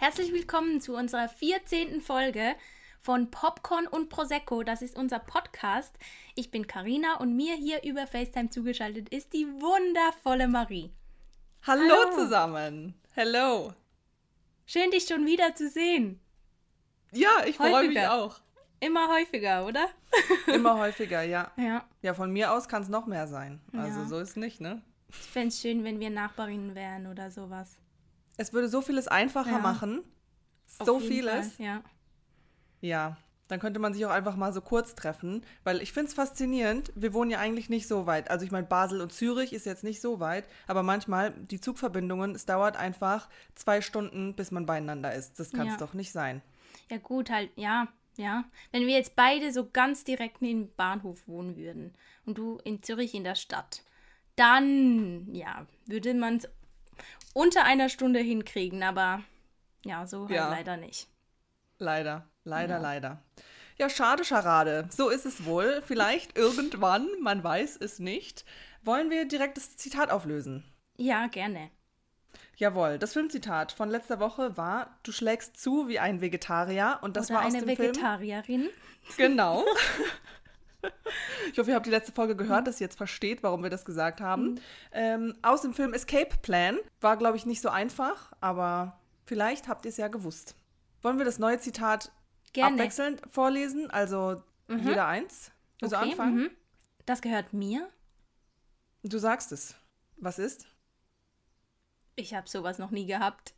Herzlich 0.00 0.32
willkommen 0.32 0.80
zu 0.80 0.96
unserer 0.96 1.28
14. 1.28 2.00
Folge 2.00 2.54
von 3.02 3.30
Popcorn 3.30 3.86
und 3.86 4.08
Prosecco. 4.08 4.62
Das 4.62 4.80
ist 4.80 4.96
unser 4.96 5.18
Podcast. 5.18 5.94
Ich 6.34 6.50
bin 6.50 6.66
Karina 6.66 7.18
und 7.18 7.36
mir 7.36 7.54
hier 7.54 7.84
über 7.84 8.06
FaceTime 8.06 8.48
zugeschaltet 8.48 9.10
ist 9.10 9.34
die 9.34 9.46
wundervolle 9.46 10.48
Marie. 10.48 10.90
Hallo, 11.66 11.82
Hallo. 11.82 12.14
zusammen. 12.14 12.94
Hello. 13.12 13.74
Schön, 14.64 14.90
dich 14.90 15.04
schon 15.04 15.26
wieder 15.26 15.54
zu 15.54 15.68
sehen. 15.68 16.18
Ja, 17.12 17.44
ich 17.44 17.58
freue 17.58 17.88
mich 17.88 18.00
auch. 18.00 18.40
Immer 18.80 19.06
häufiger, 19.08 19.66
oder? 19.66 19.86
Immer 20.46 20.78
häufiger, 20.78 21.20
ja. 21.24 21.52
Ja. 21.58 21.84
Ja, 22.00 22.14
von 22.14 22.32
mir 22.32 22.54
aus 22.54 22.68
kann 22.68 22.82
es 22.82 22.88
noch 22.88 23.04
mehr 23.04 23.26
sein. 23.26 23.60
Also 23.74 24.00
ja. 24.00 24.06
so 24.06 24.18
ist 24.18 24.38
nicht, 24.38 24.62
ne? 24.62 24.80
Ich 25.10 25.16
fände 25.16 25.48
es 25.48 25.60
schön, 25.60 25.84
wenn 25.84 26.00
wir 26.00 26.08
Nachbarinnen 26.08 26.74
wären 26.74 27.06
oder 27.06 27.30
sowas. 27.30 27.79
Es 28.40 28.54
würde 28.54 28.70
so 28.70 28.80
vieles 28.80 29.06
einfacher 29.06 29.52
ja. 29.52 29.58
machen. 29.58 30.02
So 30.64 30.98
vieles. 30.98 31.56
Fall, 31.56 31.66
ja. 31.66 31.82
Ja, 32.80 33.16
dann 33.48 33.60
könnte 33.60 33.80
man 33.80 33.92
sich 33.92 34.06
auch 34.06 34.10
einfach 34.10 34.34
mal 34.34 34.50
so 34.54 34.62
kurz 34.62 34.94
treffen, 34.94 35.44
weil 35.62 35.82
ich 35.82 35.92
finde 35.92 36.08
es 36.08 36.14
faszinierend. 36.14 36.90
Wir 36.94 37.12
wohnen 37.12 37.30
ja 37.30 37.38
eigentlich 37.38 37.68
nicht 37.68 37.86
so 37.86 38.06
weit. 38.06 38.30
Also 38.30 38.46
ich 38.46 38.50
meine, 38.50 38.66
Basel 38.66 39.02
und 39.02 39.12
Zürich 39.12 39.52
ist 39.52 39.66
jetzt 39.66 39.84
nicht 39.84 40.00
so 40.00 40.20
weit, 40.20 40.48
aber 40.66 40.82
manchmal 40.82 41.32
die 41.32 41.60
Zugverbindungen, 41.60 42.34
es 42.34 42.46
dauert 42.46 42.78
einfach 42.78 43.28
zwei 43.56 43.82
Stunden, 43.82 44.34
bis 44.34 44.52
man 44.52 44.64
beieinander 44.64 45.14
ist. 45.14 45.38
Das 45.38 45.50
kann 45.50 45.66
es 45.66 45.74
ja. 45.74 45.78
doch 45.78 45.92
nicht 45.92 46.10
sein. 46.10 46.40
Ja 46.88 46.96
gut, 46.96 47.28
halt, 47.28 47.50
ja, 47.56 47.88
ja. 48.16 48.44
Wenn 48.72 48.86
wir 48.86 48.94
jetzt 48.94 49.16
beide 49.16 49.52
so 49.52 49.68
ganz 49.70 50.04
direkt 50.04 50.40
neben 50.40 50.68
dem 50.68 50.74
Bahnhof 50.76 51.28
wohnen 51.28 51.58
würden 51.58 51.92
und 52.24 52.38
du 52.38 52.58
in 52.64 52.82
Zürich 52.82 53.14
in 53.14 53.24
der 53.24 53.34
Stadt, 53.34 53.82
dann, 54.36 55.34
ja, 55.34 55.66
würde 55.84 56.14
man 56.14 56.38
es 56.38 56.48
unter 57.32 57.64
einer 57.64 57.88
Stunde 57.88 58.20
hinkriegen, 58.20 58.82
aber 58.82 59.22
ja, 59.84 60.06
so 60.06 60.22
halt 60.22 60.30
ja. 60.30 60.48
leider 60.48 60.76
nicht. 60.76 61.08
Leider, 61.78 62.26
leider, 62.44 62.76
ja. 62.76 62.80
leider. 62.80 63.22
Ja, 63.78 63.88
schade, 63.88 64.24
Scharade. 64.24 64.88
So 64.90 65.08
ist 65.08 65.24
es 65.24 65.46
wohl. 65.46 65.82
Vielleicht 65.86 66.36
irgendwann, 66.36 67.08
man 67.22 67.42
weiß 67.42 67.78
es 67.78 67.98
nicht. 67.98 68.44
Wollen 68.82 69.08
wir 69.08 69.26
direkt 69.26 69.56
das 69.56 69.76
Zitat 69.76 70.10
auflösen? 70.10 70.64
Ja, 70.98 71.28
gerne. 71.28 71.70
Jawohl, 72.56 72.98
das 72.98 73.14
Filmzitat 73.14 73.72
von 73.72 73.88
letzter 73.88 74.20
Woche 74.20 74.58
war: 74.58 74.98
Du 75.02 75.12
schlägst 75.12 75.56
zu 75.56 75.88
wie 75.88 75.98
ein 75.98 76.20
Vegetarier. 76.20 76.98
Und 77.00 77.16
das 77.16 77.30
Oder 77.30 77.38
war 77.38 77.46
aus 77.46 77.54
eine 77.54 77.64
dem 77.64 77.78
Vegetarierin. 77.78 78.68
Film. 79.02 79.16
Genau. 79.16 79.64
Ich 81.52 81.58
hoffe, 81.58 81.70
ihr 81.70 81.76
habt 81.76 81.86
die 81.86 81.90
letzte 81.90 82.12
Folge 82.12 82.36
gehört, 82.36 82.66
dass 82.66 82.80
ihr 82.80 82.86
jetzt 82.86 82.96
versteht, 82.96 83.42
warum 83.42 83.62
wir 83.62 83.70
das 83.70 83.84
gesagt 83.84 84.20
haben. 84.20 84.52
Mhm. 84.52 84.58
Ähm, 84.92 85.34
aus 85.42 85.62
dem 85.62 85.74
Film 85.74 85.92
Escape 85.92 86.36
Plan 86.42 86.78
war, 87.00 87.16
glaube 87.16 87.36
ich, 87.36 87.46
nicht 87.46 87.60
so 87.60 87.68
einfach, 87.68 88.32
aber 88.40 89.00
vielleicht 89.26 89.68
habt 89.68 89.84
ihr 89.84 89.90
es 89.90 89.96
ja 89.96 90.08
gewusst. 90.08 90.54
Wollen 91.02 91.18
wir 91.18 91.24
das 91.24 91.38
neue 91.38 91.58
Zitat 91.58 92.12
Gerne. 92.52 92.74
abwechselnd 92.74 93.22
vorlesen? 93.28 93.90
Also 93.90 94.42
mhm. 94.68 94.86
jeder 94.86 95.06
eins? 95.06 95.50
Also 95.82 95.96
okay, 95.96 96.10
anfangen? 96.10 96.36
Mhm. 96.36 96.50
Das 97.06 97.22
gehört 97.22 97.52
mir. 97.52 97.88
Du 99.02 99.18
sagst 99.18 99.52
es. 99.52 99.74
Was 100.16 100.38
ist? 100.38 100.66
Ich 102.16 102.34
habe 102.34 102.48
sowas 102.48 102.78
noch 102.78 102.90
nie 102.90 103.06
gehabt. 103.06 103.54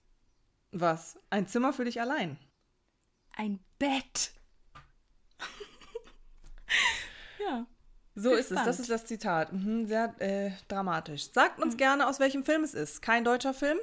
Was? 0.70 1.18
Ein 1.30 1.48
Zimmer 1.48 1.72
für 1.72 1.84
dich 1.84 2.00
allein. 2.00 2.38
Ein 3.36 3.58
Bett. 3.78 4.32
Ja. 7.46 7.66
So 8.14 8.32
ist 8.32 8.46
spannend. 8.46 8.68
es, 8.68 8.76
das 8.76 8.80
ist 8.80 8.90
das 8.90 9.06
Zitat. 9.06 9.52
Mhm, 9.52 9.86
sehr 9.86 10.14
äh, 10.18 10.50
dramatisch. 10.68 11.30
Sagt 11.32 11.60
uns 11.62 11.74
mhm. 11.74 11.78
gerne, 11.78 12.08
aus 12.08 12.20
welchem 12.20 12.44
Film 12.44 12.62
es 12.62 12.74
ist. 12.74 13.00
Kein 13.00 13.24
deutscher 13.24 13.54
Film? 13.54 13.78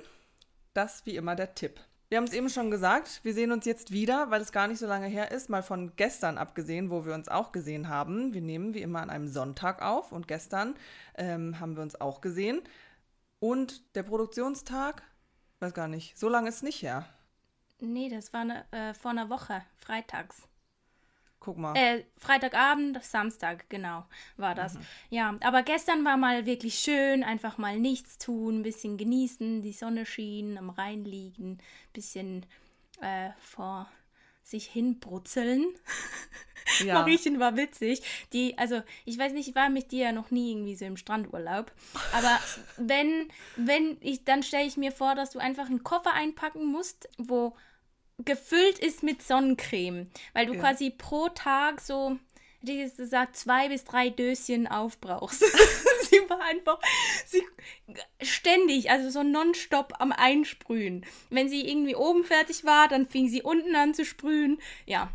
Das 0.74 1.06
wie 1.06 1.16
immer 1.16 1.36
der 1.36 1.56
Tipp. 1.56 1.80
Wir 2.10 2.18
haben 2.18 2.26
es 2.26 2.34
eben 2.34 2.50
schon 2.50 2.72
gesagt, 2.72 3.20
wir 3.24 3.36
sehen 3.36 3.52
uns 3.52 3.66
jetzt 3.66 3.92
wieder, 3.92 4.32
weil 4.32 4.42
es 4.42 4.52
gar 4.52 4.68
nicht 4.68 4.80
so 4.80 4.88
lange 4.88 5.06
her 5.06 5.32
ist, 5.32 5.48
mal 5.48 5.62
von 5.62 5.96
gestern 5.96 6.40
abgesehen, 6.40 6.90
wo 6.90 7.06
wir 7.06 7.14
uns 7.14 7.30
auch 7.30 7.52
gesehen 7.52 7.88
haben. 7.88 8.34
Wir 8.34 8.42
nehmen 8.42 8.74
wie 8.74 8.82
immer 8.82 9.02
an 9.02 9.12
einem 9.12 9.28
Sonntag 9.28 9.84
auf 9.84 10.12
und 10.12 10.28
gestern 10.28 10.76
ähm, 11.16 11.60
haben 11.60 11.76
wir 11.76 11.84
uns 11.84 12.02
auch 12.02 12.22
gesehen. 12.22 12.62
Und 13.40 13.96
der 13.96 14.02
Produktionstag, 14.02 15.04
weiß 15.60 15.76
gar 15.76 15.88
nicht, 15.88 16.18
so 16.18 16.30
lange 16.30 16.50
ist 16.50 16.58
es 16.58 16.64
nicht 16.64 16.82
her. 16.82 17.06
Nee, 17.80 18.10
das 18.10 18.34
war 18.34 18.44
ne, 18.44 18.66
äh, 18.72 18.96
vor 18.96 19.12
einer 19.12 19.30
Woche, 19.30 19.62
freitags. 19.78 20.49
Guck 21.40 21.58
mal. 21.58 21.76
Äh, 21.76 22.04
Freitagabend, 22.18 23.02
Samstag, 23.04 23.70
genau, 23.70 24.06
war 24.36 24.56
das. 24.56 24.74
Mhm. 24.74 24.82
Ja, 25.10 25.36
aber 25.42 25.64
gestern 25.64 26.04
war 26.04 26.18
mal 26.18 26.46
wirklich 26.46 26.80
schön, 26.80 27.24
einfach 27.24 27.58
mal 27.58 27.80
nichts 27.80 28.18
tun, 28.18 28.60
ein 28.60 28.64
bisschen 28.64 28.98
genießen, 28.98 29.62
die 29.62 29.72
Sonne 29.72 30.06
schien, 30.06 30.58
am 30.58 30.70
Rhein 30.70 31.06
liegen, 31.06 31.60
bisschen 31.94 32.46
äh, 33.02 33.30
vor 33.40 33.90
sich 34.44 34.66
hinbrutzeln. 34.68 35.66
Ja. 36.86 36.94
Mariechen 36.96 37.40
war 37.40 37.58
witzig. 37.58 38.04
Die, 38.32 38.56
also, 38.58 38.84
ich 39.04 39.18
weiß 39.18 39.34
nicht, 39.34 39.50
ich 39.50 39.56
war 39.56 39.70
mit 39.70 39.92
dir 39.92 40.06
ja 40.06 40.12
noch 40.12 40.30
nie 40.30 40.52
irgendwie 40.52 40.76
so 40.76 40.86
im 40.86 40.98
Strandurlaub. 40.98 41.72
Aber 42.14 42.40
wenn, 42.78 43.30
wenn 43.56 43.98
ich, 44.02 44.24
dann 44.24 44.44
stelle 44.44 44.68
ich 44.68 44.78
mir 44.78 44.92
vor, 44.92 45.16
dass 45.16 45.32
du 45.32 45.40
einfach 45.40 45.66
einen 45.66 45.84
Koffer 45.84 46.14
einpacken 46.14 46.66
musst, 46.66 47.10
wo 47.18 47.56
gefüllt 48.26 48.80
ist 48.80 49.04
mit 49.04 49.22
Sonnencreme, 49.22 50.10
weil 50.34 50.46
du 50.46 50.54
ja. 50.54 50.60
quasi 50.60 50.90
pro 50.90 51.30
Tag 51.30 51.82
so, 51.82 52.18
ich 52.62 52.96
gesagt, 52.96 53.38
zwei 53.38 53.70
bis 53.70 53.86
drei 53.86 54.10
Döschen 54.10 54.68
aufbrauchst. 54.68 55.42
sie 56.10 56.30
war 56.30 56.42
einfach 56.42 56.80
sie, 57.26 57.44
ständig, 58.22 58.90
also 58.90 59.10
so 59.10 59.24
nonstop 59.24 59.94
am 60.00 60.12
Einsprühen. 60.12 61.06
Wenn 61.30 61.50
sie 61.50 61.68
irgendwie 61.68 61.96
oben 61.96 62.24
fertig 62.24 62.66
war, 62.66 62.88
dann 62.88 63.08
fing 63.08 63.30
sie 63.30 63.42
unten 63.42 63.76
an 63.76 63.94
zu 63.94 64.06
sprühen. 64.06 64.60
Ja, 64.86 65.12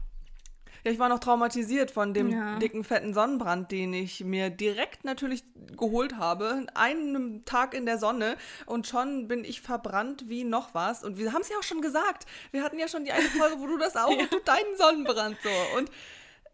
ja, 0.84 0.92
ich 0.92 0.98
war 0.98 1.08
noch 1.08 1.18
traumatisiert 1.18 1.90
von 1.90 2.12
dem 2.12 2.30
ja. 2.30 2.58
dicken, 2.58 2.84
fetten 2.84 3.14
Sonnenbrand, 3.14 3.72
den 3.72 3.94
ich 3.94 4.22
mir 4.22 4.50
direkt 4.50 5.04
natürlich 5.04 5.44
geholt 5.76 6.16
habe. 6.16 6.66
Einen 6.74 7.44
Tag 7.46 7.72
in 7.74 7.86
der 7.86 7.98
Sonne 7.98 8.36
und 8.66 8.86
schon 8.86 9.26
bin 9.26 9.44
ich 9.44 9.62
verbrannt 9.62 10.28
wie 10.28 10.44
noch 10.44 10.74
was. 10.74 11.02
Und 11.02 11.18
wir 11.18 11.32
haben 11.32 11.40
es 11.40 11.48
ja 11.48 11.56
auch 11.58 11.62
schon 11.62 11.80
gesagt. 11.80 12.26
Wir 12.50 12.62
hatten 12.62 12.78
ja 12.78 12.86
schon 12.86 13.04
die 13.04 13.12
eine 13.12 13.28
Folge, 13.28 13.58
wo 13.58 13.66
du 13.66 13.78
das 13.78 13.96
auch, 13.96 14.10
ja. 14.10 14.26
du 14.30 14.38
deinen 14.40 14.76
Sonnenbrand 14.76 15.38
so. 15.42 15.78
Und 15.78 15.90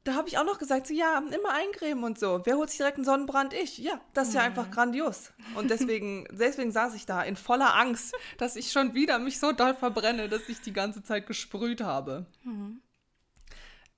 da 0.05 0.15
habe 0.15 0.29
ich 0.29 0.39
auch 0.39 0.45
noch 0.45 0.59
gesagt, 0.59 0.87
so 0.87 0.95
ja, 0.95 1.19
immer 1.19 1.53
eincremen 1.53 2.05
und 2.05 2.19
so. 2.19 2.41
Wer 2.45 2.57
holt 2.57 2.71
sich 2.71 2.79
direkt 2.79 2.97
einen 2.97 3.05
Sonnenbrand? 3.05 3.53
Ich. 3.53 3.79
Ja, 3.79 4.01
das 4.15 4.29
ist 4.29 4.35
ja 4.35 4.43
einfach 4.43 4.71
grandios. 4.71 5.33
Und 5.57 5.71
deswegen, 5.71 6.27
deswegen 6.31 6.71
saß 6.71 6.95
ich 6.95 7.05
da 7.05 7.23
in 7.23 7.35
voller 7.35 7.75
Angst, 7.75 8.15
dass 8.39 8.55
ich 8.55 8.71
schon 8.71 8.95
wieder 8.95 9.19
mich 9.19 9.41
so 9.41 9.51
doll 9.53 9.75
verbrenne, 9.75 10.29
dass 10.29 10.49
ich 10.49 10.61
die 10.61 10.73
ganze 10.73 11.03
Zeit 11.03 11.27
gesprüht 11.27 11.83
habe. 11.83 12.27
Mhm. 12.45 12.81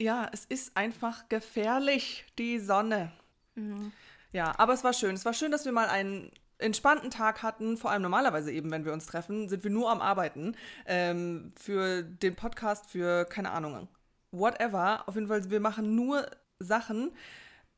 Ja, 0.02 0.28
es 0.32 0.44
ist 0.46 0.76
einfach 0.76 1.28
gefährlich, 1.28 2.24
die 2.36 2.58
Sonne. 2.58 3.12
Mhm. 3.54 3.92
Ja, 4.32 4.52
aber 4.58 4.72
es 4.72 4.82
war 4.82 4.92
schön. 4.92 5.14
Es 5.14 5.24
war 5.24 5.32
schön, 5.32 5.52
dass 5.52 5.64
wir 5.64 5.70
mal 5.70 5.88
einen 5.88 6.32
entspannten 6.58 7.10
Tag 7.10 7.44
hatten. 7.44 7.76
Vor 7.76 7.92
allem 7.92 8.02
normalerweise 8.02 8.50
eben, 8.50 8.72
wenn 8.72 8.84
wir 8.84 8.92
uns 8.92 9.06
treffen, 9.06 9.48
sind 9.48 9.62
wir 9.62 9.70
nur 9.70 9.90
am 9.90 10.00
Arbeiten. 10.00 10.56
Ähm, 10.86 11.52
für 11.56 12.02
den 12.02 12.34
Podcast, 12.34 12.90
für 12.90 13.26
keine 13.26 13.52
Ahnung, 13.52 13.86
whatever. 14.32 15.04
Auf 15.06 15.14
jeden 15.14 15.28
Fall, 15.28 15.48
wir 15.50 15.60
machen 15.60 15.94
nur 15.94 16.28
Sachen. 16.58 17.12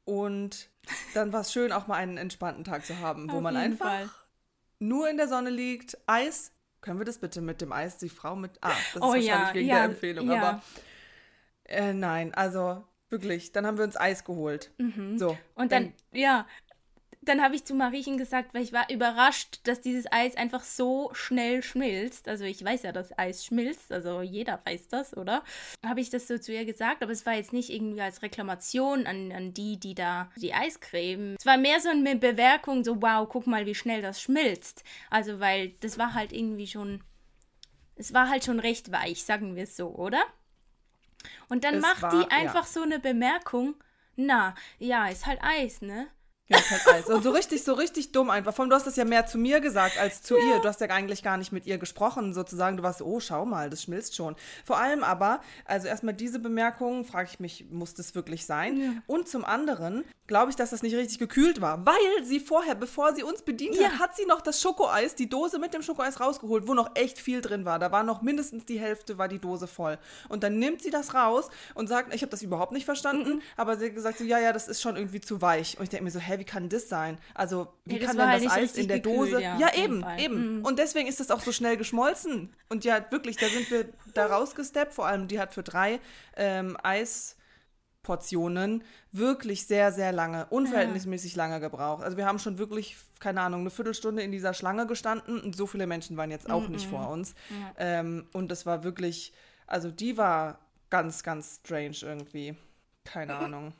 Und 0.04 0.70
dann 1.12 1.30
war 1.30 1.42
es 1.42 1.52
schön, 1.52 1.72
auch 1.72 1.88
mal 1.88 1.96
einen 1.96 2.16
entspannten 2.16 2.64
Tag 2.64 2.86
zu 2.86 3.00
haben, 3.00 3.30
wo 3.30 3.42
man 3.42 3.54
einfach 3.54 3.86
Fall. 3.86 4.10
nur 4.78 5.10
in 5.10 5.18
der 5.18 5.28
Sonne 5.28 5.50
liegt. 5.50 5.98
Eis. 6.06 6.52
Können 6.80 6.98
wir 6.98 7.06
das 7.06 7.18
bitte 7.18 7.42
mit 7.42 7.60
dem 7.60 7.72
Eis, 7.72 7.98
die 7.98 8.08
Frau 8.08 8.34
mit. 8.34 8.52
Ah, 8.62 8.68
das 8.68 8.78
ist 8.78 8.96
oh, 8.96 9.08
wahrscheinlich 9.08 9.26
ja, 9.26 9.54
wegen 9.54 9.68
ja, 9.68 9.74
der 9.74 9.84
Empfehlung, 9.84 10.30
ja. 10.30 10.36
aber 10.36 10.62
äh, 11.64 11.92
nein, 11.92 12.34
also 12.34 12.84
wirklich. 13.10 13.52
Dann 13.52 13.66
haben 13.66 13.78
wir 13.78 13.84
uns 13.84 13.96
Eis 13.96 14.24
geholt. 14.24 14.70
Mhm. 14.78 15.18
So. 15.18 15.38
Und 15.54 15.72
dann, 15.72 15.92
dann 16.10 16.20
ja, 16.20 16.46
dann 17.24 17.42
habe 17.42 17.54
ich 17.54 17.64
zu 17.64 17.74
Mariechen 17.74 18.18
gesagt, 18.18 18.54
weil 18.54 18.62
ich 18.62 18.72
war 18.72 18.90
überrascht, 18.90 19.60
dass 19.64 19.80
dieses 19.80 20.10
Eis 20.10 20.36
einfach 20.36 20.62
so 20.62 21.10
schnell 21.14 21.62
schmilzt. 21.62 22.28
Also 22.28 22.44
ich 22.44 22.62
weiß 22.62 22.82
ja, 22.82 22.92
dass 22.92 23.16
Eis 23.18 23.44
schmilzt, 23.44 23.92
also 23.92 24.20
jeder 24.20 24.60
weiß 24.64 24.88
das, 24.88 25.16
oder? 25.16 25.42
Habe 25.84 26.00
ich 26.00 26.10
das 26.10 26.28
so 26.28 26.38
zu 26.38 26.52
ihr 26.52 26.64
gesagt, 26.64 27.02
aber 27.02 27.12
es 27.12 27.24
war 27.26 27.34
jetzt 27.34 27.52
nicht 27.52 27.70
irgendwie 27.70 28.00
als 28.00 28.22
Reklamation 28.22 29.06
an, 29.06 29.32
an 29.32 29.54
die, 29.54 29.78
die 29.78 29.94
da 29.94 30.30
die 30.36 30.54
Eiscreme. 30.54 31.36
Es 31.38 31.46
war 31.46 31.56
mehr 31.56 31.80
so 31.80 31.88
eine 31.88 32.16
Bewerkung, 32.16 32.84
so 32.84 33.00
wow, 33.00 33.28
guck 33.28 33.46
mal, 33.46 33.66
wie 33.66 33.74
schnell 33.74 34.02
das 34.02 34.20
schmilzt. 34.20 34.84
Also 35.10 35.40
weil 35.40 35.70
das 35.80 35.98
war 35.98 36.14
halt 36.14 36.32
irgendwie 36.32 36.66
schon, 36.66 37.02
es 37.96 38.12
war 38.12 38.28
halt 38.28 38.44
schon 38.44 38.60
recht 38.60 38.92
weich, 38.92 39.24
sagen 39.24 39.56
wir 39.56 39.64
es 39.64 39.76
so, 39.76 39.88
oder? 39.88 40.22
Und 41.48 41.64
dann 41.64 41.74
es 41.74 41.82
macht 41.82 42.02
war, 42.02 42.10
die 42.10 42.30
einfach 42.30 42.66
ja. 42.66 42.70
so 42.72 42.82
eine 42.82 42.98
Bemerkung, 42.98 43.74
na, 44.16 44.54
ja, 44.78 45.08
ist 45.08 45.26
halt 45.26 45.40
Eis, 45.42 45.82
ne? 45.82 46.08
Ja, 46.46 46.58
halt 46.58 46.86
Eis. 46.88 47.06
Und 47.06 47.22
so 47.22 47.30
richtig, 47.30 47.64
so 47.64 47.72
richtig 47.72 48.12
dumm 48.12 48.28
einfach. 48.28 48.54
Vor 48.54 48.64
allem, 48.64 48.70
du 48.70 48.76
hast 48.76 48.86
das 48.86 48.96
ja 48.96 49.04
mehr 49.06 49.26
zu 49.26 49.38
mir 49.38 49.60
gesagt 49.60 49.98
als 49.98 50.22
zu 50.22 50.36
ja. 50.36 50.44
ihr. 50.56 50.58
Du 50.60 50.68
hast 50.68 50.80
ja 50.80 50.88
eigentlich 50.88 51.22
gar 51.22 51.38
nicht 51.38 51.52
mit 51.52 51.66
ihr 51.66 51.78
gesprochen, 51.78 52.34
sozusagen. 52.34 52.76
Du 52.76 52.82
warst, 52.82 53.00
oh, 53.00 53.18
schau 53.18 53.46
mal, 53.46 53.70
das 53.70 53.82
schmilzt 53.82 54.14
schon. 54.14 54.36
Vor 54.64 54.78
allem 54.78 55.04
aber, 55.04 55.40
also 55.64 55.88
erstmal 55.88 56.12
diese 56.12 56.38
Bemerkung, 56.38 57.04
frage 57.04 57.30
ich 57.32 57.40
mich, 57.40 57.70
muss 57.70 57.94
das 57.94 58.14
wirklich 58.14 58.44
sein? 58.44 58.76
Ja. 58.76 58.92
Und 59.06 59.26
zum 59.26 59.44
anderen 59.44 60.04
glaube 60.26 60.50
ich, 60.50 60.56
dass 60.56 60.70
das 60.70 60.82
nicht 60.82 60.94
richtig 60.94 61.18
gekühlt 61.18 61.60
war, 61.60 61.84
weil 61.84 62.24
sie 62.24 62.40
vorher, 62.40 62.74
bevor 62.74 63.14
sie 63.14 63.22
uns 63.22 63.42
bedient 63.42 63.76
ja. 63.76 63.90
hat, 63.90 63.98
hat 63.98 64.16
sie 64.16 64.24
noch 64.24 64.40
das 64.40 64.60
Schokoeis, 64.60 65.14
die 65.14 65.28
Dose 65.28 65.58
mit 65.58 65.74
dem 65.74 65.82
Schokoeis 65.82 66.20
rausgeholt, 66.20 66.66
wo 66.66 66.74
noch 66.74 66.90
echt 66.94 67.18
viel 67.18 67.40
drin 67.42 67.64
war. 67.64 67.78
Da 67.78 67.92
war 67.92 68.02
noch 68.02 68.22
mindestens 68.22 68.64
die 68.64 68.78
Hälfte, 68.78 69.18
war 69.18 69.28
die 69.28 69.38
Dose 69.38 69.66
voll. 69.66 69.98
Und 70.28 70.42
dann 70.42 70.58
nimmt 70.58 70.82
sie 70.82 70.90
das 70.90 71.14
raus 71.14 71.50
und 71.74 71.88
sagt, 71.88 72.14
ich 72.14 72.22
habe 72.22 72.30
das 72.30 72.42
überhaupt 72.42 72.72
nicht 72.72 72.86
verstanden, 72.86 73.34
mhm. 73.34 73.42
aber 73.56 73.76
sie 73.76 73.86
hat 73.86 73.94
gesagt 73.94 74.18
so, 74.18 74.24
ja, 74.24 74.38
ja, 74.38 74.52
das 74.52 74.68
ist 74.68 74.80
schon 74.80 74.96
irgendwie 74.96 75.20
zu 75.20 75.42
weich. 75.42 75.76
Und 75.78 75.84
ich 75.84 75.90
denke 75.90 76.04
mir 76.04 76.10
so, 76.10 76.20
hä, 76.20 76.38
wie 76.38 76.44
kann 76.44 76.68
das 76.68 76.88
sein? 76.88 77.18
Also, 77.34 77.68
wie 77.84 77.98
ja, 77.98 78.06
kann 78.06 78.16
denn 78.16 78.28
halt 78.28 78.44
das 78.44 78.52
Eis 78.52 78.76
in 78.76 78.88
der 78.88 79.00
gekühlt, 79.00 79.32
Dose? 79.32 79.42
Ja, 79.42 79.58
ja 79.58 79.74
eben, 79.74 80.04
eben. 80.18 80.58
Mhm. 80.58 80.64
Und 80.64 80.78
deswegen 80.78 81.06
ist 81.06 81.20
das 81.20 81.30
auch 81.30 81.40
so 81.40 81.52
schnell 81.52 81.76
geschmolzen. 81.76 82.54
Und 82.70 82.84
ja, 82.84 83.04
wirklich, 83.10 83.36
da 83.36 83.46
sind 83.48 83.70
wir 83.70 83.88
da 84.14 84.26
rausgesteppt. 84.26 84.94
Vor 84.94 85.06
allem, 85.06 85.28
die 85.28 85.38
hat 85.38 85.52
für 85.52 85.62
drei 85.62 86.00
ähm, 86.36 86.78
Eisportionen 88.04 88.84
wirklich 89.12 89.66
sehr, 89.66 89.90
sehr 89.90 90.12
lange, 90.12 90.46
unverhältnismäßig 90.50 91.36
lange 91.36 91.58
gebraucht. 91.58 92.04
Also 92.04 92.16
wir 92.16 92.26
haben 92.26 92.38
schon 92.38 92.58
wirklich, 92.58 92.96
keine 93.18 93.40
Ahnung, 93.40 93.60
eine 93.60 93.70
Viertelstunde 93.70 94.22
in 94.22 94.30
dieser 94.30 94.52
Schlange 94.52 94.86
gestanden 94.86 95.40
und 95.40 95.56
so 95.56 95.66
viele 95.66 95.86
Menschen 95.86 96.16
waren 96.16 96.30
jetzt 96.30 96.50
auch 96.50 96.68
mhm. 96.68 96.72
nicht 96.72 96.86
vor 96.86 97.08
uns. 97.08 97.34
Ja. 97.48 97.72
Ähm, 97.78 98.26
und 98.32 98.52
es 98.52 98.66
war 98.66 98.84
wirklich, 98.84 99.32
also 99.66 99.90
die 99.90 100.18
war 100.18 100.58
ganz, 100.90 101.22
ganz 101.22 101.60
strange 101.64 101.96
irgendwie. 102.02 102.54
Keine 103.04 103.34
Ahnung. 103.36 103.72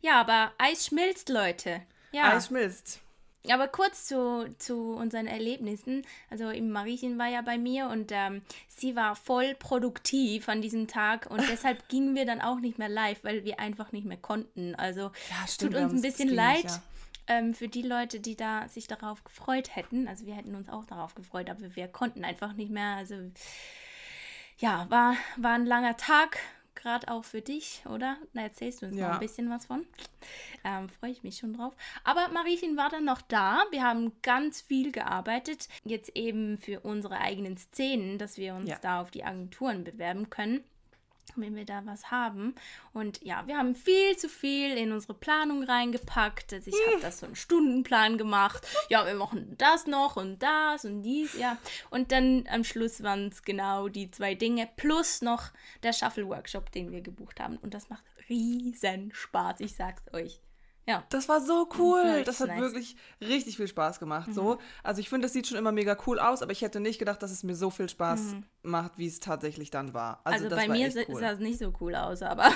Ja, 0.00 0.20
aber 0.20 0.52
Eis 0.58 0.86
schmilzt, 0.86 1.28
Leute. 1.28 1.82
Ja. 2.10 2.32
Eis 2.32 2.48
schmilzt. 2.48 3.00
Aber 3.50 3.66
kurz 3.66 4.06
zu, 4.06 4.54
zu 4.58 4.94
unseren 4.94 5.26
Erlebnissen. 5.26 6.06
Also 6.30 6.52
Mariechen 6.60 7.18
war 7.18 7.26
ja 7.26 7.42
bei 7.42 7.58
mir 7.58 7.88
und 7.88 8.12
ähm, 8.12 8.42
sie 8.68 8.94
war 8.94 9.16
voll 9.16 9.54
produktiv 9.54 10.48
an 10.48 10.62
diesem 10.62 10.86
Tag 10.86 11.26
und 11.30 11.40
deshalb 11.50 11.88
gingen 11.88 12.14
wir 12.14 12.24
dann 12.24 12.40
auch 12.40 12.60
nicht 12.60 12.78
mehr 12.78 12.88
live, 12.88 13.24
weil 13.24 13.44
wir 13.44 13.58
einfach 13.58 13.92
nicht 13.92 14.06
mehr 14.06 14.16
konnten. 14.16 14.74
Also 14.76 15.10
ja, 15.30 15.48
stimmt, 15.48 15.72
tut 15.72 15.82
uns 15.82 15.92
ein 15.94 16.02
bisschen 16.02 16.28
leid. 16.28 16.64
Ja. 16.64 16.82
Ähm, 17.28 17.54
für 17.54 17.68
die 17.68 17.82
Leute, 17.82 18.20
die 18.20 18.36
da 18.36 18.68
sich 18.68 18.88
darauf 18.88 19.22
gefreut 19.24 19.74
hätten. 19.76 20.08
Also 20.08 20.26
wir 20.26 20.34
hätten 20.34 20.54
uns 20.54 20.68
auch 20.68 20.84
darauf 20.84 21.14
gefreut, 21.14 21.50
aber 21.50 21.74
wir 21.76 21.88
konnten 21.88 22.24
einfach 22.24 22.52
nicht 22.54 22.70
mehr. 22.70 22.96
Also 22.96 23.14
ja, 24.58 24.86
war, 24.90 25.16
war 25.36 25.54
ein 25.54 25.66
langer 25.66 25.96
Tag, 25.96 26.38
gerade 26.74 27.08
auch 27.08 27.24
für 27.24 27.40
dich, 27.40 27.82
oder? 27.86 28.16
Da 28.34 28.42
erzählst 28.42 28.82
du 28.82 28.86
uns 28.86 28.96
ja. 28.96 29.08
noch 29.08 29.14
ein 29.14 29.20
bisschen 29.20 29.50
was 29.50 29.66
von. 29.66 29.86
Ähm, 30.64 30.88
Freue 30.88 31.10
ich 31.10 31.22
mich 31.22 31.38
schon 31.38 31.54
drauf. 31.54 31.74
Aber 32.04 32.28
Mariechen 32.28 32.76
war 32.76 32.88
dann 32.88 33.04
noch 33.04 33.22
da. 33.22 33.64
Wir 33.70 33.82
haben 33.82 34.12
ganz 34.22 34.60
viel 34.60 34.92
gearbeitet. 34.92 35.68
Jetzt 35.84 36.16
eben 36.16 36.58
für 36.58 36.80
unsere 36.80 37.18
eigenen 37.18 37.56
Szenen, 37.56 38.18
dass 38.18 38.36
wir 38.36 38.54
uns 38.54 38.70
ja. 38.70 38.78
da 38.80 39.00
auf 39.00 39.10
die 39.10 39.24
Agenturen 39.24 39.84
bewerben 39.84 40.30
können 40.30 40.64
wenn 41.36 41.56
wir 41.56 41.64
da 41.64 41.82
was 41.84 42.10
haben. 42.10 42.54
Und 42.92 43.22
ja, 43.22 43.46
wir 43.46 43.56
haben 43.56 43.74
viel 43.74 44.16
zu 44.16 44.28
viel 44.28 44.76
in 44.76 44.92
unsere 44.92 45.14
Planung 45.14 45.62
reingepackt. 45.62 46.52
Also 46.52 46.70
ich 46.70 46.86
habe 46.86 47.00
das 47.00 47.20
so 47.20 47.26
einen 47.26 47.36
Stundenplan 47.36 48.18
gemacht. 48.18 48.66
Ja, 48.88 49.06
wir 49.06 49.14
machen 49.14 49.54
das 49.58 49.86
noch 49.86 50.16
und 50.16 50.42
das 50.42 50.84
und 50.84 51.02
dies, 51.02 51.36
ja. 51.38 51.58
Und 51.90 52.12
dann 52.12 52.44
am 52.50 52.64
Schluss 52.64 53.02
waren 53.02 53.28
es 53.28 53.42
genau 53.42 53.88
die 53.88 54.10
zwei 54.10 54.34
Dinge 54.34 54.68
plus 54.76 55.22
noch 55.22 55.50
der 55.82 55.92
Shuffle-Workshop, 55.92 56.70
den 56.72 56.92
wir 56.92 57.00
gebucht 57.00 57.40
haben. 57.40 57.56
Und 57.58 57.74
das 57.74 57.88
macht 57.88 58.04
riesen 58.28 59.12
Spaß, 59.12 59.60
ich 59.60 59.74
sag's 59.74 60.04
euch. 60.12 60.40
Ja. 60.86 61.04
Das 61.10 61.28
war 61.28 61.40
so 61.40 61.68
cool. 61.78 62.22
Das 62.24 62.40
hat 62.40 62.48
nice. 62.48 62.60
wirklich 62.60 62.96
richtig 63.20 63.56
viel 63.56 63.68
Spaß 63.68 64.00
gemacht. 64.00 64.28
Mhm. 64.28 64.32
So. 64.32 64.58
Also 64.82 65.00
ich 65.00 65.08
finde, 65.08 65.26
das 65.26 65.32
sieht 65.32 65.46
schon 65.46 65.58
immer 65.58 65.72
mega 65.72 65.96
cool 66.06 66.18
aus, 66.18 66.42
aber 66.42 66.52
ich 66.52 66.62
hätte 66.62 66.80
nicht 66.80 66.98
gedacht, 66.98 67.22
dass 67.22 67.30
es 67.30 67.44
mir 67.44 67.54
so 67.54 67.70
viel 67.70 67.88
Spaß 67.88 68.20
mhm. 68.20 68.44
macht, 68.62 68.98
wie 68.98 69.06
es 69.06 69.20
tatsächlich 69.20 69.70
dann 69.70 69.94
war. 69.94 70.20
Also, 70.24 70.44
also 70.46 70.56
bei 70.56 70.68
mir 70.68 70.92
cool. 71.08 71.20
sah 71.20 71.30
es 71.30 71.38
nicht 71.38 71.58
so 71.58 71.72
cool 71.80 71.94
aus, 71.94 72.22
aber 72.22 72.50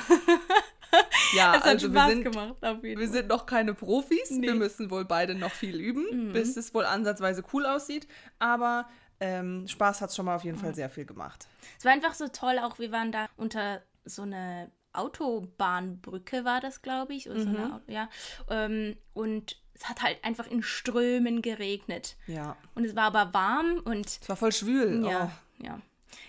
ja, 1.34 1.54
es 1.54 1.60
hat 1.60 1.66
also 1.66 1.88
Spaß 1.88 2.08
wir 2.08 2.14
sind, 2.14 2.24
gemacht. 2.24 2.56
Auf 2.64 2.82
jeden 2.82 3.00
wir 3.00 3.06
Fall. 3.06 3.16
sind 3.16 3.28
noch 3.28 3.46
keine 3.46 3.74
Profis. 3.74 4.30
Nee. 4.30 4.48
Wir 4.48 4.54
müssen 4.54 4.90
wohl 4.90 5.04
beide 5.04 5.36
noch 5.36 5.52
viel 5.52 5.80
üben, 5.80 6.28
mhm. 6.28 6.32
bis 6.32 6.56
es 6.56 6.74
wohl 6.74 6.84
ansatzweise 6.84 7.44
cool 7.52 7.64
aussieht. 7.64 8.08
Aber 8.40 8.88
ähm, 9.20 9.68
Spaß 9.68 10.00
hat 10.00 10.10
es 10.10 10.16
schon 10.16 10.26
mal 10.26 10.34
auf 10.34 10.44
jeden 10.44 10.58
Fall 10.58 10.74
sehr 10.74 10.90
viel 10.90 11.04
gemacht. 11.04 11.46
Es 11.78 11.84
war 11.84 11.92
einfach 11.92 12.14
so 12.14 12.26
toll, 12.28 12.58
auch 12.58 12.78
wir 12.80 12.90
waren 12.90 13.12
da 13.12 13.28
unter 13.36 13.82
so 14.04 14.22
eine 14.22 14.70
Autobahnbrücke 14.98 16.44
war 16.44 16.60
das, 16.60 16.82
glaube 16.82 17.14
ich. 17.14 17.26
Mhm. 17.26 17.40
So 17.40 17.48
eine, 17.48 17.66
mhm. 17.86 17.92
ja. 17.92 18.08
Ähm, 18.48 18.96
und 19.12 19.56
es 19.74 19.88
hat 19.88 20.02
halt 20.02 20.24
einfach 20.24 20.46
in 20.46 20.62
Strömen 20.62 21.42
geregnet. 21.42 22.16
Ja. 22.26 22.56
Und 22.74 22.84
es 22.84 22.96
war 22.96 23.04
aber 23.04 23.32
warm 23.34 23.80
und. 23.84 24.06
Es 24.06 24.28
war 24.28 24.36
voll 24.36 24.52
schwül. 24.52 25.04
Ja, 25.04 25.30
oh. 25.60 25.64
ja. 25.64 25.80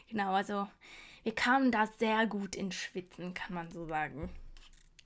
Genau, 0.09 0.33
also 0.33 0.67
wir 1.23 1.35
kamen 1.35 1.71
da 1.71 1.87
sehr 1.99 2.25
gut 2.27 2.55
ins 2.55 2.75
Schwitzen, 2.75 3.33
kann 3.33 3.53
man 3.53 3.71
so 3.71 3.85
sagen. 3.85 4.29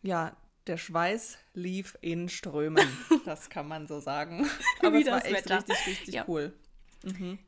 Ja, 0.04 0.36
der 0.68 0.78
Schweiß 0.78 1.38
lief 1.54 1.98
in 2.02 2.30
Strömen. 2.30 2.88
das 3.26 3.50
kann 3.50 3.68
man 3.68 3.88
so 3.88 4.00
sagen. 4.00 4.48
Aber 4.80 4.98
Wie 4.98 5.02
es 5.02 5.08
war 5.08 5.26
echt 5.26 5.34
Wetter. 5.34 5.58
richtig, 5.58 5.88
richtig 5.88 6.14
ja. 6.14 6.26
cool. 6.28 6.54
Mhm. 7.04 7.40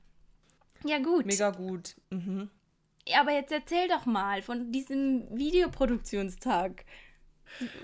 Ja, 0.83 1.00
gut. 1.00 1.25
Mega 1.25 1.51
gut. 1.51 1.95
Mhm. 2.09 2.50
Ja, 3.08 3.22
aber 3.22 3.34
jetzt 3.34 3.52
erzähl 3.52 3.88
doch 3.88 4.06
mal 4.06 4.42
von 4.42 4.72
diesem 4.72 5.28
Videoproduktionstag. 5.38 6.86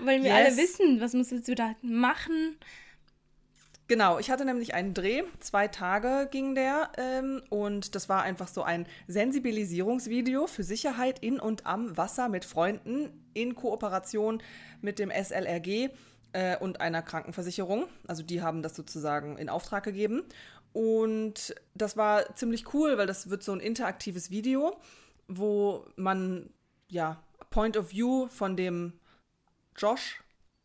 Weil 0.00 0.22
wir 0.22 0.30
yes. 0.30 0.46
alle 0.46 0.56
wissen, 0.56 1.00
was 1.00 1.12
musstest 1.14 1.46
du 1.48 1.54
da 1.54 1.74
machen? 1.82 2.56
Genau, 3.90 4.20
ich 4.20 4.30
hatte 4.30 4.44
nämlich 4.44 4.72
einen 4.72 4.94
Dreh, 4.94 5.24
zwei 5.40 5.66
Tage 5.66 6.28
ging 6.30 6.54
der 6.54 6.92
ähm, 6.96 7.42
und 7.50 7.96
das 7.96 8.08
war 8.08 8.22
einfach 8.22 8.46
so 8.46 8.62
ein 8.62 8.86
Sensibilisierungsvideo 9.08 10.46
für 10.46 10.62
Sicherheit 10.62 11.18
in 11.18 11.40
und 11.40 11.66
am 11.66 11.96
Wasser 11.96 12.28
mit 12.28 12.44
Freunden 12.44 13.10
in 13.34 13.56
Kooperation 13.56 14.40
mit 14.80 15.00
dem 15.00 15.10
SLRG 15.10 15.88
äh, 16.32 16.56
und 16.58 16.80
einer 16.80 17.02
Krankenversicherung. 17.02 17.86
Also 18.06 18.22
die 18.22 18.42
haben 18.42 18.62
das 18.62 18.76
sozusagen 18.76 19.36
in 19.38 19.48
Auftrag 19.48 19.82
gegeben 19.82 20.22
und 20.72 21.56
das 21.74 21.96
war 21.96 22.36
ziemlich 22.36 22.72
cool, 22.72 22.96
weil 22.96 23.08
das 23.08 23.28
wird 23.28 23.42
so 23.42 23.50
ein 23.50 23.60
interaktives 23.60 24.30
Video 24.30 24.78
wo 25.30 25.86
man, 25.96 26.50
ja, 26.88 27.22
Point 27.50 27.76
of 27.76 27.90
View 27.90 28.28
von 28.28 28.56
dem 28.56 28.92
Josh 29.76 30.20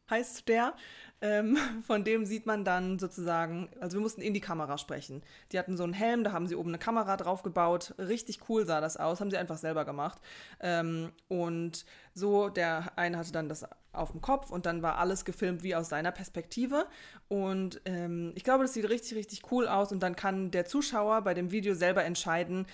heißt 0.09 0.47
der, 0.47 0.73
ähm, 1.21 1.57
von 1.87 2.03
dem 2.03 2.25
sieht 2.25 2.45
man 2.45 2.63
dann 2.63 2.99
sozusagen, 2.99 3.69
also 3.79 3.97
wir 3.97 4.01
mussten 4.01 4.21
in 4.21 4.33
die 4.33 4.41
Kamera 4.41 4.77
sprechen. 4.77 5.23
Die 5.51 5.59
hatten 5.59 5.77
so 5.77 5.83
einen 5.83 5.93
Helm, 5.93 6.23
da 6.23 6.31
haben 6.31 6.47
sie 6.47 6.55
oben 6.55 6.69
eine 6.69 6.77
Kamera 6.77 7.17
drauf 7.17 7.43
gebaut. 7.43 7.93
Richtig 7.97 8.39
cool 8.49 8.65
sah 8.65 8.81
das 8.81 8.97
aus, 8.97 9.19
haben 9.19 9.31
sie 9.31 9.37
einfach 9.37 9.57
selber 9.57 9.85
gemacht. 9.85 10.19
Ähm, 10.59 11.11
und 11.27 11.85
so, 12.13 12.49
der 12.49 12.97
eine 12.97 13.17
hatte 13.17 13.31
dann 13.31 13.49
das 13.49 13.65
auf 13.93 14.11
dem 14.11 14.21
Kopf 14.21 14.51
und 14.51 14.65
dann 14.65 14.81
war 14.81 14.97
alles 14.97 15.25
gefilmt 15.25 15.63
wie 15.63 15.75
aus 15.75 15.89
seiner 15.89 16.11
Perspektive. 16.11 16.85
Und 17.27 17.81
ähm, 17.85 18.33
ich 18.35 18.43
glaube, 18.43 18.63
das 18.63 18.73
sieht 18.73 18.89
richtig, 18.89 19.15
richtig 19.15 19.51
cool 19.51 19.67
aus 19.67 19.91
und 19.91 20.03
dann 20.03 20.15
kann 20.15 20.51
der 20.51 20.65
Zuschauer 20.65 21.21
bei 21.21 21.33
dem 21.33 21.51
Video 21.51 21.75
selber 21.75 22.03
entscheiden, 22.03 22.67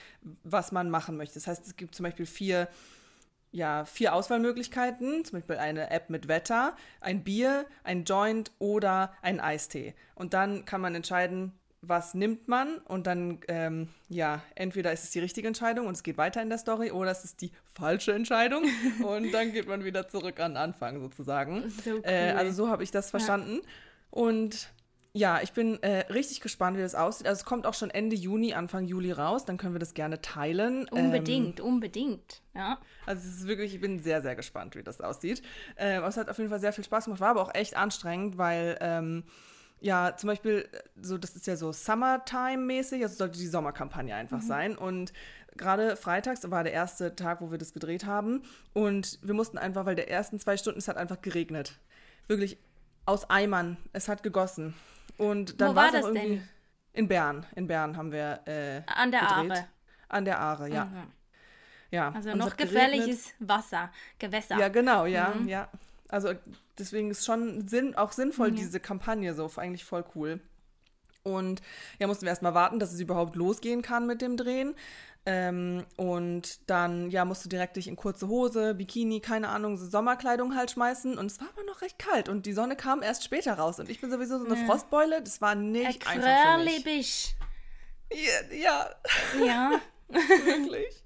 was 0.44 0.72
man 0.72 0.90
machen 0.90 1.16
möchte. 1.18 1.36
Das 1.36 1.48
heißt, 1.48 1.66
es 1.66 1.76
gibt 1.76 1.96
zum 1.96 2.04
Beispiel 2.04 2.26
vier 2.26 2.68
ja, 3.52 3.86
vier 3.86 4.14
Auswahlmöglichkeiten, 4.14 5.26
zum 5.26 5.40
Beispiel 5.40 5.58
eine 5.58 5.92
App 5.92 6.10
mit 6.10 6.28
Wetter, 6.28 6.76
ein 7.02 7.24
Bier, 7.24 7.66
ein 7.84 8.06
Joint 8.06 8.52
oder 8.60 9.14
ein 9.22 9.40
Eistee. 9.40 9.94
Und 10.16 10.34
dann 10.34 10.66
kann 10.66 10.82
man 10.82 10.96
entscheiden, 10.96 11.52
was 11.82 12.14
nimmt 12.14 12.48
man 12.48 12.78
und 12.78 13.08
dann, 13.08 13.40
ähm, 13.48 13.90
ja, 14.08 14.44
entweder 14.54 14.94
ist 14.94 15.04
es 15.04 15.10
die 15.10 15.20
richtige 15.20 15.48
Entscheidung 15.48 15.88
und 15.88 15.96
es 15.96 16.04
geht 16.04 16.18
weiter 16.18 16.42
in 16.42 16.50
der 16.50 16.60
Story 16.60 16.92
oder 16.92 17.10
es 17.10 17.24
ist 17.24 17.42
die 17.42 17.52
falsche 17.74 18.14
Entscheidung 18.14 18.66
und 19.04 19.32
dann 19.32 19.52
geht 19.52 19.68
man 19.68 19.84
wieder 19.84 20.08
zurück 20.08 20.40
an 20.40 20.52
den 20.52 20.58
Anfang 20.58 21.00
sozusagen. 21.00 21.70
So 21.84 21.96
cool. 21.96 22.02
äh, 22.04 22.32
also 22.34 22.66
so 22.66 22.70
habe 22.70 22.84
ich 22.84 22.92
das 22.92 23.10
verstanden. 23.10 23.62
Ja. 23.64 23.70
Und 24.12 24.70
ja, 25.14 25.42
ich 25.42 25.52
bin 25.52 25.82
äh, 25.84 26.12
richtig 26.12 26.40
gespannt, 26.40 26.78
wie 26.78 26.82
das 26.82 26.96
aussieht. 26.96 27.28
Also 27.28 27.42
es 27.42 27.46
kommt 27.46 27.66
auch 27.66 27.74
schon 27.74 27.90
Ende 27.90 28.16
Juni, 28.16 28.54
Anfang 28.54 28.86
Juli 28.86 29.12
raus. 29.12 29.44
Dann 29.44 29.58
können 29.58 29.74
wir 29.76 29.80
das 29.80 29.94
gerne 29.94 30.22
teilen. 30.22 30.88
Unbedingt, 30.88 31.60
ähm, 31.60 31.66
unbedingt. 31.66 32.42
Ja. 32.56 32.80
Also 33.06 33.28
es 33.28 33.38
ist 33.38 33.48
wirklich, 33.48 33.76
ich 33.76 33.82
bin 33.82 34.02
sehr, 34.02 34.22
sehr 34.22 34.38
gespannt, 34.38 34.76
wie 34.76 34.84
das 34.84 35.02
aussieht. 35.02 35.42
Äh, 35.76 36.00
es 36.00 36.16
hat 36.16 36.30
auf 36.30 36.38
jeden 36.38 36.50
Fall 36.50 36.62
sehr 36.62 36.72
viel 36.72 36.86
Spaß 36.86 37.06
gemacht. 37.06 37.20
War 37.20 37.32
aber 37.32 37.42
auch 37.42 37.54
echt 37.54 37.76
anstrengend, 37.76 38.38
weil 38.38 38.78
ähm, 38.80 39.24
ja, 39.82 40.16
zum 40.16 40.28
Beispiel, 40.28 40.70
so 41.02 41.18
das 41.18 41.36
ist 41.36 41.46
ja 41.46 41.58
so 41.58 41.72
Summertime-mäßig, 41.72 43.02
also 43.02 43.16
sollte 43.16 43.38
die 43.38 43.48
Sommerkampagne 43.48 44.16
einfach 44.16 44.42
mhm. 44.42 44.48
sein. 44.48 44.78
Und 44.78 45.12
gerade 45.58 45.98
freitags 45.98 46.50
war 46.50 46.64
der 46.64 46.72
erste 46.72 47.16
Tag, 47.18 47.42
wo 47.42 47.52
wir 47.52 47.58
das 47.58 47.74
gedreht 47.74 48.06
haben. 48.06 48.44
Und 48.72 49.20
wir 49.24 49.34
mussten 49.34 49.58
einfach, 49.58 49.86
weil 49.86 49.96
der 49.96 50.10
ersten 50.10 50.40
zwei 50.40 50.56
Stunden, 50.56 50.80
es 50.80 50.88
hat 50.88 50.96
einfach 50.96 51.22
geregnet. 51.22 51.80
Wirklich 52.28 52.58
aus 53.06 53.30
Eimern. 53.30 53.76
Es 53.92 54.08
hat 54.08 54.24
gegossen. 54.24 54.74
Und 55.18 55.60
dann 55.62 55.72
Wo 55.72 55.76
war 55.76 55.92
das 55.92 56.06
irgendwie 56.06 56.28
denn? 56.28 56.50
In 56.94 57.08
Bern. 57.08 57.46
In 57.56 57.68
Bern 57.68 57.96
haben 57.96 58.12
wir 58.12 58.42
äh, 58.46 58.82
An 58.88 59.12
der 59.12 59.22
gedreht. 59.22 59.52
Aare. 59.52 59.68
An 60.10 60.26
der 60.26 60.40
Aare, 60.40 60.70
ja. 60.70 60.86
Mhm. 60.86 61.12
ja. 61.92 62.12
Also 62.12 62.36
noch 62.36 62.58
gefährliches. 62.58 63.34
Wasser, 63.40 63.92
Gewässer. 64.20 64.58
Ja, 64.58 64.68
genau, 64.68 65.06
ja, 65.06 65.34
mhm. 65.34 65.48
ja. 65.48 65.70
Also 66.10 66.34
deswegen 66.78 67.12
ist 67.12 67.26
schon 67.26 67.68
Sinn, 67.68 67.96
auch 67.96 68.12
sinnvoll, 68.12 68.50
ja. 68.50 68.56
diese 68.56 68.80
Kampagne 68.80 69.34
so, 69.34 69.50
eigentlich 69.56 69.86
voll 69.86 70.04
cool. 70.16 70.42
Und 71.24 71.62
ja, 72.00 72.08
mussten 72.08 72.24
wir 72.24 72.30
erstmal 72.30 72.54
warten, 72.54 72.80
dass 72.80 72.92
es 72.92 73.00
überhaupt 73.00 73.36
losgehen 73.36 73.82
kann 73.82 74.08
mit 74.08 74.22
dem 74.22 74.38
Drehen. 74.38 74.76
Ähm, 75.26 75.86
und 75.98 76.68
dann, 76.70 77.12
ja, 77.12 77.26
musst 77.26 77.46
du 77.46 77.50
direkt 77.50 77.76
dich 77.76 77.88
in 77.88 77.96
kurze 77.96 78.28
Hose, 78.28 78.74
Bikini, 78.74 79.20
keine 79.20 79.50
Ahnung, 79.50 79.78
so 79.78 79.88
Sommerkleidung 79.88 80.56
halt 80.56 80.72
schmeißen. 80.72 81.18
Und 81.18 81.28
es 81.28 81.40
war 81.40 81.48
aber 81.50 81.64
noch 81.64 81.82
recht 81.82 82.00
kalt. 82.00 82.28
Und 82.28 82.46
die 82.46 82.54
Sonne 82.54 82.76
kam 82.76 83.04
erst 83.04 83.24
später 83.24 83.54
raus. 83.54 83.80
Und 83.80 83.90
ich 83.90 84.02
bin 84.02 84.10
sowieso 84.10 84.40
so 84.40 84.46
eine 84.46 84.60
ja. 84.60 84.66
Frostbeule. 84.66 85.22
Das 85.22 85.42
war 85.42 85.54
nicht 85.54 86.08
einfach 86.08 86.58
für 86.58 86.84
mich. 86.84 87.36
Ja. 88.12 88.56
Ja. 88.56 88.90
ja. 89.46 89.82
wirklich. 90.10 91.04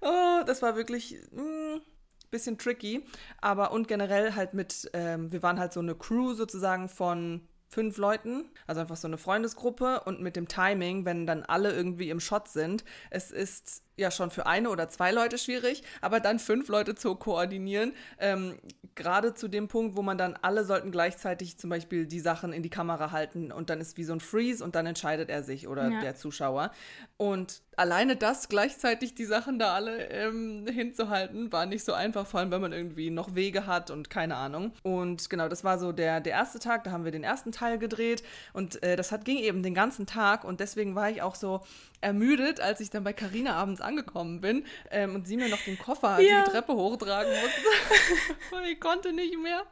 Oh, 0.00 0.42
das 0.46 0.62
war 0.62 0.76
wirklich 0.76 1.18
ein 1.32 1.76
mm, 1.76 1.82
bisschen 2.30 2.56
tricky. 2.56 3.04
Aber 3.40 3.72
und 3.72 3.86
generell 3.86 4.34
halt 4.34 4.54
mit, 4.54 4.90
ähm, 4.94 5.30
wir 5.30 5.42
waren 5.42 5.58
halt 5.58 5.74
so 5.74 5.80
eine 5.80 5.94
Crew 5.94 6.32
sozusagen 6.32 6.88
von 6.88 7.46
fünf 7.70 7.96
Leuten, 7.98 8.46
also 8.66 8.80
einfach 8.80 8.96
so 8.96 9.06
eine 9.06 9.16
Freundesgruppe 9.16 10.00
und 10.04 10.20
mit 10.20 10.34
dem 10.36 10.48
Timing, 10.48 11.04
wenn 11.04 11.26
dann 11.26 11.44
alle 11.44 11.72
irgendwie 11.72 12.10
im 12.10 12.18
Shot 12.20 12.48
sind. 12.48 12.84
Es 13.10 13.30
ist 13.30 13.82
ja 14.00 14.10
schon 14.10 14.30
für 14.30 14.46
eine 14.46 14.70
oder 14.70 14.88
zwei 14.88 15.12
Leute 15.12 15.38
schwierig, 15.38 15.82
aber 16.00 16.20
dann 16.20 16.38
fünf 16.38 16.68
Leute 16.68 16.94
zu 16.94 17.14
koordinieren, 17.14 17.92
ähm, 18.18 18.58
gerade 18.94 19.34
zu 19.34 19.48
dem 19.48 19.68
Punkt, 19.68 19.96
wo 19.96 20.02
man 20.02 20.18
dann 20.18 20.36
alle 20.42 20.64
sollten 20.64 20.90
gleichzeitig 20.90 21.58
zum 21.58 21.70
Beispiel 21.70 22.06
die 22.06 22.20
Sachen 22.20 22.52
in 22.52 22.62
die 22.62 22.70
Kamera 22.70 23.12
halten 23.12 23.52
und 23.52 23.70
dann 23.70 23.80
ist 23.80 23.96
wie 23.96 24.04
so 24.04 24.12
ein 24.12 24.20
Freeze 24.20 24.64
und 24.64 24.74
dann 24.74 24.86
entscheidet 24.86 25.30
er 25.30 25.42
sich 25.42 25.68
oder 25.68 25.88
ja. 25.88 26.00
der 26.00 26.16
Zuschauer. 26.16 26.72
Und 27.16 27.62
alleine 27.76 28.16
das 28.16 28.48
gleichzeitig 28.48 29.14
die 29.14 29.24
Sachen 29.24 29.58
da 29.58 29.74
alle 29.74 30.08
ähm, 30.10 30.66
hinzuhalten, 30.66 31.50
war 31.52 31.66
nicht 31.66 31.84
so 31.84 31.94
einfach, 31.94 32.26
vor 32.26 32.40
allem 32.40 32.50
wenn 32.50 32.60
man 32.60 32.72
irgendwie 32.72 33.10
noch 33.10 33.34
Wege 33.34 33.66
hat 33.66 33.90
und 33.90 34.10
keine 34.10 34.36
Ahnung. 34.36 34.72
Und 34.82 35.30
genau, 35.30 35.48
das 35.48 35.64
war 35.64 35.78
so 35.78 35.92
der, 35.92 36.20
der 36.20 36.32
erste 36.32 36.58
Tag, 36.58 36.84
da 36.84 36.90
haben 36.90 37.04
wir 37.04 37.12
den 37.12 37.24
ersten 37.24 37.52
Teil 37.52 37.78
gedreht 37.78 38.22
und 38.52 38.82
äh, 38.82 38.96
das 38.96 39.12
hat, 39.12 39.24
ging 39.24 39.38
eben 39.38 39.62
den 39.62 39.74
ganzen 39.74 40.06
Tag 40.06 40.44
und 40.44 40.60
deswegen 40.60 40.94
war 40.94 41.10
ich 41.10 41.22
auch 41.22 41.34
so 41.34 41.62
ermüdet, 42.00 42.60
als 42.60 42.80
ich 42.80 42.90
dann 42.90 43.04
bei 43.04 43.12
Carina 43.12 43.54
abends 43.54 43.80
angekommen 43.90 44.40
bin 44.40 44.64
ähm, 44.90 45.14
und 45.14 45.26
sie 45.26 45.36
mir 45.36 45.48
noch 45.48 45.62
den 45.62 45.78
Koffer 45.78 46.20
ja. 46.20 46.44
die 46.44 46.50
Treppe 46.50 46.72
hochtragen 46.72 47.32
musste. 47.32 48.54
und 48.56 48.64
ich 48.64 48.80
konnte 48.80 49.12
nicht 49.12 49.36
mehr. 49.40 49.64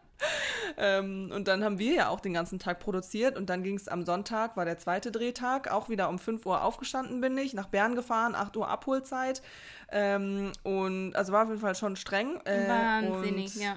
Ähm, 0.77 1.31
und 1.33 1.49
dann 1.49 1.65
haben 1.65 1.79
wir 1.79 1.95
ja 1.95 2.09
auch 2.09 2.21
den 2.21 2.35
ganzen 2.35 2.59
Tag 2.59 2.81
produziert 2.81 3.37
und 3.37 3.49
dann 3.51 3.63
ging 3.63 3.77
es 3.77 3.89
am 3.89 4.05
Sonntag, 4.05 4.57
war 4.57 4.65
der 4.65 4.79
zweite 4.79 5.13
Drehtag, 5.13 5.71
auch 5.71 5.89
wieder 5.89 6.09
um 6.09 6.19
5 6.19 6.45
Uhr 6.45 6.63
aufgestanden 6.63 7.21
bin 7.21 7.39
ich, 7.39 7.55
nach 7.55 7.67
Bern 7.67 7.95
gefahren, 7.95 8.35
8 8.35 8.57
Uhr 8.57 8.69
Abholzeit. 8.69 9.43
Ähm, 9.91 10.53
und 10.65 11.15
also 11.15 11.33
war 11.33 11.45
auf 11.45 11.49
jeden 11.49 11.61
Fall 11.61 11.75
schon 11.75 11.97
streng. 11.97 12.41
Äh, 12.45 12.69
Wahnsinnig, 12.69 13.57
und, 13.57 13.63
ja. 13.63 13.77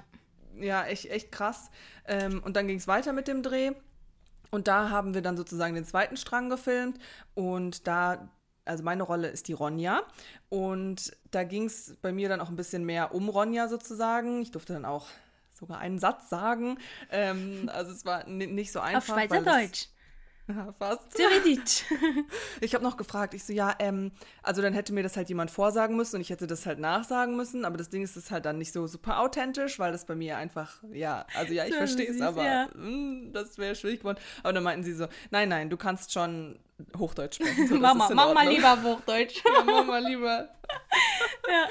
Ja, 0.60 0.84
echt, 0.86 1.10
echt 1.10 1.32
krass. 1.32 1.70
Ähm, 2.08 2.42
und 2.44 2.56
dann 2.56 2.68
ging 2.68 2.78
es 2.78 2.88
weiter 2.88 3.14
mit 3.14 3.28
dem 3.28 3.44
Dreh. 3.44 3.72
Und 4.52 4.68
da 4.68 4.90
haben 4.90 5.14
wir 5.14 5.22
dann 5.22 5.38
sozusagen 5.38 5.76
den 5.76 5.86
zweiten 5.86 6.18
Strang 6.18 6.50
gefilmt 6.50 7.00
und 7.36 7.88
da 7.88 8.30
also 8.66 8.84
meine 8.84 9.04
Rolle 9.04 9.28
ist 9.30 9.48
die 9.48 9.54
Ronja. 9.54 10.04
Und 10.50 11.16
da 11.32 11.44
ging 11.44 11.66
es 11.66 11.98
bei 12.02 12.12
mir 12.12 12.30
dann 12.30 12.42
auch 12.42 12.50
ein 12.50 12.56
bisschen 12.56 12.86
mehr 12.86 13.14
um 13.14 13.30
Ronja 13.30 13.68
sozusagen. 13.68 14.42
Ich 14.42 14.52
durfte 14.52 14.74
dann 14.74 14.86
auch 14.86 15.08
sogar 15.52 15.80
einen 15.80 16.00
Satz 16.00 16.30
sagen. 16.30 16.78
Ähm, 17.12 17.70
also 17.74 17.92
es 17.92 18.06
war 18.06 18.28
nicht 18.28 18.72
so 18.72 18.80
einfach. 18.80 18.98
Auf 18.98 19.06
Schweizerdeutsch. 19.06 19.88
Fast. 20.80 21.16
Theoretisch. 21.16 21.86
Ich 22.62 22.76
habe 22.76 22.84
noch 22.84 22.98
gefragt, 22.98 23.34
ich 23.34 23.44
so, 23.44 23.54
ja, 23.54 23.76
ähm, 23.80 24.12
also 24.44 24.62
dann 24.62 24.74
hätte 24.74 24.94
mir 24.94 25.04
das 25.04 25.18
halt 25.18 25.30
jemand 25.30 25.50
vorsagen 25.50 25.96
müssen 25.96 26.18
und 26.18 26.22
ich 26.22 26.30
hätte 26.30 26.46
das 26.46 26.66
halt 26.66 26.80
nachsagen 26.80 27.36
müssen, 27.36 27.66
aber 27.66 27.78
das 27.78 27.90
Ding 27.90 28.04
ist, 28.04 28.12
es 28.12 28.26
ist 28.26 28.32
halt 28.32 28.46
dann 28.46 28.58
nicht 28.58 28.72
so 28.72 28.86
super 28.88 29.20
authentisch, 29.20 29.80
weil 29.80 29.92
das 29.92 30.06
bei 30.06 30.16
mir 30.16 30.38
einfach, 30.38 30.84
ja, 30.92 31.26
also 31.36 31.54
ja, 31.54 31.66
ich 31.66 31.76
verstehe 31.76 32.10
es, 32.10 32.22
aber 32.22 32.44
ja. 32.44 32.68
mh, 32.74 32.84
hm, 32.84 33.34
das 33.34 33.58
wäre 33.58 33.76
schwierig 33.76 34.00
geworden. 34.00 34.20
Aber 34.44 34.54
dann 34.54 34.64
meinten 34.64 34.84
sie 34.84 34.94
so, 34.94 35.08
nein, 35.32 35.50
nein, 35.50 35.70
du 35.70 35.78
kannst 35.78 36.12
schon 36.14 36.60
Hochdeutsch 36.98 37.36
sprechen. 37.36 37.68
So, 37.68 37.76
Mama, 37.76 38.10
mach 38.14 38.34
mal 38.34 38.48
lieber 38.48 38.82
Hochdeutsch. 38.82 39.44
ja, 39.46 39.64
mach 39.64 39.86
mal 39.86 40.04
lieber. 40.04 40.50
ja. 41.50 41.68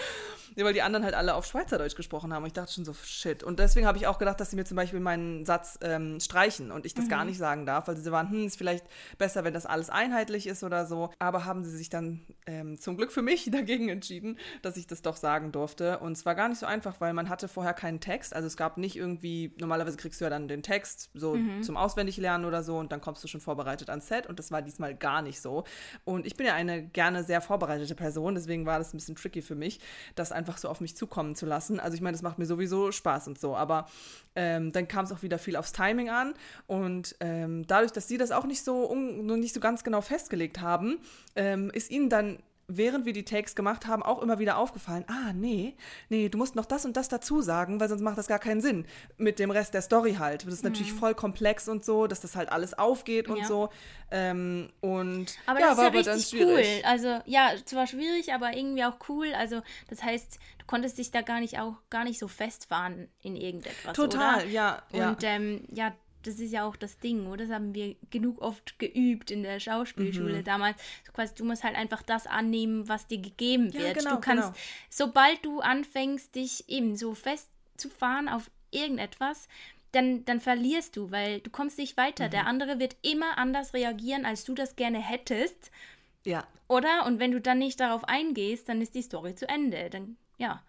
Ja, 0.56 0.64
weil 0.64 0.72
die 0.72 0.82
anderen 0.82 1.04
halt 1.04 1.14
alle 1.14 1.34
auf 1.34 1.46
Schweizerdeutsch 1.46 1.94
gesprochen 1.94 2.32
haben. 2.32 2.42
Und 2.42 2.48
ich 2.48 2.52
dachte 2.52 2.72
schon 2.72 2.84
so, 2.84 2.92
shit. 2.92 3.42
Und 3.42 3.58
deswegen 3.58 3.86
habe 3.86 3.98
ich 3.98 4.06
auch 4.06 4.18
gedacht, 4.18 4.40
dass 4.40 4.50
sie 4.50 4.56
mir 4.56 4.64
zum 4.64 4.76
Beispiel 4.76 5.00
meinen 5.00 5.44
Satz 5.44 5.78
ähm, 5.82 6.18
streichen 6.20 6.70
und 6.70 6.86
ich 6.86 6.94
das 6.94 7.06
mhm. 7.06 7.10
gar 7.10 7.24
nicht 7.24 7.38
sagen 7.38 7.66
darf, 7.66 7.88
weil 7.88 7.96
sie 7.96 8.10
waren, 8.10 8.30
hm, 8.30 8.46
ist 8.46 8.56
vielleicht 8.56 8.84
besser, 9.18 9.44
wenn 9.44 9.54
das 9.54 9.66
alles 9.66 9.90
einheitlich 9.90 10.46
ist 10.46 10.64
oder 10.64 10.86
so. 10.86 11.10
Aber 11.18 11.44
haben 11.44 11.64
sie 11.64 11.76
sich 11.76 11.88
dann 11.88 12.26
ähm, 12.46 12.78
zum 12.78 12.96
Glück 12.96 13.12
für 13.12 13.22
mich 13.22 13.48
dagegen 13.52 13.88
entschieden, 13.88 14.38
dass 14.62 14.76
ich 14.76 14.86
das 14.86 15.02
doch 15.02 15.16
sagen 15.16 15.52
durfte. 15.52 15.98
Und 15.98 16.12
es 16.12 16.26
war 16.26 16.34
gar 16.34 16.48
nicht 16.48 16.58
so 16.58 16.66
einfach, 16.66 17.00
weil 17.00 17.12
man 17.12 17.28
hatte 17.28 17.48
vorher 17.48 17.74
keinen 17.74 18.00
Text. 18.00 18.34
Also 18.34 18.46
es 18.46 18.56
gab 18.56 18.76
nicht 18.76 18.96
irgendwie, 18.96 19.54
normalerweise 19.58 19.96
kriegst 19.96 20.20
du 20.20 20.24
ja 20.24 20.30
dann 20.30 20.48
den 20.48 20.62
Text 20.62 21.10
so 21.14 21.36
mhm. 21.36 21.62
zum 21.62 21.76
Auswendiglernen 21.76 22.46
oder 22.46 22.62
so 22.62 22.78
und 22.78 22.92
dann 22.92 23.00
kommst 23.00 23.22
du 23.22 23.28
schon 23.28 23.40
vorbereitet 23.40 23.88
ans 23.88 24.08
Set. 24.08 24.26
Und 24.26 24.38
das 24.38 24.50
war 24.50 24.62
diesmal 24.62 24.96
gar 25.00 25.22
nicht 25.22 25.40
so. 25.40 25.64
Und 26.04 26.26
ich 26.26 26.36
bin 26.36 26.46
ja 26.46 26.54
eine 26.54 26.82
gerne 26.82 27.24
sehr 27.24 27.40
vorbereitete 27.40 27.94
Person, 27.94 28.34
deswegen 28.34 28.66
war 28.66 28.78
das 28.78 28.94
ein 28.94 28.98
bisschen 28.98 29.16
tricky 29.16 29.42
für 29.42 29.54
mich, 29.54 29.80
das 30.14 30.32
einfach 30.32 30.58
so 30.58 30.68
auf 30.68 30.80
mich 30.80 30.96
zukommen 30.96 31.34
zu 31.34 31.46
lassen. 31.46 31.80
Also 31.80 31.94
ich 31.94 32.00
meine, 32.00 32.12
das 32.12 32.22
macht 32.22 32.38
mir 32.38 32.46
sowieso 32.46 32.92
Spaß 32.92 33.28
und 33.28 33.40
so, 33.40 33.56
aber 33.56 33.88
ähm, 34.34 34.72
dann 34.72 34.86
kam 34.86 35.04
es 35.04 35.12
auch 35.12 35.22
wieder 35.22 35.38
viel 35.38 35.56
aufs 35.56 35.72
Timing 35.72 36.10
an 36.10 36.34
und 36.66 37.16
ähm, 37.20 37.66
dadurch, 37.66 37.92
dass 37.92 38.06
sie 38.06 38.18
das 38.18 38.30
auch 38.30 38.44
nicht 38.44 38.64
so, 38.64 38.94
nicht 38.94 39.54
so 39.54 39.60
ganz 39.60 39.82
genau 39.82 40.00
festgelegt 40.00 40.60
haben, 40.60 40.98
ähm, 41.34 41.70
ist 41.70 41.90
ihnen 41.90 42.08
dann 42.08 42.38
während 42.76 43.04
wir 43.04 43.12
die 43.12 43.24
Takes 43.24 43.54
gemacht 43.54 43.86
haben, 43.86 44.02
auch 44.02 44.22
immer 44.22 44.38
wieder 44.38 44.56
aufgefallen, 44.56 45.04
ah, 45.08 45.32
nee, 45.32 45.74
nee, 46.08 46.28
du 46.28 46.38
musst 46.38 46.54
noch 46.54 46.66
das 46.66 46.84
und 46.84 46.96
das 46.96 47.08
dazu 47.08 47.42
sagen, 47.42 47.80
weil 47.80 47.88
sonst 47.88 48.02
macht 48.02 48.18
das 48.18 48.28
gar 48.28 48.38
keinen 48.38 48.60
Sinn. 48.60 48.86
Mit 49.16 49.38
dem 49.38 49.50
Rest 49.50 49.74
der 49.74 49.82
Story 49.82 50.14
halt. 50.14 50.46
Das 50.46 50.54
ist 50.54 50.62
mhm. 50.62 50.70
natürlich 50.70 50.92
voll 50.92 51.14
komplex 51.14 51.68
und 51.68 51.84
so, 51.84 52.06
dass 52.06 52.20
das 52.20 52.36
halt 52.36 52.50
alles 52.50 52.78
aufgeht 52.78 53.28
und 53.28 53.38
ja. 53.38 53.44
so. 53.44 53.70
Ähm, 54.10 54.68
und 54.80 55.36
aber 55.46 55.60
ja, 55.60 55.74
das 55.74 55.78
ist 55.78 56.32
ja 56.32 56.46
richtig 56.46 56.46
cool. 56.46 56.64
Also 56.84 57.20
ja, 57.26 57.52
zwar 57.64 57.86
schwierig, 57.86 58.32
aber 58.32 58.56
irgendwie 58.56 58.84
auch 58.84 58.96
cool. 59.08 59.32
Also 59.34 59.62
das 59.88 60.02
heißt, 60.02 60.38
du 60.58 60.66
konntest 60.66 60.98
dich 60.98 61.10
da 61.10 61.22
gar 61.22 61.40
nicht 61.40 61.58
auch 61.58 61.74
gar 61.90 62.04
nicht 62.04 62.18
so 62.18 62.28
festfahren 62.28 63.08
in 63.22 63.36
irgendetwas. 63.36 63.94
Total, 63.94 64.42
oder? 64.42 64.46
ja. 64.46 64.82
Und 64.92 65.22
ja, 65.22 65.30
ähm, 65.30 65.64
ja 65.70 65.92
das 66.22 66.38
ist 66.38 66.52
ja 66.52 66.64
auch 66.66 66.76
das 66.76 66.98
Ding, 66.98 67.26
oder? 67.26 67.44
Das 67.44 67.54
haben 67.54 67.74
wir 67.74 67.96
genug 68.10 68.40
oft 68.40 68.78
geübt 68.78 69.30
in 69.30 69.42
der 69.42 69.60
Schauspielschule 69.60 70.38
mhm. 70.38 70.44
damals. 70.44 70.76
So 71.06 71.12
quasi, 71.12 71.34
du 71.34 71.44
musst 71.44 71.64
halt 71.64 71.76
einfach 71.76 72.02
das 72.02 72.26
annehmen, 72.26 72.88
was 72.88 73.06
dir 73.06 73.18
gegeben 73.18 73.72
wird. 73.72 73.82
Ja, 73.84 73.92
genau, 73.92 74.14
du 74.16 74.20
kannst, 74.20 74.48
genau. 74.48 74.58
sobald 74.88 75.44
du 75.44 75.60
anfängst, 75.60 76.34
dich 76.34 76.68
eben 76.68 76.96
so 76.96 77.14
festzufahren 77.14 78.28
auf 78.28 78.50
irgendetwas, 78.70 79.48
dann, 79.92 80.24
dann 80.24 80.40
verlierst 80.40 80.96
du, 80.96 81.10
weil 81.10 81.40
du 81.40 81.50
kommst 81.50 81.78
nicht 81.78 81.96
weiter. 81.96 82.26
Mhm. 82.26 82.30
Der 82.30 82.46
andere 82.46 82.78
wird 82.78 82.96
immer 83.02 83.38
anders 83.38 83.74
reagieren, 83.74 84.24
als 84.24 84.44
du 84.44 84.54
das 84.54 84.76
gerne 84.76 84.98
hättest. 84.98 85.70
Ja. 86.24 86.46
Oder? 86.68 87.06
Und 87.06 87.18
wenn 87.18 87.32
du 87.32 87.40
dann 87.40 87.58
nicht 87.58 87.80
darauf 87.80 88.04
eingehst, 88.04 88.68
dann 88.68 88.80
ist 88.80 88.94
die 88.94 89.02
Story 89.02 89.34
zu 89.34 89.48
Ende. 89.48 89.90
Dann, 89.90 90.16
ja. 90.38 90.62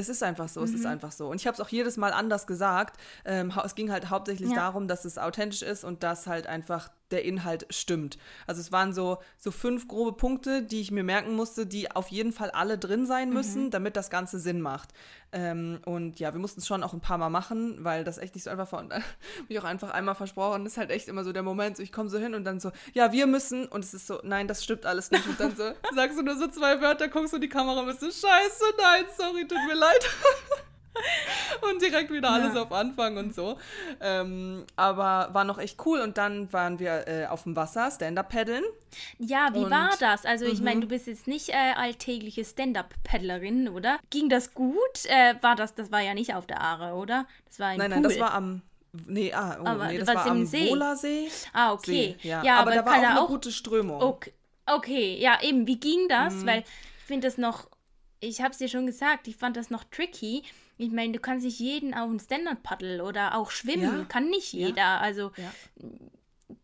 Es 0.00 0.08
ist 0.08 0.22
einfach 0.22 0.48
so, 0.48 0.60
mhm. 0.60 0.66
es 0.66 0.72
ist 0.72 0.80
mhm. 0.80 0.90
einfach 0.90 1.12
so. 1.12 1.28
Und 1.28 1.36
ich 1.36 1.46
habe 1.46 1.54
es 1.54 1.60
auch 1.60 1.68
jedes 1.68 1.96
Mal 1.96 2.12
anders 2.12 2.46
gesagt. 2.46 2.98
Ähm, 3.24 3.52
es 3.64 3.74
ging 3.74 3.92
halt 3.92 4.10
hauptsächlich 4.10 4.50
ja. 4.50 4.56
darum, 4.56 4.88
dass 4.88 5.04
es 5.04 5.18
authentisch 5.18 5.62
ist 5.62 5.84
und 5.84 6.02
dass 6.02 6.26
halt 6.26 6.46
einfach 6.46 6.90
der 7.10 7.24
Inhalt 7.24 7.66
stimmt. 7.70 8.18
Also 8.46 8.60
es 8.60 8.72
waren 8.72 8.92
so, 8.92 9.18
so 9.38 9.50
fünf 9.50 9.88
grobe 9.88 10.12
Punkte, 10.12 10.62
die 10.62 10.80
ich 10.80 10.90
mir 10.90 11.04
merken 11.04 11.34
musste, 11.34 11.66
die 11.66 11.90
auf 11.90 12.08
jeden 12.08 12.32
Fall 12.32 12.50
alle 12.50 12.78
drin 12.78 13.06
sein 13.06 13.32
müssen, 13.32 13.66
mhm. 13.66 13.70
damit 13.70 13.96
das 13.96 14.10
Ganze 14.10 14.38
Sinn 14.38 14.60
macht. 14.60 14.90
Ähm, 15.32 15.80
und 15.84 16.18
ja, 16.18 16.32
wir 16.32 16.40
mussten 16.40 16.60
es 16.60 16.66
schon 16.66 16.82
auch 16.82 16.92
ein 16.92 17.00
paar 17.00 17.18
Mal 17.18 17.30
machen, 17.30 17.84
weil 17.84 18.02
das 18.02 18.18
echt 18.18 18.34
nicht 18.34 18.44
so 18.44 18.50
einfach 18.50 18.70
war. 18.72 18.80
Und 18.80 18.90
dann 18.90 19.02
habe 19.38 19.46
ich 19.48 19.58
auch 19.58 19.64
einfach 19.64 19.90
einmal 19.90 20.14
versprochen, 20.14 20.64
das 20.64 20.74
ist 20.74 20.78
halt 20.78 20.90
echt 20.90 21.08
immer 21.08 21.24
so 21.24 21.32
der 21.32 21.42
Moment, 21.42 21.76
so 21.76 21.82
ich 21.82 21.92
komme 21.92 22.08
so 22.08 22.18
hin 22.18 22.34
und 22.34 22.44
dann 22.44 22.60
so, 22.60 22.72
ja, 22.92 23.12
wir 23.12 23.26
müssen. 23.26 23.66
Und 23.66 23.84
es 23.84 23.94
ist 23.94 24.06
so, 24.06 24.20
nein, 24.22 24.48
das 24.48 24.64
stimmt 24.64 24.86
alles 24.86 25.10
nicht. 25.10 25.26
Und 25.26 25.38
dann 25.38 25.56
so, 25.56 25.72
sagst 25.94 26.18
du 26.18 26.22
nur 26.22 26.36
so 26.36 26.48
zwei 26.48 26.80
Wörter, 26.80 27.08
guckst 27.08 27.32
du 27.32 27.38
die 27.38 27.48
Kamera 27.48 27.80
und 27.80 27.86
bist 27.86 28.00
so, 28.00 28.06
scheiße, 28.06 28.64
nein, 28.78 29.04
sorry, 29.16 29.46
tut 29.46 29.58
mir 29.66 29.74
leid. 29.74 30.08
und 31.70 31.80
direkt 31.80 32.10
wieder 32.10 32.30
alles 32.30 32.54
ja. 32.54 32.62
auf 32.62 32.72
Anfang 32.72 33.16
und 33.16 33.34
so. 33.34 33.58
Ähm, 34.00 34.64
aber 34.76 35.30
war 35.32 35.44
noch 35.44 35.58
echt 35.58 35.84
cool. 35.86 36.00
Und 36.00 36.18
dann 36.18 36.52
waren 36.52 36.78
wir 36.78 37.06
äh, 37.06 37.26
auf 37.26 37.44
dem 37.44 37.56
Wasser, 37.56 37.90
Stand-Up-Paddeln. 37.90 38.64
Ja, 39.18 39.50
wie 39.52 39.64
und, 39.64 39.70
war 39.70 39.90
das? 39.98 40.24
Also, 40.24 40.46
ich 40.46 40.60
meine, 40.60 40.76
mhm. 40.76 40.80
du 40.82 40.86
bist 40.88 41.06
jetzt 41.06 41.26
nicht 41.26 41.50
äh, 41.50 41.74
alltägliche 41.76 42.44
Stand-Up-Paddlerin, 42.44 43.68
oder? 43.68 43.98
Ging 44.10 44.28
das 44.28 44.54
gut? 44.54 44.76
Äh, 45.06 45.34
war 45.40 45.56
das, 45.56 45.74
das 45.74 45.92
war 45.92 46.00
ja 46.00 46.14
nicht 46.14 46.34
auf 46.34 46.46
der 46.46 46.60
Aare, 46.60 46.94
oder? 46.94 47.26
Das 47.46 47.58
war 47.58 47.72
im 47.72 47.78
Nein, 47.78 47.90
nein, 47.90 48.02
Pool. 48.02 48.10
das 48.10 48.20
war 48.20 48.34
am. 48.34 48.62
Nee, 49.06 49.32
ah, 49.32 49.56
oh, 49.60 49.66
aber 49.66 49.86
nee, 49.86 49.98
das 49.98 50.08
war 50.08 50.26
am 50.26 50.44
See? 50.44 50.68
Wohlersee. 50.68 51.28
Ah, 51.52 51.72
okay. 51.72 52.16
See, 52.20 52.28
ja. 52.28 52.42
ja. 52.42 52.56
aber, 52.56 52.72
aber 52.72 52.82
da 52.82 52.86
war 52.86 52.92
auch 52.92 52.96
eine 52.96 53.20
auch, 53.20 53.28
gute 53.28 53.52
Strömung. 53.52 54.02
Okay, 54.02 54.32
okay, 54.66 55.16
ja, 55.20 55.38
eben. 55.42 55.68
Wie 55.68 55.78
ging 55.78 56.08
das? 56.08 56.34
Mhm. 56.34 56.46
Weil 56.46 56.58
ich 56.60 57.04
finde 57.06 57.28
das 57.28 57.38
noch, 57.38 57.68
ich 58.18 58.40
habe 58.40 58.50
es 58.50 58.58
dir 58.58 58.68
schon 58.68 58.86
gesagt, 58.86 59.28
ich 59.28 59.36
fand 59.36 59.56
das 59.56 59.70
noch 59.70 59.84
tricky, 59.84 60.42
ich 60.80 60.92
meine, 60.92 61.12
du 61.12 61.20
kannst 61.20 61.44
nicht 61.44 61.60
jeden 61.60 61.94
auf 61.94 62.10
ein 62.10 62.20
Standard 62.20 62.62
paddel 62.62 63.00
oder 63.00 63.36
auch 63.36 63.50
schwimmen, 63.50 64.00
ja. 64.00 64.04
kann 64.08 64.30
nicht 64.30 64.52
jeder. 64.52 64.76
Ja. 64.76 64.98
Also 64.98 65.30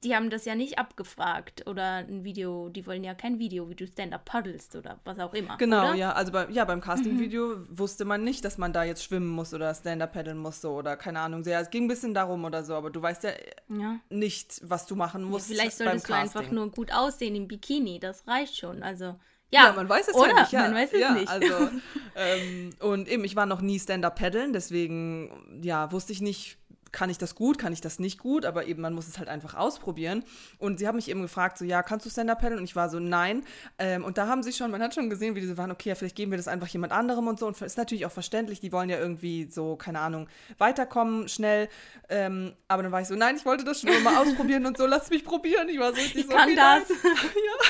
die 0.02 0.14
haben 0.14 0.30
das 0.30 0.44
ja 0.44 0.54
nicht 0.54 0.78
abgefragt 0.78 1.66
oder 1.66 1.96
ein 1.96 2.24
Video, 2.24 2.68
die 2.68 2.86
wollen 2.86 3.04
ja 3.04 3.14
kein 3.14 3.38
Video, 3.38 3.68
wie 3.68 3.74
du 3.74 3.86
Stand-up 3.86 4.24
paddelst 4.24 4.74
oder 4.74 5.00
was 5.04 5.18
auch 5.18 5.34
immer. 5.34 5.56
Genau, 5.58 5.90
oder? 5.90 5.94
ja. 5.94 6.12
Also 6.12 6.32
bei, 6.32 6.48
ja, 6.50 6.64
beim 6.64 6.80
Casting-Video 6.80 7.56
mhm. 7.56 7.78
wusste 7.78 8.04
man 8.04 8.24
nicht, 8.24 8.44
dass 8.44 8.58
man 8.58 8.72
da 8.72 8.84
jetzt 8.84 9.04
schwimmen 9.04 9.28
muss 9.28 9.54
oder 9.54 9.74
Stand-up 9.74 10.12
paddeln 10.12 10.38
muss 10.38 10.60
so, 10.60 10.72
oder 10.72 10.96
keine 10.96 11.20
Ahnung. 11.20 11.44
Ja, 11.44 11.60
es 11.60 11.70
ging 11.70 11.84
ein 11.84 11.88
bisschen 11.88 12.14
darum 12.14 12.44
oder 12.44 12.64
so, 12.64 12.74
aber 12.74 12.90
du 12.90 13.00
weißt 13.00 13.24
ja, 13.24 13.30
ja. 13.68 14.00
nicht, 14.10 14.60
was 14.64 14.86
du 14.86 14.96
machen 14.96 15.24
musst. 15.24 15.50
Ja, 15.50 15.56
vielleicht 15.56 15.76
solltest 15.76 16.08
du 16.08 16.14
einfach 16.14 16.50
nur 16.50 16.70
gut 16.70 16.92
aussehen 16.92 17.34
im 17.34 17.48
Bikini, 17.48 18.00
das 18.00 18.26
reicht 18.26 18.56
schon. 18.56 18.82
Also. 18.82 19.16
Ja, 19.50 19.66
ja, 19.66 19.72
man 19.72 19.88
weiß 19.88 20.08
es 20.08 20.14
oder? 20.14 20.28
ja 20.28 20.40
nicht. 20.40 20.52
Ja. 20.52 20.60
Man 20.62 20.74
weiß 20.74 20.92
es 20.92 21.00
ja, 21.00 21.12
nicht. 21.12 21.28
Also, 21.28 21.54
ähm, 22.16 22.70
und 22.80 23.08
eben, 23.08 23.24
ich 23.24 23.36
war 23.36 23.46
noch 23.46 23.60
nie 23.60 23.78
Stand-Up 23.78 24.18
paddeln, 24.18 24.52
deswegen 24.52 25.60
ja, 25.62 25.92
wusste 25.92 26.12
ich 26.12 26.20
nicht, 26.20 26.58
kann 26.92 27.10
ich 27.10 27.18
das 27.18 27.34
gut, 27.34 27.58
kann 27.58 27.72
ich 27.74 27.80
das 27.80 27.98
nicht 27.98 28.18
gut, 28.18 28.46
aber 28.46 28.66
eben 28.66 28.80
man 28.80 28.94
muss 28.94 29.06
es 29.06 29.18
halt 29.18 29.28
einfach 29.28 29.54
ausprobieren. 29.54 30.24
Und 30.58 30.78
sie 30.78 30.88
haben 30.88 30.96
mich 30.96 31.10
eben 31.10 31.20
gefragt, 31.20 31.58
so 31.58 31.64
ja, 31.64 31.82
kannst 31.82 32.06
du 32.06 32.10
Stand-Up 32.10 32.40
paddeln? 32.40 32.58
Und 32.58 32.64
ich 32.64 32.74
war 32.74 32.88
so, 32.88 32.98
nein. 32.98 33.44
Ähm, 33.78 34.02
und 34.02 34.18
da 34.18 34.26
haben 34.28 34.42
sie 34.42 34.52
schon, 34.52 34.70
man 34.70 34.82
hat 34.82 34.94
schon 34.94 35.10
gesehen, 35.10 35.34
wie 35.34 35.40
diese 35.40 35.58
waren, 35.58 35.70
okay, 35.70 35.94
vielleicht 35.94 36.16
geben 36.16 36.32
wir 36.32 36.38
das 36.38 36.48
einfach 36.48 36.68
jemand 36.68 36.92
anderem 36.92 37.28
und 37.28 37.38
so. 37.38 37.46
Und 37.46 37.60
ist 37.60 37.76
natürlich 37.76 38.06
auch 38.06 38.12
verständlich, 38.12 38.60
die 38.60 38.72
wollen 38.72 38.88
ja 38.88 38.98
irgendwie 38.98 39.48
so, 39.50 39.76
keine 39.76 40.00
Ahnung, 40.00 40.28
weiterkommen, 40.58 41.28
schnell. 41.28 41.68
Ähm, 42.08 42.54
aber 42.66 42.82
dann 42.82 42.92
war 42.92 43.02
ich 43.02 43.08
so, 43.08 43.14
nein, 43.14 43.36
ich 43.36 43.44
wollte 43.44 43.64
das 43.64 43.82
schon 43.82 44.02
mal 44.02 44.16
ausprobieren 44.22 44.64
und 44.64 44.78
so, 44.78 44.86
lass 44.86 45.10
mich 45.10 45.24
probieren. 45.24 45.68
Ich 45.68 45.78
war 45.78 45.92
so, 45.92 46.00
ich 46.00 46.14
so, 46.14 46.28
kann 46.28 46.56
das. 46.56 46.88
ja. 47.02 47.66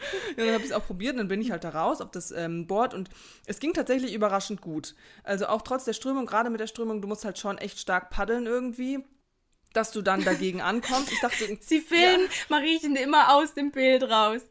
ja, 0.36 0.44
dann 0.44 0.54
habe 0.54 0.64
ich 0.64 0.70
es 0.70 0.76
auch 0.76 0.86
probiert 0.86 1.12
und 1.12 1.18
dann 1.18 1.28
bin 1.28 1.40
ich 1.40 1.50
halt 1.50 1.64
da 1.64 1.70
raus 1.70 2.00
auf 2.00 2.10
das 2.10 2.30
ähm, 2.30 2.66
Board 2.66 2.94
und 2.94 3.10
es 3.46 3.58
ging 3.60 3.72
tatsächlich 3.72 4.14
überraschend 4.14 4.60
gut. 4.60 4.94
Also 5.24 5.46
auch 5.46 5.62
trotz 5.62 5.84
der 5.84 5.92
Strömung, 5.92 6.26
gerade 6.26 6.50
mit 6.50 6.60
der 6.60 6.66
Strömung, 6.66 7.02
du 7.02 7.08
musst 7.08 7.24
halt 7.24 7.38
schon 7.38 7.58
echt 7.58 7.78
stark 7.78 8.10
paddeln 8.10 8.46
irgendwie 8.46 9.04
dass 9.72 9.92
du 9.92 10.02
dann 10.02 10.24
dagegen 10.24 10.60
ankommst. 10.60 11.12
Ich 11.12 11.20
dachte, 11.20 11.56
sie 11.60 11.80
filmen 11.80 12.22
ja. 12.24 12.28
Mariechen 12.48 12.96
immer 12.96 13.34
aus 13.34 13.54
dem 13.54 13.70
Bild 13.70 14.02
raus. 14.02 14.42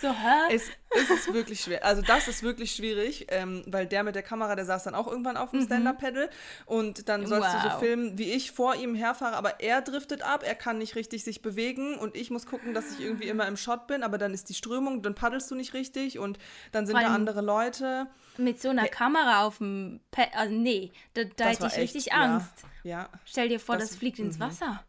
So, 0.00 0.08
hä? 0.08 0.54
Es, 0.54 0.62
es 0.90 1.10
ist 1.10 1.32
wirklich 1.32 1.60
schwer. 1.60 1.84
Also 1.84 2.02
das 2.02 2.26
ist 2.26 2.42
wirklich 2.42 2.72
schwierig, 2.72 3.26
ähm, 3.30 3.62
weil 3.66 3.86
der 3.86 4.02
mit 4.02 4.14
der 4.14 4.22
Kamera, 4.22 4.56
der 4.56 4.64
saß 4.64 4.84
dann 4.84 4.94
auch 4.94 5.06
irgendwann 5.06 5.36
auf 5.36 5.50
dem 5.50 5.60
mhm. 5.60 5.64
Stand-Up-Pedal 5.66 6.30
und 6.66 7.08
dann 7.08 7.26
sollst 7.26 7.48
wow. 7.48 7.62
du 7.62 7.70
so 7.70 7.78
filmen, 7.78 8.18
wie 8.18 8.32
ich 8.32 8.50
vor 8.50 8.74
ihm 8.74 8.94
herfahre, 8.94 9.36
aber 9.36 9.60
er 9.60 9.82
driftet 9.82 10.22
ab, 10.22 10.42
er 10.44 10.54
kann 10.54 10.78
nicht 10.78 10.96
richtig 10.96 11.22
sich 11.22 11.42
bewegen 11.42 11.96
und 11.96 12.16
ich 12.16 12.30
muss 12.30 12.46
gucken, 12.46 12.74
dass 12.74 12.90
ich 12.92 13.00
irgendwie 13.00 13.28
immer 13.28 13.46
im 13.46 13.56
Shot 13.56 13.86
bin, 13.86 14.02
aber 14.02 14.18
dann 14.18 14.34
ist 14.34 14.48
die 14.48 14.54
Strömung, 14.54 15.02
dann 15.02 15.14
paddelst 15.14 15.50
du 15.50 15.54
nicht 15.54 15.74
richtig 15.74 16.18
und 16.18 16.38
dann 16.72 16.86
sind 16.86 16.96
da 16.96 17.08
andere 17.08 17.40
Leute. 17.40 18.08
Mit 18.36 18.60
so 18.60 18.70
einer 18.70 18.88
Kamera 18.88 19.44
auf 19.44 19.58
dem 19.58 20.00
Pad, 20.10 20.30
also 20.34 20.54
nee, 20.54 20.90
da, 21.14 21.24
da 21.36 21.48
hätte 21.48 21.66
ich 21.66 21.76
richtig 21.76 22.08
echt, 22.08 22.16
Angst. 22.16 22.64
Ja. 22.82 22.90
Ja. 22.90 23.08
Stell 23.24 23.48
dir 23.48 23.60
vor, 23.60 23.76
das, 23.76 23.90
das 23.90 23.98
fliegt 23.98 24.18
ins 24.18 24.38
mhm. 24.38 24.42
Wasser. 24.42 24.84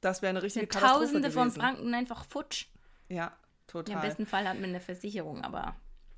Das 0.00 0.22
wäre 0.22 0.30
eine 0.30 0.42
richtige 0.42 0.66
Katastrophe 0.66 1.04
Tausende 1.06 1.28
gewesen. 1.30 1.34
von 1.34 1.50
Franken 1.50 1.94
einfach 1.94 2.24
futsch. 2.26 2.66
Ja, 3.08 3.32
total. 3.82 3.96
Im 3.96 4.08
besten 4.08 4.26
Fall 4.26 4.48
hat 4.48 4.60
man 4.60 4.70
eine 4.70 4.80
Versicherung, 4.80 5.42
aber 5.42 5.76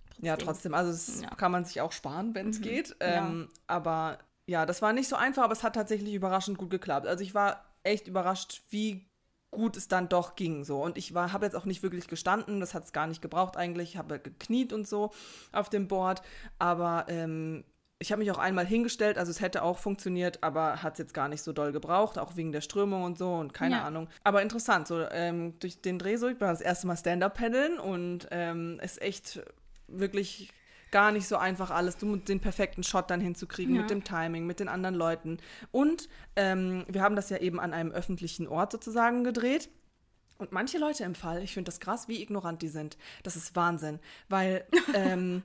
trotzdem. 0.09 0.25
Ja, 0.25 0.37
trotzdem. 0.37 0.75
Also 0.75 0.91
das 0.91 1.23
ja. 1.23 1.31
kann 1.31 1.53
man 1.53 1.65
sich 1.65 1.81
auch 1.81 1.93
sparen, 1.93 2.35
wenn 2.35 2.51
es 2.51 2.59
mhm. 2.59 2.63
geht. 2.63 2.97
Ähm, 3.01 3.49
ja. 3.49 3.59
Aber 3.67 4.19
ja, 4.47 4.67
das 4.67 4.83
war 4.83 4.93
nicht 4.93 5.09
so 5.09 5.17
einfach, 5.17 5.45
aber 5.45 5.53
es 5.53 5.63
hat 5.63 5.75
tatsächlich 5.75 6.15
überraschend 6.15 6.59
gut 6.59 6.71
geklappt. 6.71 7.07
Also 7.07 7.23
ich 7.23 7.35
war 7.35 7.65
echt 7.83 8.09
überrascht, 8.09 8.63
wie 8.71 9.07
gut 9.51 9.77
es 9.77 9.89
dann 9.89 10.09
doch 10.09 10.35
ging 10.35 10.65
so 10.65 10.83
und 10.83 10.99
ich 10.99 11.15
war 11.15 11.33
habe 11.33 11.47
jetzt 11.47 11.55
auch 11.55 11.65
nicht 11.65 11.83
wirklich 11.83 12.09
gestanden 12.09 12.61
das 12.61 12.75
hat 12.75 12.85
es 12.85 12.93
gar 12.93 13.07
nicht 13.07 13.23
gebraucht 13.23 13.57
eigentlich 13.57 13.91
ich 13.91 13.97
habe 13.97 14.19
gekniet 14.19 14.73
und 14.73 14.87
so 14.87 15.13
auf 15.53 15.71
dem 15.71 15.89
Board 15.89 16.21
aber 16.59 17.07
ähm, 17.09 17.65
ich 17.99 18.12
habe 18.12 18.21
mich 18.21 18.31
auch 18.31 18.38
einmal 18.38 18.67
hingestellt, 18.67 19.17
also 19.17 19.31
es 19.31 19.41
hätte 19.41 19.62
auch 19.62 19.79
funktioniert, 19.79 20.43
aber 20.43 20.83
hat 20.83 20.95
es 20.95 20.99
jetzt 20.99 21.15
gar 21.15 21.29
nicht 21.29 21.43
so 21.43 21.53
doll 21.53 21.73
gebraucht, 21.73 22.19
auch 22.19 22.37
wegen 22.37 22.53
der 22.53 22.61
Strömung 22.61 23.05
und 23.05 23.17
so 23.17 23.35
und 23.35 23.55
keine 23.55 23.76
ja. 23.76 23.85
Ahnung. 23.85 24.09
Aber 24.23 24.43
interessant, 24.43 24.87
so 24.87 25.00
ähm, 25.11 25.59
durch 25.61 25.81
den 25.81 25.99
Dreh 25.99 26.17
so, 26.17 26.29
ich 26.29 26.41
war 26.41 26.50
das 26.50 26.61
erste 26.61 26.87
Mal 26.87 26.97
Stand-Up-Paddeln 26.97 27.79
und 27.79 28.29
ähm, 28.31 28.79
ist 28.83 29.00
echt 29.00 29.41
wirklich 29.88 30.53
gar 30.91 31.11
nicht 31.11 31.26
so 31.26 31.37
einfach 31.37 31.71
alles, 31.71 31.97
den 31.97 32.41
perfekten 32.41 32.83
Shot 32.83 33.11
dann 33.11 33.21
hinzukriegen 33.21 33.75
ja. 33.75 33.83
mit 33.83 33.91
dem 33.91 34.05
Timing, 34.05 34.47
mit 34.47 34.61
den 34.61 34.69
anderen 34.69 34.95
Leuten. 34.95 35.38
Und 35.73 36.09
ähm, 36.37 36.85
wir 36.88 37.03
haben 37.03 37.17
das 37.17 37.31
ja 37.31 37.38
eben 37.38 37.61
an 37.61 37.73
einem 37.73 37.93
öffentlichen 37.93 38.47
Ort 38.47 38.73
sozusagen 38.73 39.25
gedreht. 39.25 39.69
Und 40.38 40.53
manche 40.53 40.79
Leute 40.79 41.05
im 41.05 41.15
Fall, 41.15 41.43
ich 41.43 41.55
finde 41.55 41.71
das 41.71 41.81
krass, 41.81 42.09
wie 42.09 42.23
ignorant 42.23 42.61
die 42.61 42.69
sind. 42.69 42.99
Das 43.23 43.37
ist 43.37 43.57
Wahnsinn. 43.57 44.00
Weil 44.29 44.67
ähm, 44.95 45.43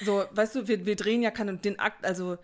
so, 0.00 0.24
weißt 0.30 0.56
du, 0.56 0.68
wir, 0.68 0.86
wir 0.86 0.96
drehen 0.96 1.22
ja 1.22 1.30
keinen, 1.30 1.60
den 1.60 1.78
Akt, 1.78 2.04
also 2.04 2.38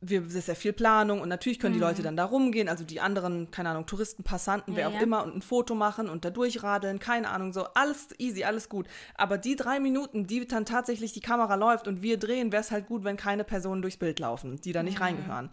wir, 0.00 0.20
das 0.20 0.34
ist 0.34 0.48
ja 0.48 0.54
viel 0.54 0.72
Planung 0.72 1.20
und 1.20 1.28
natürlich 1.28 1.58
können 1.58 1.74
die 1.74 1.80
Leute 1.80 2.00
mhm. 2.00 2.04
dann 2.04 2.16
da 2.16 2.24
rumgehen, 2.26 2.68
also 2.68 2.84
die 2.84 3.00
anderen, 3.00 3.50
keine 3.50 3.70
Ahnung, 3.70 3.86
Touristen, 3.86 4.22
Passanten, 4.22 4.72
ja, 4.72 4.78
wer 4.78 4.88
auch 4.88 4.94
ja. 4.94 5.00
immer, 5.00 5.24
und 5.24 5.36
ein 5.36 5.42
Foto 5.42 5.74
machen 5.74 6.08
und 6.08 6.24
da 6.24 6.30
durchradeln, 6.30 6.98
keine 6.98 7.30
Ahnung, 7.30 7.52
so, 7.52 7.64
alles 7.74 8.08
easy, 8.18 8.44
alles 8.44 8.68
gut. 8.68 8.86
Aber 9.14 9.38
die 9.38 9.56
drei 9.56 9.80
Minuten, 9.80 10.26
die 10.26 10.46
dann 10.46 10.66
tatsächlich 10.66 11.12
die 11.12 11.20
Kamera 11.20 11.54
läuft 11.54 11.88
und 11.88 12.02
wir 12.02 12.18
drehen, 12.18 12.52
wäre 12.52 12.60
es 12.60 12.70
halt 12.70 12.86
gut, 12.86 13.04
wenn 13.04 13.16
keine 13.16 13.44
Personen 13.44 13.82
durchs 13.82 13.96
Bild 13.96 14.18
laufen, 14.18 14.60
die 14.60 14.72
da 14.72 14.82
nicht 14.82 14.98
mhm. 14.98 15.04
reingehören. 15.04 15.50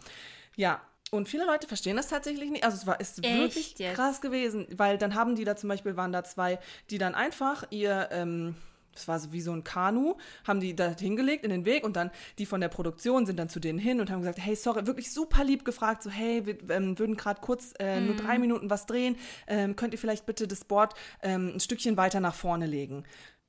Ja, 0.56 0.80
und 1.10 1.28
viele 1.28 1.46
Leute 1.46 1.68
verstehen 1.68 1.96
das 1.96 2.08
tatsächlich 2.08 2.50
nicht. 2.50 2.64
Also 2.64 2.76
es 2.76 2.86
war 2.86 3.00
ist 3.00 3.24
Echt 3.24 3.38
wirklich 3.38 3.78
jetzt? 3.78 3.94
krass 3.94 4.20
gewesen, 4.20 4.66
weil 4.76 4.98
dann 4.98 5.14
haben 5.14 5.36
die 5.36 5.44
da 5.44 5.56
zum 5.56 5.68
Beispiel, 5.68 5.96
waren 5.96 6.12
da 6.12 6.24
zwei, 6.24 6.58
die 6.90 6.98
dann 6.98 7.14
einfach 7.14 7.64
ihr, 7.70 8.08
ähm, 8.10 8.56
das 8.94 9.08
war 9.08 9.18
so 9.18 9.32
wie 9.32 9.40
so 9.40 9.52
ein 9.52 9.64
Kanu, 9.64 10.16
haben 10.46 10.60
die 10.60 10.74
da 10.74 10.94
hingelegt 10.96 11.44
in 11.44 11.50
den 11.50 11.64
Weg 11.64 11.84
und 11.84 11.96
dann 11.96 12.10
die 12.38 12.46
von 12.46 12.60
der 12.60 12.68
Produktion 12.68 13.26
sind 13.26 13.38
dann 13.38 13.48
zu 13.48 13.60
denen 13.60 13.78
hin 13.78 14.00
und 14.00 14.10
haben 14.10 14.20
gesagt, 14.20 14.38
hey, 14.38 14.56
sorry, 14.56 14.86
wirklich 14.86 15.12
super 15.12 15.44
lieb 15.44 15.64
gefragt, 15.64 16.02
so, 16.02 16.10
hey, 16.10 16.46
wir 16.46 16.70
ähm, 16.70 16.98
würden 16.98 17.16
gerade 17.16 17.40
kurz 17.40 17.74
äh, 17.78 18.00
nur 18.00 18.16
drei 18.16 18.34
mhm. 18.34 18.42
Minuten 18.42 18.70
was 18.70 18.86
drehen, 18.86 19.16
ähm, 19.46 19.76
könnt 19.76 19.94
ihr 19.94 19.98
vielleicht 19.98 20.26
bitte 20.26 20.48
das 20.48 20.64
Board 20.64 20.94
ähm, 21.22 21.52
ein 21.54 21.60
Stückchen 21.60 21.96
weiter 21.96 22.20
nach 22.20 22.34
vorne 22.34 22.66
legen? 22.66 23.04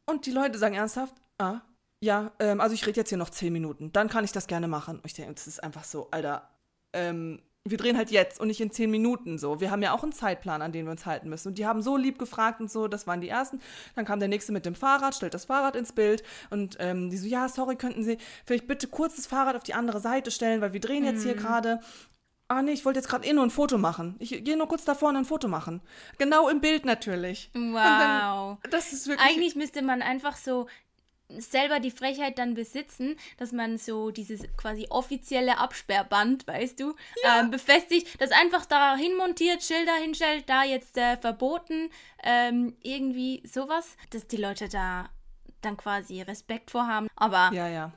Und 0.06 0.26
die 0.26 0.32
Leute 0.32 0.58
sagen 0.58 0.76
ernsthaft, 0.76 1.16
ah, 1.38 1.62
ja, 2.00 2.32
ähm, 2.40 2.62
also 2.62 2.76
ich 2.76 2.86
rede 2.86 3.00
jetzt 3.00 3.10
hier 3.10 3.18
noch 3.18 3.30
zehn 3.30 3.52
Minuten, 3.52 3.92
dann 3.92 4.10
kann 4.10 4.24
ich 4.24 4.32
das 4.32 4.48
gerne 4.48 4.68
machen. 4.68 4.98
Und 4.98 5.06
ich 5.06 5.14
denke, 5.14 5.34
das 5.34 5.48
ist 5.48 5.64
einfach 5.64 5.84
so, 5.84 6.10
Alter, 6.12 6.50
ähm, 6.94 7.42
wir 7.68 7.78
drehen 7.80 7.98
halt 7.98 8.12
jetzt 8.12 8.40
und 8.40 8.48
nicht 8.48 8.62
in 8.62 8.70
zehn 8.70 8.92
Minuten 8.92 9.40
so. 9.40 9.60
Wir 9.60 9.72
haben 9.72 9.82
ja 9.82 9.92
auch 9.94 10.04
einen 10.04 10.12
Zeitplan, 10.12 10.62
an 10.62 10.72
den 10.72 10.86
wir 10.86 10.92
uns 10.92 11.08
halten 11.08 11.30
müssen. 11.30 11.50
Und 11.50 11.58
die 11.58 11.66
haben 11.66 11.82
so 11.82 11.98
lieb 11.98 12.20
gefragt 12.20 12.62
und 12.62 12.70
so, 12.72 12.88
das 12.88 13.08
waren 13.08 13.22
die 13.22 13.30
ersten. 13.30 13.60
Dann 13.96 14.06
kam 14.06 14.20
der 14.20 14.30
nächste 14.30 14.52
mit 14.52 14.68
dem 14.68 14.76
Fahrrad, 14.76 15.16
stellt 15.16 15.34
das 15.34 15.46
Fahrrad 15.46 15.76
ins 15.76 15.92
Bild 15.92 16.24
und 16.52 16.78
ähm, 16.80 17.10
die 17.10 17.18
so, 17.18 17.28
ja, 17.28 17.50
sorry, 17.50 17.76
könnten 17.76 18.04
Sie 18.04 18.20
vielleicht 18.46 18.68
bitte 18.68 18.88
kurz 18.88 19.16
das 19.16 19.26
Fahrrad 19.26 19.56
auf 19.56 19.64
die 19.64 19.74
andere 19.74 20.00
Seite 20.00 20.30
stellen, 20.30 20.62
weil 20.62 20.74
wir 20.74 20.80
drehen 20.80 21.04
jetzt 21.04 21.22
mhm. 21.22 21.30
hier 21.30 21.36
gerade. 21.36 21.80
Ah 22.48 22.62
nee, 22.62 22.74
ich 22.74 22.86
wollte 22.86 23.00
jetzt 23.00 23.08
gerade 23.08 23.26
eh 23.26 23.34
nur 23.34 23.44
ein 23.44 23.50
Foto 23.50 23.80
machen. 23.80 24.16
Ich 24.20 24.44
gehe 24.44 24.56
nur 24.56 24.68
kurz 24.68 24.86
da 24.86 24.94
vorne 24.94 25.18
ein 25.18 25.26
Foto 25.26 25.48
machen. 25.48 25.82
Genau 26.20 26.48
im 26.48 26.62
Bild 26.62 26.86
natürlich. 26.86 27.50
Wow. 27.56 28.60
Dann, 28.62 28.70
das 28.70 28.94
ist 28.94 29.08
wirklich. 29.08 29.28
Eigentlich 29.28 29.56
müsste 29.56 29.82
man 29.82 30.04
einfach 30.04 30.38
so 30.38 30.68
selber 31.30 31.80
die 31.80 31.92
Frechheit 31.92 32.38
dann 32.38 32.54
besitzen, 32.54 33.16
dass 33.38 33.52
man 33.52 33.78
so 33.78 34.12
dieses 34.12 34.42
quasi 34.58 34.88
offizielle 34.90 35.58
Absperrband, 35.58 36.48
weißt 36.48 36.80
du, 36.80 36.96
ja. 37.24 37.42
ähm, 37.42 37.52
befestigt, 37.52 38.22
das 38.22 38.32
einfach 38.32 38.66
da 38.66 38.96
hinmontiert, 38.96 39.64
Schilder 39.64 39.96
hinstellt, 39.96 40.48
da 40.48 40.64
jetzt 40.64 40.98
äh, 40.98 41.18
verboten, 41.18 41.90
ähm, 42.24 42.76
irgendwie 42.82 43.44
sowas, 43.46 43.98
dass 44.12 44.28
die 44.28 44.38
Leute 44.38 44.70
da 44.70 45.10
dann 45.62 45.78
quasi 45.78 46.22
Respekt 46.22 46.72
vorhaben. 46.72 47.08
Aber 47.16 47.52
ja, 47.54 47.68
ja. 47.68 47.92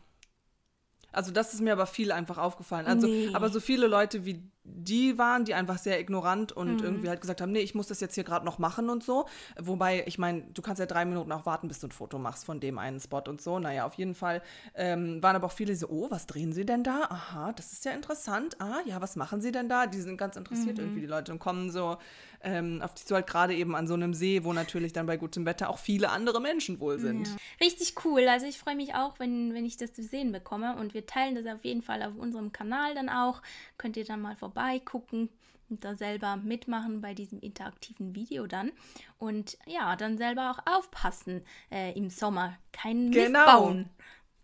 Also 1.12 1.32
das 1.32 1.54
ist 1.54 1.60
mir 1.60 1.72
aber 1.72 1.86
viel 1.86 2.12
einfach 2.12 2.38
aufgefallen. 2.38 2.86
Also, 2.86 3.06
nee. 3.06 3.30
aber 3.32 3.48
so 3.48 3.60
viele 3.60 3.86
Leute 3.86 4.24
wie 4.24 4.42
die 4.74 5.18
waren, 5.18 5.44
die 5.44 5.54
einfach 5.54 5.78
sehr 5.78 6.00
ignorant 6.00 6.52
und 6.52 6.76
mhm. 6.76 6.84
irgendwie 6.84 7.08
halt 7.08 7.20
gesagt 7.20 7.40
haben, 7.40 7.52
nee, 7.52 7.60
ich 7.60 7.74
muss 7.74 7.86
das 7.86 8.00
jetzt 8.00 8.14
hier 8.14 8.24
gerade 8.24 8.44
noch 8.44 8.58
machen 8.58 8.90
und 8.90 9.02
so. 9.02 9.26
Wobei, 9.58 10.04
ich 10.06 10.18
meine, 10.18 10.42
du 10.54 10.62
kannst 10.62 10.80
ja 10.80 10.86
drei 10.86 11.04
Minuten 11.04 11.32
auch 11.32 11.46
warten, 11.46 11.68
bis 11.68 11.80
du 11.80 11.88
ein 11.88 11.92
Foto 11.92 12.18
machst 12.18 12.44
von 12.44 12.60
dem 12.60 12.78
einen 12.78 13.00
Spot 13.00 13.22
und 13.28 13.40
so. 13.40 13.58
Naja, 13.58 13.86
auf 13.86 13.94
jeden 13.94 14.14
Fall 14.14 14.42
ähm, 14.74 15.22
waren 15.22 15.36
aber 15.36 15.46
auch 15.46 15.52
viele 15.52 15.74
so, 15.76 15.88
oh, 15.88 16.10
was 16.10 16.26
drehen 16.26 16.52
sie 16.52 16.66
denn 16.66 16.82
da? 16.82 17.02
Aha, 17.08 17.52
das 17.52 17.72
ist 17.72 17.84
ja 17.84 17.92
interessant. 17.92 18.60
Ah, 18.60 18.78
ja, 18.84 19.00
was 19.00 19.16
machen 19.16 19.40
sie 19.40 19.52
denn 19.52 19.68
da? 19.68 19.86
Die 19.86 20.00
sind 20.00 20.16
ganz 20.16 20.36
interessiert 20.36 20.78
mhm. 20.78 20.84
irgendwie, 20.84 21.00
die 21.00 21.06
Leute, 21.06 21.32
und 21.32 21.38
kommen 21.38 21.70
so 21.70 21.98
ähm, 22.42 22.80
auf 22.82 22.94
die 22.94 23.02
so 23.04 23.14
halt 23.14 23.26
gerade 23.26 23.54
eben 23.54 23.74
an 23.74 23.86
so 23.86 23.94
einem 23.94 24.14
See, 24.14 24.44
wo 24.44 24.52
natürlich 24.52 24.92
dann 24.92 25.06
bei 25.06 25.16
gutem 25.16 25.44
Wetter 25.44 25.70
auch 25.70 25.78
viele 25.78 26.10
andere 26.10 26.40
Menschen 26.40 26.80
wohl 26.80 26.98
sind. 26.98 27.28
Ja. 27.28 27.36
Richtig 27.60 27.94
cool. 28.04 28.28
Also 28.28 28.46
ich 28.46 28.58
freue 28.58 28.76
mich 28.76 28.94
auch, 28.94 29.18
wenn, 29.18 29.54
wenn 29.54 29.64
ich 29.64 29.76
das 29.76 29.92
zu 29.92 30.02
sehen 30.02 30.32
bekomme 30.32 30.76
und 30.76 30.94
wir 30.94 31.06
teilen 31.06 31.34
das 31.34 31.46
auf 31.46 31.64
jeden 31.64 31.82
Fall 31.82 32.02
auf 32.02 32.16
unserem 32.16 32.52
Kanal 32.52 32.94
dann 32.94 33.08
auch. 33.08 33.42
Könnt 33.76 33.96
ihr 33.96 34.04
dann 34.04 34.20
mal 34.20 34.36
vorbeigucken 34.58 35.28
und 35.70 35.84
da 35.84 35.94
selber 35.94 36.36
mitmachen 36.36 37.00
bei 37.00 37.14
diesem 37.14 37.40
interaktiven 37.40 38.14
Video 38.14 38.46
dann. 38.46 38.72
Und 39.18 39.58
ja, 39.66 39.96
dann 39.96 40.16
selber 40.16 40.50
auch 40.50 40.78
aufpassen 40.78 41.42
äh, 41.70 41.92
im 41.92 42.10
Sommer. 42.10 42.56
Keinen 42.72 43.10
Mist 43.10 43.26
genau. 43.26 43.44
bauen 43.44 43.90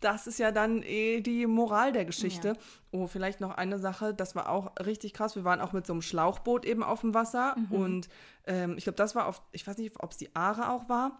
das 0.01 0.27
ist 0.27 0.37
ja 0.37 0.51
dann 0.51 0.83
eh 0.83 1.21
die 1.21 1.47
Moral 1.47 1.91
der 1.91 2.05
Geschichte. 2.05 2.49
Ja. 2.49 2.53
Oh, 2.91 3.07
vielleicht 3.07 3.41
noch 3.41 3.51
eine 3.55 3.79
Sache, 3.79 4.13
das 4.13 4.35
war 4.35 4.49
auch 4.49 4.71
richtig 4.85 5.13
krass. 5.13 5.35
Wir 5.35 5.45
waren 5.45 5.59
auch 5.61 5.73
mit 5.73 5.87
so 5.87 5.93
einem 5.93 6.03
Schlauchboot 6.03 6.63
eben 6.63 6.83
auf 6.83 7.01
dem 7.01 7.15
Wasser 7.15 7.55
mhm. 7.57 7.75
und 7.75 8.09
ähm, 8.45 8.75
ich 8.77 8.83
glaube, 8.83 8.97
das 8.97 9.15
war 9.15 9.25
auf, 9.25 9.41
ich 9.51 9.65
weiß 9.65 9.77
nicht, 9.79 9.95
ob 9.99 10.11
es 10.11 10.17
die 10.17 10.35
Aare 10.35 10.69
auch 10.69 10.89
war. 10.89 11.19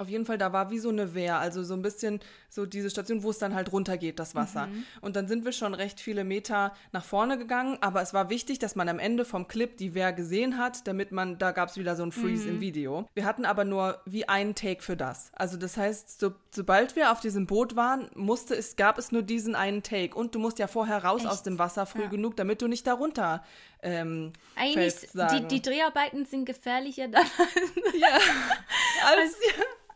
Auf 0.00 0.08
jeden 0.08 0.24
Fall, 0.24 0.38
da 0.38 0.52
war 0.52 0.70
wie 0.70 0.78
so 0.78 0.88
eine 0.88 1.14
Wehr, 1.14 1.38
also 1.38 1.62
so 1.62 1.74
ein 1.74 1.82
bisschen 1.82 2.20
so 2.48 2.64
diese 2.64 2.88
Station, 2.90 3.22
wo 3.22 3.30
es 3.30 3.38
dann 3.38 3.54
halt 3.54 3.70
runtergeht, 3.70 4.18
das 4.18 4.34
Wasser. 4.34 4.66
Mhm. 4.66 4.84
Und 5.02 5.14
dann 5.14 5.28
sind 5.28 5.44
wir 5.44 5.52
schon 5.52 5.74
recht 5.74 6.00
viele 6.00 6.24
Meter 6.24 6.72
nach 6.92 7.04
vorne 7.04 7.36
gegangen, 7.36 7.78
aber 7.80 8.00
es 8.00 8.14
war 8.14 8.30
wichtig, 8.30 8.58
dass 8.58 8.76
man 8.76 8.88
am 8.88 8.98
Ende 8.98 9.24
vom 9.24 9.46
Clip 9.46 9.76
die 9.76 9.94
Wehr 9.94 10.12
gesehen 10.12 10.56
hat, 10.56 10.86
damit 10.86 11.12
man, 11.12 11.38
da 11.38 11.52
gab 11.52 11.68
es 11.68 11.76
wieder 11.76 11.96
so 11.96 12.02
ein 12.02 12.12
Freeze 12.12 12.44
mhm. 12.44 12.54
im 12.54 12.60
Video. 12.60 13.08
Wir 13.14 13.26
hatten 13.26 13.44
aber 13.44 13.64
nur 13.64 14.00
wie 14.06 14.26
einen 14.26 14.54
Take 14.54 14.82
für 14.82 14.96
das. 14.96 15.30
Also 15.34 15.56
das 15.56 15.76
heißt, 15.76 16.18
so, 16.18 16.32
sobald 16.50 16.96
wir 16.96 17.12
auf 17.12 17.20
diesem 17.20 17.46
Boot 17.46 17.76
waren, 17.76 18.10
musste 18.14 18.54
es, 18.54 18.76
gab 18.76 18.98
es 18.98 19.12
nur 19.12 19.22
diesen 19.22 19.54
einen 19.54 19.82
Take. 19.82 20.14
Und 20.14 20.34
du 20.34 20.38
musst 20.38 20.58
ja 20.58 20.66
vorher 20.66 21.04
raus 21.04 21.22
Echt? 21.22 21.30
aus 21.30 21.42
dem 21.42 21.58
Wasser 21.58 21.84
früh 21.86 22.02
ja. 22.02 22.08
genug, 22.08 22.36
damit 22.36 22.62
du 22.62 22.68
nicht 22.68 22.86
darunter 22.86 23.44
ähm, 23.82 24.32
Eigentlich, 24.56 24.94
fällst, 24.94 25.32
die, 25.32 25.46
die 25.48 25.62
Dreharbeiten 25.62 26.26
sind 26.26 26.44
gefährlicher 26.44 27.08
dann 27.08 27.26
ja, 27.98 28.08
als, 29.06 29.36
ja 29.56 29.64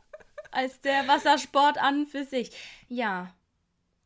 als 0.54 0.80
der 0.80 1.06
Wassersport 1.08 1.78
an 1.78 2.06
für 2.06 2.24
sich. 2.24 2.50
Ja. 2.88 3.34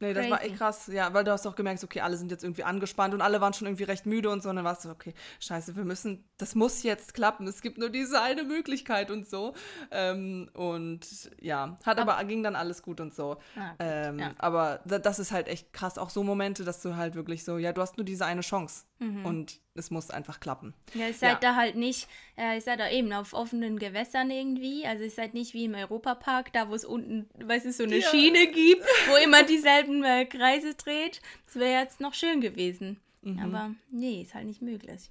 Nee, 0.01 0.15
das 0.15 0.27
Crazy. 0.27 0.31
war 0.31 0.45
echt 0.45 0.57
krass, 0.57 0.87
ja, 0.93 1.13
weil 1.13 1.25
du 1.25 1.33
hast 1.33 1.45
doch 1.45 1.57
gemerkt, 1.57 1.83
okay, 1.83 2.01
alle 2.01 2.17
sind 2.17 2.31
jetzt 2.31 2.45
irgendwie 2.45 2.63
angespannt 2.63 3.15
und 3.15 3.21
alle 3.21 3.41
waren 3.41 3.53
schon 3.53 3.67
irgendwie 3.67 3.83
recht 3.83 4.07
müde 4.07 4.31
und 4.31 4.45
so. 4.45 4.49
Und 4.49 4.57
dann 4.57 4.65
warst 4.65 4.85
du, 4.85 4.91
okay, 4.91 5.13
scheiße, 5.41 5.75
wir 5.75 5.85
müssen, 5.85 6.25
das 6.37 6.55
muss 6.55 6.85
jetzt 6.85 7.15
klappen. 7.15 7.49
Es 7.49 7.63
gibt 7.63 7.79
nur 7.79 7.91
diese 7.91 8.23
eine 8.23 8.45
Möglichkeit 8.45 9.11
und 9.11 9.29
so. 9.29 9.55
Ähm, 9.91 10.51
und 10.55 11.31
ja, 11.41 11.77
hat 11.85 11.99
aber, 11.99 12.17
aber, 12.17 12.29
ging 12.29 12.45
dann 12.45 12.55
alles 12.55 12.83
gut 12.83 13.01
und 13.01 13.13
so. 13.13 13.39
Ah, 13.57 13.71
gut, 13.71 13.77
ähm, 13.81 14.19
ja. 14.21 14.31
Aber 14.39 14.81
das 14.85 15.19
ist 15.19 15.33
halt 15.33 15.49
echt 15.49 15.73
krass. 15.73 15.99
Auch 15.99 16.11
so 16.11 16.23
Momente, 16.23 16.65
dass 16.65 16.81
du 16.81 16.95
halt 16.95 17.17
wirklich 17.17 17.45
so, 17.45 17.59
ja, 17.59 17.73
du 17.73 17.81
hast 17.81 17.97
nur 17.97 18.05
diese 18.05 18.25
eine 18.25 18.43
Chance. 18.43 18.85
Mhm. 19.01 19.25
Und 19.27 19.61
es 19.79 19.91
muss 19.91 20.11
einfach 20.11 20.41
klappen. 20.41 20.75
Ja, 20.95 21.07
ihr 21.07 21.15
seid 21.15 21.43
ja. 21.43 21.53
da 21.53 21.57
halt 21.57 21.77
nicht, 21.77 22.09
äh, 22.37 22.57
ihr 22.57 22.61
seid 22.61 22.81
da 22.81 22.91
eben 22.91 23.13
auf 23.13 23.33
offenen 23.33 23.79
Gewässern 23.79 24.31
irgendwie. 24.31 24.87
Also 24.87 25.05
ihr 25.05 25.11
seid 25.11 25.35
nicht 25.35 25.55
wie 25.55 25.65
im 25.65 25.75
Europapark, 25.75 26.53
da 26.53 26.69
wo 26.69 26.75
es 26.75 26.85
unten, 26.85 27.29
weißt 27.43 27.67
du, 27.67 27.73
so 27.73 27.85
eine 27.85 27.99
ja. 27.99 28.09
Schiene 28.09 28.47
gibt, 28.49 28.85
wo 29.09 29.17
immer 29.17 29.43
dieselben 29.43 30.05
äh, 30.05 30.27
Kreise 30.27 30.75
dreht. 30.75 31.21
Das 31.47 31.57
wäre 31.57 31.81
jetzt 31.81 32.01
noch 32.01 32.15
schön 32.15 32.41
gewesen. 32.41 33.01
Mhm. 33.23 33.39
Aber 33.39 33.71
nee, 33.91 34.23
ist 34.23 34.35
halt 34.35 34.47
nicht 34.47 34.63
möglich. 34.63 35.11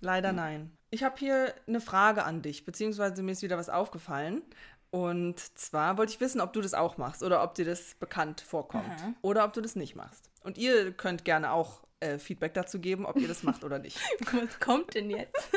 Leider 0.00 0.28
ja. 0.28 0.34
nein. 0.34 0.76
Ich 0.90 1.02
habe 1.02 1.16
hier 1.18 1.54
eine 1.66 1.80
Frage 1.80 2.24
an 2.24 2.42
dich, 2.42 2.64
beziehungsweise 2.64 3.22
mir 3.22 3.32
ist 3.32 3.42
wieder 3.42 3.58
was 3.58 3.68
aufgefallen. 3.68 4.42
Und 4.90 5.40
zwar 5.58 5.98
wollte 5.98 6.12
ich 6.12 6.20
wissen, 6.20 6.40
ob 6.40 6.52
du 6.52 6.60
das 6.60 6.72
auch 6.72 6.98
machst 6.98 7.24
oder 7.24 7.42
ob 7.42 7.56
dir 7.56 7.64
das 7.64 7.96
bekannt 7.96 8.40
vorkommt 8.40 9.00
Aha. 9.00 9.14
oder 9.22 9.44
ob 9.44 9.52
du 9.52 9.60
das 9.60 9.74
nicht 9.74 9.96
machst. 9.96 10.30
Und 10.44 10.56
ihr 10.56 10.92
könnt 10.92 11.24
gerne 11.24 11.50
auch 11.50 11.83
äh, 12.04 12.18
Feedback 12.18 12.54
dazu 12.54 12.78
geben, 12.80 13.06
ob 13.06 13.16
ihr 13.16 13.28
das 13.28 13.42
macht 13.42 13.64
oder 13.64 13.78
nicht. 13.78 13.98
Was 14.32 14.60
kommt 14.60 14.94
denn 14.94 15.10
jetzt? 15.10 15.50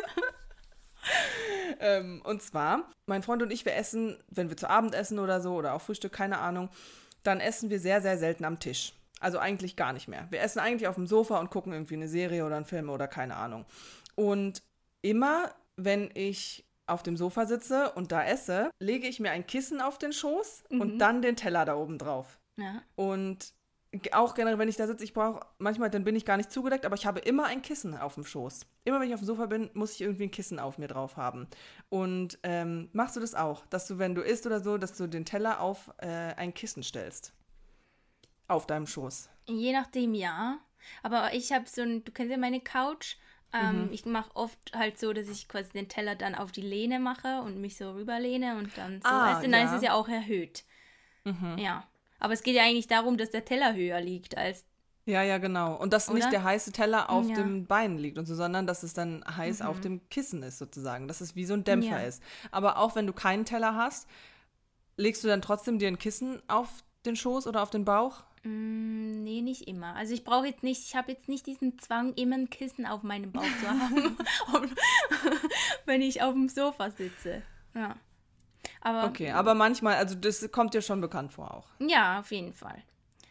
ähm, 1.79 2.21
und 2.23 2.41
zwar, 2.41 2.89
mein 3.05 3.23
Freund 3.23 3.41
und 3.41 3.51
ich, 3.51 3.65
wir 3.65 3.75
essen, 3.75 4.17
wenn 4.29 4.49
wir 4.49 4.57
zu 4.57 4.69
Abend 4.69 4.95
essen 4.95 5.19
oder 5.19 5.41
so 5.41 5.55
oder 5.55 5.73
auch 5.73 5.81
Frühstück, 5.81 6.13
keine 6.13 6.39
Ahnung, 6.39 6.69
dann 7.23 7.39
essen 7.39 7.69
wir 7.69 7.79
sehr, 7.79 8.01
sehr 8.01 8.17
selten 8.17 8.45
am 8.45 8.60
Tisch. 8.60 8.93
Also 9.19 9.39
eigentlich 9.39 9.75
gar 9.75 9.93
nicht 9.93 10.07
mehr. 10.07 10.27
Wir 10.29 10.41
essen 10.41 10.60
eigentlich 10.60 10.88
auf 10.88 10.95
dem 10.95 11.07
Sofa 11.07 11.39
und 11.39 11.49
gucken 11.49 11.73
irgendwie 11.73 11.95
eine 11.95 12.07
Serie 12.07 12.45
oder 12.45 12.55
einen 12.55 12.65
Film 12.65 12.89
oder 12.89 13.07
keine 13.07 13.36
Ahnung. 13.36 13.65
Und 14.15 14.62
immer, 15.01 15.51
wenn 15.75 16.12
ich 16.13 16.65
auf 16.86 17.03
dem 17.03 17.17
Sofa 17.17 17.45
sitze 17.45 17.91
und 17.91 18.12
da 18.12 18.23
esse, 18.23 18.69
lege 18.79 19.07
ich 19.07 19.19
mir 19.19 19.31
ein 19.31 19.45
Kissen 19.45 19.81
auf 19.81 19.97
den 19.97 20.13
Schoß 20.13 20.63
mhm. 20.69 20.81
und 20.81 20.99
dann 20.99 21.21
den 21.21 21.36
Teller 21.36 21.65
da 21.65 21.75
oben 21.75 21.97
drauf. 21.97 22.39
Ja. 22.57 22.81
Und 22.95 23.53
auch 24.12 24.34
generell, 24.34 24.60
wenn 24.60 24.69
ich 24.69 24.76
da 24.76 24.86
sitze, 24.86 25.04
ich 25.04 25.13
brauche 25.13 25.45
manchmal, 25.60 25.89
dann 25.89 26.04
bin 26.04 26.15
ich 26.15 26.26
gar 26.26 26.38
nicht 26.38 26.52
zugedeckt, 26.52 26.86
aber 26.86 26.95
ich 26.95 27.06
habe 27.06 27.19
immer 27.19 27.45
ein 27.45 27.62
Kissen 27.62 27.97
auf 27.97 28.15
dem 28.15 28.26
Schoß. 28.26 28.65
Immer 28.84 29.00
wenn 29.00 29.08
ich 29.08 29.13
auf 29.13 29.21
dem 29.21 29.28
Sofa 29.28 29.45
bin, 29.45 29.69
muss 29.73 29.93
ich 29.93 30.02
irgendwie 30.02 30.23
ein 30.23 30.32
Kissen 30.32 30.60
auf 30.60 30.78
mir 30.78 30.88
drauf 30.88 31.15
haben. 31.15 31.47
Und 31.89 32.38
ähm, 32.43 32.89
machst 32.93 33.15
du 33.15 33.19
das 33.19 33.34
auch, 33.34 33.65
dass 33.67 33.88
du, 33.88 33.97
wenn 33.97 34.13
du 34.13 34.21
isst 34.21 34.45
oder 34.45 34.60
so, 34.60 34.78
dass 34.78 34.93
du 34.97 35.08
den 35.08 35.26
Teller 35.26 35.62
auf 35.62 35.91
äh, 36.00 36.08
ein 36.08 36.54
Kissen 36.54 36.84
stellst? 36.84 37.34
Auf 38.47 38.67
deinem 38.67 38.88
Schoß? 38.88 39.30
Je 39.47 39.71
nachdem, 39.71 40.13
ja. 40.13 40.60
Aber 41.04 41.34
ich 41.34 41.52
habe 41.52 41.65
so 41.67 41.82
ein, 41.82 42.04
du 42.04 42.12
kennst 42.12 42.32
ja 42.32 42.38
meine 42.38 42.62
Couch. 42.62 43.15
Ähm, 43.54 43.86
mhm. 43.86 43.93
Ich 43.93 44.06
mache 44.06 44.36
oft 44.36 44.60
halt 44.73 45.00
so, 45.00 45.13
dass 45.13 45.30
ich 45.30 45.47
quasi 45.47 45.71
den 45.71 45.88
Teller 45.88 46.15
dann 46.15 46.36
auf 46.36 46.52
die 46.52 46.62
Lehne 46.62 47.00
mache 47.00 47.41
und 47.41 47.62
mich 47.62 47.78
so 47.78 47.91
rüberlehne 47.91 48.58
und 48.58 48.78
dann 48.78 49.02
so. 49.02 49.08
Ah, 49.08 49.32
weißt 49.32 49.45
du, 49.45 49.50
dann 49.50 49.62
ja. 49.62 49.65
ist 49.67 49.78
es 49.78 49.82
ja 49.84 49.93
auch 49.93 50.10
erhöht. 50.10 50.65
Mhm. 51.23 51.58
Ja. 51.58 51.88
Aber 52.19 52.34
es 52.34 52.43
geht 52.43 52.56
ja 52.56 52.63
eigentlich 52.63 52.88
darum, 52.88 53.17
dass 53.17 53.30
der 53.30 53.45
Teller 53.45 53.75
höher 53.75 54.01
liegt 54.01 54.38
als. 54.38 54.65
Ja, 55.06 55.23
ja, 55.23 55.38
genau. 55.38 55.75
Und 55.75 55.93
dass 55.93 56.10
Oder? 56.10 56.17
nicht 56.17 56.32
der 56.32 56.43
heiße 56.43 56.73
Teller 56.73 57.10
auf 57.10 57.30
ja. 57.30 57.36
dem 57.36 57.65
Bein 57.65 57.97
liegt 57.97 58.17
und 58.17 58.25
so, 58.25 58.36
sondern 58.36 58.67
dass 58.67 58.84
es 58.84 58.93
dann 58.93 59.23
heiß 59.25 59.62
mhm. 59.62 59.65
auf 59.67 59.80
dem 59.80 60.10
Kissen 60.10 60.43
ist, 60.43 60.58
sozusagen. 60.58 61.08
Dass 61.08 61.21
es 61.21 61.36
wie 61.36 61.45
so 61.45 61.53
ein 61.53 61.63
Dämpfer 61.63 62.01
ja. 62.01 62.08
ist. 62.08 62.21
Aber 62.51 62.77
auch 62.77 62.95
wenn 62.95 63.08
du 63.08 63.13
keinen 63.13 63.45
Teller 63.45 63.75
hast, 63.75 64.08
legst 64.97 65.23
du 65.23 65.27
dann 65.30 65.41
trotzdem 65.41 65.80
dir 65.80 65.88
ein 65.88 65.97
Kissen 65.97 66.41
auf 66.47 66.84
den 67.06 67.15
Schoß 67.15 67.47
oder 67.47 67.63
auf 67.63 67.69
den 67.69 67.86
Bauch? 67.86 68.23
Mm, 68.43 69.23
nee, 69.23 69.41
nicht 69.41 69.67
immer. 69.67 69.95
Also 69.95 70.13
ich 70.13 70.23
brauche 70.23 70.47
jetzt 70.47 70.63
nicht, 70.63 70.82
ich 70.88 70.95
habe 70.95 71.12
jetzt 71.12 71.30
nicht 71.30 71.45
diesen 71.45 71.80
Zwang, 71.80 72.13
immer 72.13 72.36
ein 72.36 72.49
Kissen 72.49 72.86
auf 72.86 73.03
meinem 73.03 73.32
Bauch 73.32 73.43
zu 73.43 73.67
haben, 73.67 74.17
wenn 75.86 76.01
ich 76.01 76.21
auf 76.21 76.34
dem 76.34 76.49
Sofa 76.49 76.91
sitze. 76.91 77.41
Ja. 77.73 77.95
Aber, 78.82 79.08
okay, 79.08 79.32
aber 79.32 79.53
manchmal, 79.53 79.95
also 79.95 80.15
das 80.15 80.49
kommt 80.51 80.73
dir 80.73 80.82
schon 80.82 81.01
bekannt 81.01 81.34
vor 81.34 81.53
auch. 81.53 81.67
Ja, 81.80 82.19
auf 82.19 82.32
jeden 82.32 82.53
Fall. 82.53 82.84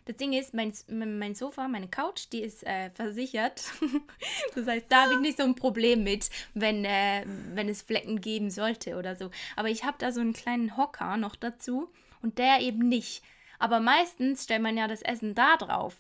Das 0.07 0.17
Ding 0.17 0.33
ist, 0.33 0.55
mein, 0.55 0.73
mein 0.89 1.35
Sofa, 1.35 1.67
meine 1.67 1.89
Couch, 1.89 2.27
die 2.33 2.41
ist 2.41 2.65
äh, 2.65 2.91
versichert. 2.91 3.65
das 4.55 4.67
heißt, 4.67 4.87
da 4.89 5.03
habe 5.03 5.15
ich 5.15 5.21
nicht 5.21 5.37
so 5.37 5.43
ein 5.43 5.57
Problem 5.57 6.05
mit, 6.05 6.31
wenn, 6.55 6.85
äh, 6.85 7.25
wenn 7.55 7.69
es 7.69 7.83
Flecken 7.83 8.21
geben 8.21 8.51
sollte 8.51 8.97
oder 8.97 9.17
so. 9.17 9.31
Aber 9.57 9.69
ich 9.69 9.83
habe 9.85 9.97
da 9.99 10.13
so 10.13 10.21
einen 10.21 10.33
kleinen 10.33 10.77
Hocker 10.77 11.17
noch 11.17 11.35
dazu 11.35 11.93
und 12.23 12.39
der 12.39 12.61
eben 12.61 12.89
nicht. 12.89 13.25
Aber 13.59 13.81
meistens 13.81 14.45
stellt 14.45 14.63
man 14.63 14.77
ja 14.77 14.87
das 14.87 15.03
Essen 15.03 15.35
da 15.35 15.57
drauf. 15.57 15.97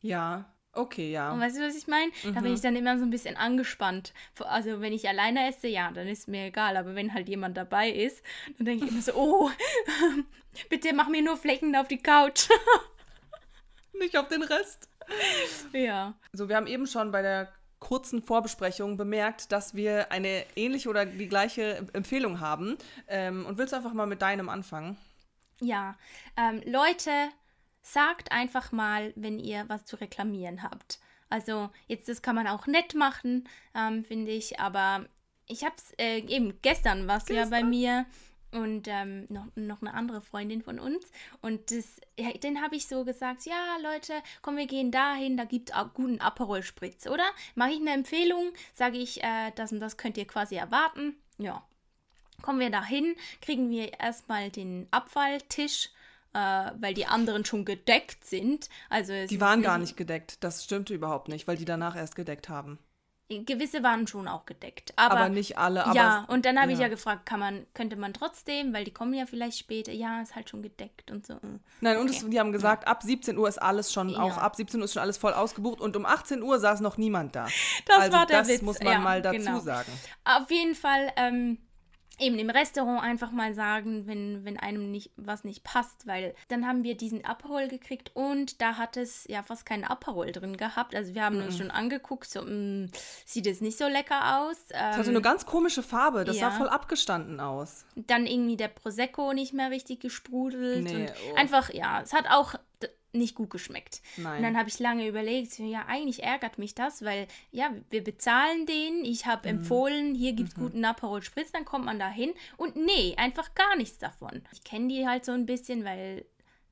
Ja, 0.00 0.53
Okay, 0.74 1.12
ja. 1.12 1.32
Und 1.32 1.40
weißt 1.40 1.56
du, 1.56 1.66
was 1.66 1.76
ich 1.76 1.86
meine? 1.86 2.10
Mhm. 2.22 2.34
Da 2.34 2.40
bin 2.40 2.50
mhm. 2.50 2.54
ich 2.54 2.60
dann 2.60 2.76
immer 2.76 2.98
so 2.98 3.04
ein 3.04 3.10
bisschen 3.10 3.36
angespannt. 3.36 4.12
Also 4.38 4.80
wenn 4.80 4.92
ich 4.92 5.08
alleine 5.08 5.48
esse, 5.48 5.68
ja, 5.68 5.90
dann 5.92 6.08
ist 6.08 6.28
mir 6.28 6.46
egal. 6.46 6.76
Aber 6.76 6.94
wenn 6.94 7.14
halt 7.14 7.28
jemand 7.28 7.56
dabei 7.56 7.90
ist, 7.90 8.22
dann 8.58 8.66
denke 8.66 8.84
ich 8.84 8.90
immer 8.90 9.02
so, 9.02 9.12
oh, 9.16 9.50
bitte 10.68 10.94
mach 10.94 11.08
mir 11.08 11.22
nur 11.22 11.36
Flecken 11.36 11.74
auf 11.76 11.88
die 11.88 12.02
Couch. 12.02 12.48
Nicht 13.98 14.16
auf 14.16 14.28
den 14.28 14.42
Rest. 14.42 14.88
Ja. 15.72 16.14
So, 16.32 16.48
wir 16.48 16.56
haben 16.56 16.66
eben 16.66 16.86
schon 16.86 17.12
bei 17.12 17.22
der 17.22 17.52
kurzen 17.78 18.22
Vorbesprechung 18.22 18.96
bemerkt, 18.96 19.52
dass 19.52 19.74
wir 19.74 20.10
eine 20.10 20.44
ähnliche 20.56 20.88
oder 20.88 21.04
die 21.04 21.28
gleiche 21.28 21.86
Empfehlung 21.92 22.40
haben. 22.40 22.76
Ähm, 23.08 23.44
und 23.46 23.58
willst 23.58 23.72
du 23.72 23.76
einfach 23.76 23.92
mal 23.92 24.06
mit 24.06 24.22
deinem 24.22 24.48
anfangen? 24.48 24.96
Ja, 25.60 25.94
ähm, 26.36 26.62
Leute, 26.64 27.10
sagt 27.84 28.32
einfach 28.32 28.72
mal, 28.72 29.12
wenn 29.14 29.38
ihr 29.38 29.64
was 29.68 29.84
zu 29.84 29.96
reklamieren 29.96 30.62
habt. 30.62 30.98
Also 31.28 31.70
jetzt, 31.86 32.08
das 32.08 32.22
kann 32.22 32.34
man 32.34 32.48
auch 32.48 32.66
nett 32.66 32.94
machen, 32.94 33.48
ähm, 33.74 34.04
finde 34.04 34.32
ich, 34.32 34.58
aber 34.58 35.06
ich 35.46 35.64
habe 35.64 35.74
es 35.76 35.92
äh, 35.98 36.18
eben 36.18 36.58
gestern 36.62 37.06
was 37.06 37.28
ja 37.28 37.44
bei 37.46 37.62
mir 37.62 38.06
und 38.52 38.88
ähm, 38.88 39.26
noch, 39.28 39.46
noch 39.56 39.82
eine 39.82 39.94
andere 39.94 40.22
Freundin 40.22 40.62
von 40.62 40.78
uns. 40.78 41.04
Und 41.42 41.70
das, 41.70 42.00
ja, 42.18 42.30
den 42.32 42.62
habe 42.62 42.76
ich 42.76 42.86
so 42.86 43.04
gesagt, 43.04 43.44
ja 43.44 43.76
Leute, 43.82 44.14
komm, 44.42 44.56
wir 44.56 44.66
gehen 44.66 44.90
dahin, 44.90 45.36
da 45.36 45.44
gibt 45.44 45.70
es 45.70 45.76
auch 45.76 45.92
guten 45.92 46.20
Aperol 46.20 46.62
Spritz, 46.62 47.06
oder? 47.06 47.24
Mache 47.54 47.72
ich 47.72 47.80
eine 47.80 47.92
Empfehlung, 47.92 48.52
sage 48.72 48.98
ich, 48.98 49.22
äh, 49.22 49.50
das 49.56 49.72
und 49.72 49.80
das 49.80 49.96
könnt 49.96 50.16
ihr 50.16 50.26
quasi 50.26 50.54
erwarten. 50.54 51.16
Ja. 51.36 51.66
Kommen 52.42 52.60
wir 52.60 52.70
dahin, 52.70 53.16
kriegen 53.40 53.70
wir 53.70 53.98
erstmal 53.98 54.50
den 54.50 54.86
Abfalltisch 54.90 55.90
äh, 56.34 56.72
weil 56.78 56.94
die 56.94 57.06
anderen 57.06 57.44
schon 57.44 57.64
gedeckt 57.64 58.24
sind. 58.24 58.68
Also 58.90 59.12
die 59.26 59.40
waren 59.40 59.62
gar 59.62 59.78
nicht 59.78 59.96
gedeckt. 59.96 60.42
Das 60.44 60.64
stimmte 60.64 60.92
überhaupt 60.94 61.28
nicht, 61.28 61.48
weil 61.48 61.56
die 61.56 61.64
danach 61.64 61.96
erst 61.96 62.16
gedeckt 62.16 62.48
haben. 62.48 62.78
Gewisse 63.28 63.82
waren 63.82 64.06
schon 64.06 64.28
auch 64.28 64.44
gedeckt. 64.44 64.92
Aber, 64.96 65.16
aber 65.16 65.28
nicht 65.30 65.56
alle. 65.56 65.86
Aber 65.86 65.94
ja, 65.94 66.24
und 66.28 66.44
dann 66.44 66.58
habe 66.58 66.72
ja. 66.72 66.74
ich 66.74 66.80
ja 66.80 66.88
gefragt, 66.88 67.24
kann 67.24 67.40
man, 67.40 67.66
könnte 67.72 67.96
man 67.96 68.12
trotzdem, 68.12 68.74
weil 68.74 68.84
die 68.84 68.90
kommen 68.90 69.14
ja 69.14 69.24
vielleicht 69.24 69.58
später, 69.58 69.92
ja, 69.92 70.20
ist 70.20 70.36
halt 70.36 70.50
schon 70.50 70.62
gedeckt 70.62 71.10
und 71.10 71.26
so. 71.26 71.38
Nein, 71.80 71.96
okay. 71.96 72.00
und 72.00 72.10
es, 72.10 72.28
die 72.28 72.38
haben 72.38 72.52
gesagt, 72.52 72.84
ja. 72.84 72.90
ab 72.90 73.02
17 73.02 73.38
Uhr 73.38 73.48
ist 73.48 73.60
alles 73.60 73.92
schon, 73.92 74.10
ja. 74.10 74.18
auch 74.18 74.36
ab 74.36 74.56
17 74.56 74.78
Uhr 74.78 74.84
ist 74.84 74.92
schon 74.92 75.02
alles 75.02 75.16
voll 75.16 75.32
ausgebucht 75.32 75.80
und 75.80 75.96
um 75.96 76.04
18 76.04 76.42
Uhr 76.42 76.58
saß 76.58 76.80
noch 76.80 76.98
niemand 76.98 77.34
da. 77.34 77.48
Das 77.86 77.98
also 77.98 78.12
war 78.12 78.26
der 78.26 78.40
das 78.40 78.48
Witz. 78.48 78.62
muss 78.62 78.80
man 78.80 79.02
mal 79.02 79.22
dazu 79.22 79.38
genau. 79.38 79.58
sagen. 79.60 79.90
Auf 80.24 80.50
jeden 80.50 80.74
Fall, 80.74 81.10
ähm, 81.16 81.58
eben 82.20 82.38
im 82.38 82.50
Restaurant 82.50 83.02
einfach 83.02 83.30
mal 83.30 83.54
sagen, 83.54 84.06
wenn, 84.06 84.44
wenn 84.44 84.58
einem 84.58 84.90
nicht 84.90 85.10
was 85.16 85.44
nicht 85.44 85.64
passt, 85.64 86.06
weil 86.06 86.34
dann 86.48 86.66
haben 86.66 86.84
wir 86.84 86.96
diesen 86.96 87.24
Aperol 87.24 87.68
gekriegt 87.68 88.10
und 88.14 88.60
da 88.60 88.76
hat 88.76 88.96
es 88.96 89.26
ja 89.28 89.42
fast 89.42 89.66
keinen 89.66 89.84
Aperol 89.84 90.32
drin 90.32 90.56
gehabt. 90.56 90.94
Also 90.94 91.14
wir 91.14 91.24
haben 91.24 91.38
mhm. 91.38 91.44
uns 91.44 91.58
schon 91.58 91.70
angeguckt, 91.70 92.28
so 92.28 92.42
mh, 92.42 92.50
mm, 92.50 92.90
sieht 93.24 93.46
es 93.46 93.60
nicht 93.60 93.78
so 93.78 93.88
lecker 93.88 94.40
aus. 94.40 94.56
Es 94.68 94.72
ähm, 94.72 94.80
hatte 94.80 95.10
eine 95.10 95.22
ganz 95.22 95.46
komische 95.46 95.82
Farbe, 95.82 96.24
das 96.24 96.38
ja. 96.38 96.50
sah 96.50 96.56
voll 96.56 96.68
abgestanden 96.68 97.40
aus. 97.40 97.84
Dann 97.96 98.26
irgendwie 98.26 98.56
der 98.56 98.68
Prosecco 98.68 99.32
nicht 99.32 99.52
mehr 99.52 99.70
richtig 99.70 100.00
gesprudelt 100.00 100.84
nee, 100.84 100.94
und 100.94 101.12
oh. 101.32 101.34
einfach 101.36 101.72
ja, 101.72 102.00
es 102.02 102.12
hat 102.12 102.26
auch 102.30 102.54
nicht 103.14 103.34
gut 103.34 103.50
geschmeckt. 103.50 104.02
Nein. 104.16 104.36
Und 104.38 104.42
dann 104.42 104.56
habe 104.58 104.68
ich 104.68 104.78
lange 104.78 105.06
überlegt, 105.08 105.58
ja, 105.58 105.84
eigentlich 105.86 106.22
ärgert 106.22 106.58
mich 106.58 106.74
das, 106.74 107.02
weil 107.04 107.26
ja, 107.52 107.72
wir 107.90 108.02
bezahlen 108.04 108.66
den, 108.66 109.04
ich 109.04 109.26
habe 109.26 109.48
Mhm. 109.52 109.58
empfohlen, 109.58 110.14
hier 110.14 110.32
gibt 110.32 110.50
es 110.50 110.54
guten 110.54 110.84
Aperol 110.84 111.22
Spritz, 111.22 111.52
dann 111.52 111.64
kommt 111.64 111.84
man 111.84 111.98
da 111.98 112.08
hin 112.08 112.32
und 112.56 112.76
nee, 112.76 113.14
einfach 113.16 113.54
gar 113.54 113.76
nichts 113.76 113.98
davon. 113.98 114.42
Ich 114.52 114.64
kenne 114.64 114.88
die 114.88 115.06
halt 115.06 115.24
so 115.24 115.32
ein 115.32 115.46
bisschen, 115.46 115.84
weil 115.84 116.24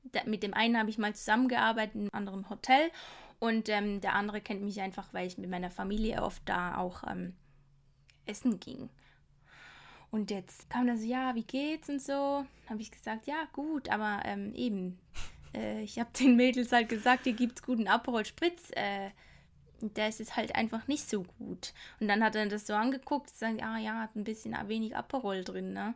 da, 0.03 0.21
mit 0.25 0.43
dem 0.43 0.53
einen 0.53 0.77
habe 0.77 0.89
ich 0.89 0.97
mal 0.97 1.15
zusammengearbeitet 1.15 1.95
in 1.95 2.01
einem 2.01 2.09
anderen 2.13 2.49
Hotel 2.49 2.91
und 3.39 3.69
ähm, 3.69 4.01
der 4.01 4.13
andere 4.15 4.41
kennt 4.41 4.61
mich 4.61 4.81
einfach, 4.81 5.13
weil 5.13 5.27
ich 5.27 5.37
mit 5.37 5.49
meiner 5.49 5.71
Familie 5.71 6.21
oft 6.23 6.41
da 6.45 6.77
auch 6.77 7.03
ähm, 7.09 7.35
essen 8.25 8.59
ging. 8.59 8.89
Und 10.11 10.29
jetzt 10.29 10.69
kam 10.69 10.85
da 10.85 10.95
so, 10.95 11.05
ja, 11.05 11.33
wie 11.33 11.43
geht's 11.43 11.89
und 11.89 11.99
so. 12.01 12.45
Habe 12.69 12.81
ich 12.81 12.91
gesagt, 12.91 13.25
ja, 13.25 13.47
gut, 13.51 13.89
aber 13.89 14.21
ähm, 14.25 14.53
eben, 14.53 14.99
äh, 15.53 15.81
ich 15.81 15.99
habe 15.99 16.09
den 16.19 16.35
Mädels 16.35 16.71
halt 16.71 16.89
gesagt, 16.89 17.23
hier 17.23 17.33
gibt's 17.33 17.63
guten 17.63 17.87
Aperol 17.87 18.25
Spritz. 18.25 18.69
Äh, 18.71 19.09
und 19.81 19.97
der 19.97 20.07
ist 20.07 20.19
jetzt 20.19 20.37
halt 20.37 20.55
einfach 20.55 20.87
nicht 20.87 21.09
so 21.09 21.23
gut. 21.23 21.73
Und 21.99 22.07
dann 22.07 22.23
hat 22.23 22.35
er 22.35 22.45
das 22.47 22.65
so 22.67 22.73
angeguckt, 22.73 23.29
sagt, 23.35 23.61
ah 23.61 23.77
ja, 23.77 23.99
hat 23.99 24.15
ein 24.15 24.23
bisschen 24.23 24.55
wenig 24.67 24.95
Aperol 24.95 25.43
drin, 25.43 25.73
ne? 25.73 25.93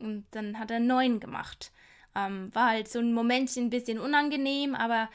Und 0.00 0.24
dann 0.32 0.58
hat 0.58 0.70
er 0.72 0.80
neuen 0.80 1.20
gemacht. 1.20 1.70
Ähm, 2.16 2.52
war 2.54 2.70
halt 2.70 2.88
so 2.88 2.98
ein 2.98 3.12
Momentchen 3.14 3.66
ein 3.66 3.70
bisschen 3.70 4.00
unangenehm, 4.00 4.74
aber 4.74 5.08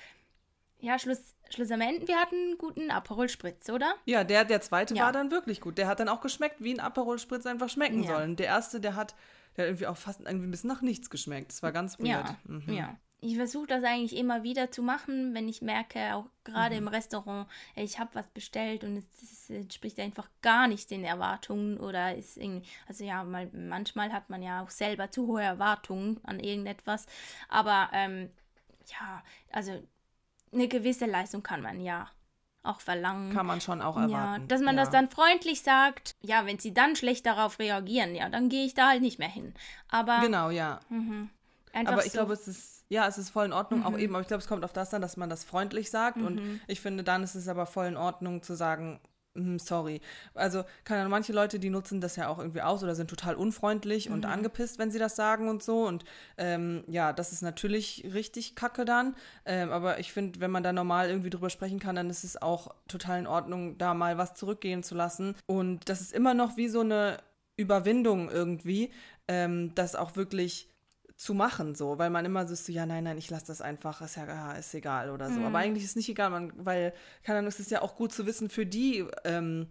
ja, 0.80 0.98
Schluss, 1.00 1.36
Schluss 1.50 1.72
am 1.72 1.82
Ende, 1.82 2.08
wir 2.08 2.16
hatten 2.18 2.36
einen 2.36 2.58
guten 2.58 2.90
Aperol 2.92 3.28
Spritz, 3.28 3.70
oder? 3.70 3.96
Ja, 4.06 4.24
der, 4.24 4.46
der 4.46 4.62
zweite 4.62 4.94
Ja. 4.96 5.06
war 5.06 5.12
dann 5.12 5.32
wirklich 5.32 5.60
gut. 5.60 5.78
Der 5.78 5.88
hat 5.88 6.00
dann 6.00 6.08
auch 6.08 6.22
geschmeckt, 6.22 6.64
wie 6.64 6.74
ein 6.74 6.80
Aperol 6.80 7.20
Spritz 7.20 7.46
einfach 7.46 7.68
schmecken 7.70 8.04
Ja. 8.04 8.16
sollen. 8.16 8.36
Der 8.38 8.46
erste, 8.48 8.80
der 8.80 8.96
hat, 8.96 9.16
der 9.58 9.64
hat 9.66 9.70
irgendwie 9.72 9.88
auch 9.88 9.98
fast 9.98 10.22
irgendwie 10.22 10.48
ein 10.48 10.52
bisschen 10.52 10.70
nach 10.70 10.82
nichts 10.82 11.10
geschmeckt. 11.10 11.52
Das 11.52 11.64
war 11.64 11.72
ganz 11.74 12.00
weird. 12.00 12.08
Ja, 12.30 12.38
Mhm. 12.46 12.74
ja. 12.74 12.96
Ich 13.22 13.38
versuche 13.38 13.66
das 13.68 13.84
eigentlich 13.84 14.16
immer 14.16 14.44
wieder 14.44 14.70
zu 14.72 14.84
machen, 14.84 15.34
wenn 15.34 15.48
ich 15.50 15.62
merke, 15.62 16.14
auch 16.16 16.26
gerade 16.44 16.76
Mhm. 16.76 16.82
im 16.82 16.88
Restaurant, 16.90 17.48
ich 17.76 17.98
habe 17.98 18.14
was 18.14 18.28
bestellt 18.28 18.84
und 18.84 18.98
es, 18.98 19.50
entspricht 19.50 20.00
einfach 20.00 20.30
gar 20.42 20.68
nicht 20.68 20.92
den 20.92 21.04
Erwartungen 21.04 21.80
oder 21.80 22.16
ist 22.16 22.38
irgendwie, 22.38 22.68
also 22.88 23.04
ja, 23.04 23.24
mal, 23.24 23.50
manchmal 23.54 24.12
hat 24.12 24.30
man 24.30 24.44
ja 24.44 24.62
auch 24.62 24.70
selber 24.70 25.10
zu 25.12 25.28
hohe 25.28 25.42
Erwartungen 25.42 26.20
an 26.24 26.40
irgendetwas, 26.40 27.06
aber 27.50 27.90
ähm, 27.94 28.30
ja, 28.88 29.24
also 29.52 29.82
eine 30.54 30.68
gewisse 30.68 31.06
Leistung 31.06 31.42
kann 31.42 31.62
man 31.62 31.80
ja 31.80 32.10
auch 32.64 32.80
verlangen. 32.82 33.34
Kann 33.34 33.46
man 33.46 33.62
schon 33.62 33.82
auch 33.82 33.96
Ja, 33.96 34.04
erwarten. 34.04 34.48
dass 34.48 34.62
man 34.62 34.76
ja. 34.76 34.84
das 34.84 34.92
dann 34.92 35.10
freundlich 35.10 35.62
sagt. 35.62 36.16
Ja, 36.22 36.46
wenn 36.46 36.60
sie 36.60 36.74
dann 36.74 36.96
schlecht 36.96 37.26
darauf 37.26 37.60
reagieren, 37.60 38.16
ja, 38.16 38.30
dann 38.30 38.50
gehe 38.50 38.66
ich 38.66 38.74
da 38.74 38.90
halt 38.90 39.02
nicht 39.02 39.20
mehr 39.20 39.30
hin. 39.30 39.54
Aber 39.90 40.20
Genau, 40.22 40.50
ja. 40.50 40.80
einfach 41.74 41.94
Aber 41.94 42.06
ich 42.06 42.12
so, 42.12 42.18
glaube, 42.20 42.34
es 42.34 42.48
ist, 42.48 42.75
ja, 42.90 43.08
es 43.08 43.18
ist 43.18 43.30
voll 43.30 43.46
in 43.46 43.54
Ordnung, 43.54 43.82
Mhm. 43.82 43.86
auch 43.86 43.98
eben, 43.98 44.14
aber 44.16 44.22
ich 44.22 44.28
glaube, 44.28 44.42
es 44.42 44.48
kommt 44.48 44.64
auf 44.64 44.74
das 44.74 44.94
an, 44.94 45.02
dass 45.02 45.18
man 45.18 45.30
das 45.30 45.44
freundlich 45.44 45.90
sagt. 45.90 46.22
Und 46.22 46.42
ich 46.68 46.82
finde, 46.82 47.04
dann 47.04 47.24
ist 47.24 47.36
es 47.36 47.48
aber 47.48 47.66
voll 47.66 47.88
in 47.88 47.98
Ordnung 47.98 48.42
zu 48.44 48.56
sagen, 48.56 49.00
"Mm, 49.34 49.58
sorry. 49.58 50.00
Also, 50.34 50.64
keine 50.86 51.02
Ahnung, 51.02 51.12
manche 51.12 51.34
Leute, 51.34 51.60
die 51.60 51.70
nutzen 51.70 52.00
das 52.00 52.16
ja 52.16 52.30
auch 52.30 52.40
irgendwie 52.40 52.62
aus 52.62 52.84
oder 52.84 52.96
sind 52.96 53.10
total 53.10 53.36
unfreundlich 53.36 54.08
Mhm. 54.08 54.16
und 54.16 54.26
angepisst, 54.26 54.80
wenn 54.80 54.92
sie 54.92 55.00
das 55.00 55.16
sagen 55.18 55.50
und 55.50 55.62
so. 55.62 55.86
Und 55.86 56.06
ähm, 56.38 56.86
ja, 56.88 57.12
das 57.12 57.34
ist 57.34 57.42
natürlich 57.42 58.08
richtig 58.14 58.56
kacke 58.56 58.86
dann. 58.86 59.14
Ähm, 59.46 59.72
aber 59.72 60.00
ich 60.00 60.14
finde, 60.14 60.40
wenn 60.40 60.52
man 60.52 60.64
da 60.64 60.72
normal 60.72 61.10
irgendwie 61.10 61.30
drüber 61.32 61.50
sprechen 61.50 61.80
kann, 61.80 61.96
dann 61.98 62.10
ist 62.10 62.24
es 62.24 62.42
auch 62.42 62.74
total 62.88 63.20
in 63.20 63.28
Ordnung, 63.28 63.78
da 63.78 63.94
mal 63.94 64.18
was 64.18 64.36
zurückgehen 64.36 64.84
zu 64.84 64.96
lassen. 64.96 65.36
Und 65.48 65.90
das 65.90 66.00
ist 66.00 66.14
immer 66.14 66.34
noch 66.34 66.56
wie 66.56 66.70
so 66.70 66.80
eine 66.80 67.18
Überwindung 67.58 68.30
irgendwie, 68.30 68.92
ähm, 69.28 69.74
das 69.76 69.96
auch 69.96 70.16
wirklich 70.16 70.70
zu 71.18 71.34
machen, 71.34 71.76
so, 71.76 71.98
weil 71.98 72.10
man 72.10 72.26
immer 72.26 72.46
so 72.46 72.54
ist, 72.54 72.66
so, 72.66 72.74
ja, 72.74 72.86
nein, 72.86 73.06
nein, 73.06 73.18
ich 73.18 73.30
lasse 73.30 73.48
das 73.48 73.62
einfach, 73.62 74.02
ist 74.02 74.18
ja, 74.18 74.28
ja 74.28 74.54
ist 74.54 74.74
egal 74.74 75.10
oder 75.10 75.32
so. 75.32 75.40
Aber 75.42 75.60
eigentlich 75.60 75.84
ist 75.84 75.92
es 75.92 75.96
nicht 75.96 76.10
egal, 76.10 76.30
man, 76.30 76.52
weil, 76.58 76.94
keine 77.24 77.40
Ahnung, 77.40 77.48
es 77.48 77.60
ist 77.60 77.72
ja 77.72 77.82
auch 77.82 77.96
gut 77.96 78.12
zu 78.12 78.26
wissen 78.26 78.50
für 78.50 78.66
die, 78.66 79.06
ähm, 79.24 79.68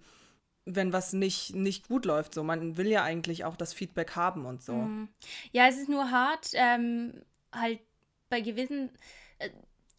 wenn 0.64 0.94
was 0.94 1.12
nicht, 1.12 1.54
nicht 1.54 1.88
gut 1.88 2.06
läuft, 2.06 2.32
so. 2.32 2.42
Man 2.42 2.78
will 2.78 2.86
ja 2.86 3.02
eigentlich 3.02 3.44
auch 3.44 3.56
das 3.56 3.74
Feedback 3.74 4.16
haben 4.16 4.46
und 4.46 4.62
so. 4.62 4.88
Ja, 5.52 5.68
es 5.68 5.76
ist 5.76 5.90
nur 5.90 6.10
hart, 6.10 6.50
ähm, 6.54 7.22
halt 7.52 7.80
bei 8.30 8.40
gewissen, 8.40 8.90
äh, 9.38 9.50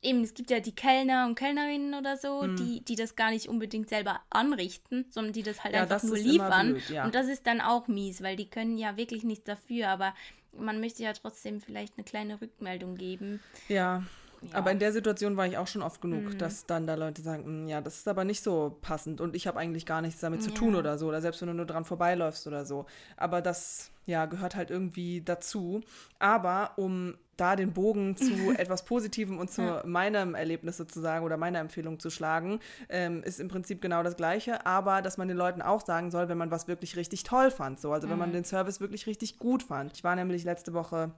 eben, 0.06 0.24
es 0.24 0.34
gibt 0.34 0.50
ja 0.52 0.60
die 0.60 0.74
Kellner 0.76 1.26
und 1.26 1.36
Kellnerinnen 1.36 1.94
oder 1.96 2.16
so, 2.18 2.44
Hm. 2.44 2.56
die, 2.56 2.82
die 2.86 2.96
das 2.96 3.16
gar 3.16 3.32
nicht 3.32 3.48
unbedingt 3.50 3.90
selber 3.90 4.22
anrichten, 4.30 5.06
sondern 5.10 5.34
die 5.34 5.44
das 5.44 5.64
halt 5.64 5.74
Ja, 5.74 5.82
einfach 5.82 5.96
das 5.96 6.04
nur 6.04 6.18
liefern. 6.18 6.70
blöd, 6.74 6.90
ja. 6.90 7.06
Und 7.06 7.16
das 7.16 7.28
ist 7.28 7.46
dann 7.48 7.62
auch 7.62 7.88
mies, 7.88 8.22
weil 8.24 8.36
die 8.36 8.50
können 8.50 8.78
ja 8.78 8.96
wirklich 8.98 9.24
nichts 9.24 9.46
dafür, 9.46 9.90
aber 9.90 10.14
man 10.58 10.80
möchte 10.80 11.04
ja 11.04 11.12
trotzdem 11.14 11.60
vielleicht 11.60 11.94
eine 11.98 12.06
kleine 12.06 12.40
Rückmeldung 12.40 12.96
geben. 12.96 13.42
Ja. 13.68 14.04
Ja. 14.42 14.60
Aber 14.60 14.70
in 14.72 14.78
der 14.80 14.92
Situation 14.94 15.38
war 15.38 15.48
ich 15.48 15.58
auch 15.58 15.66
schon 15.66 15.82
oft 15.82 16.02
genug, 16.02 16.34
Mhm. 16.34 16.38
dass 16.38 16.68
dann 16.68 16.86
da 16.86 16.94
Leute 16.94 17.22
sagen, 17.24 17.64
"Mm, 17.66 17.68
ja, 17.68 17.82
das 17.82 17.96
ist 17.98 18.08
aber 18.08 18.26
nicht 18.26 18.44
so 18.44 18.78
passend 18.82 19.20
und 19.20 19.36
ich 19.36 19.48
habe 19.48 19.58
eigentlich 19.58 19.88
gar 19.88 20.02
nichts 20.02 20.20
damit 20.22 20.44
zu 20.44 20.50
Ja. 20.50 20.56
tun 20.56 20.76
oder 20.76 21.00
so, 21.00 21.08
oder 21.08 21.20
selbst 21.20 21.42
wenn 21.42 21.48
du 21.48 21.56
nur 21.56 21.66
dran 21.66 21.84
vorbeiläufst 21.84 22.46
oder 22.46 22.64
so. 22.64 22.86
Aber 23.18 23.42
das, 23.42 23.92
ja, 24.06 24.26
gehört 24.28 24.56
halt 24.56 24.70
irgendwie 24.70 25.22
dazu. 25.22 25.82
Aber 26.20 26.74
um 26.78 27.18
da 27.38 27.56
den 27.56 27.74
Bogen 27.74 28.16
zu 28.18 28.52
etwas 28.58 28.86
Positivem 28.86 29.38
und 29.40 29.52
zu 29.52 29.62
Ja. 29.62 29.82
meinem 29.86 30.36
Erlebnis 30.36 30.78
sozusagen 30.78 31.26
oder 31.26 31.38
meiner 31.38 31.60
Empfehlung 31.60 32.00
zu 32.00 32.10
schlagen, 32.10 32.60
ähm, 32.90 33.24
ist 33.24 33.40
im 33.40 33.48
Prinzip 33.48 33.82
genau 33.82 34.04
das 34.04 34.16
Gleiche, 34.18 34.66
aber 34.66 35.02
dass 35.02 35.18
man 35.18 35.28
den 35.28 35.38
Leuten 35.38 35.62
auch 35.62 35.86
sagen 35.86 36.12
soll, 36.12 36.30
wenn 36.30 36.38
man 36.38 36.52
was 36.52 36.68
wirklich 36.68 36.96
richtig 36.96 37.24
toll 37.24 37.52
fand. 37.52 37.80
So. 37.80 37.92
Also 37.92 38.08
wenn 38.10 38.16
Mhm. 38.16 38.20
man 38.20 38.34
den 38.34 38.44
Service 38.46 38.80
wirklich 38.80 39.08
richtig 39.08 39.38
gut 39.40 39.64
fand. 39.64 39.94
Ich 39.94 40.04
war 40.04 40.16
nämlich 40.16 40.44
letzte 40.44 40.74
Woche 40.74 41.12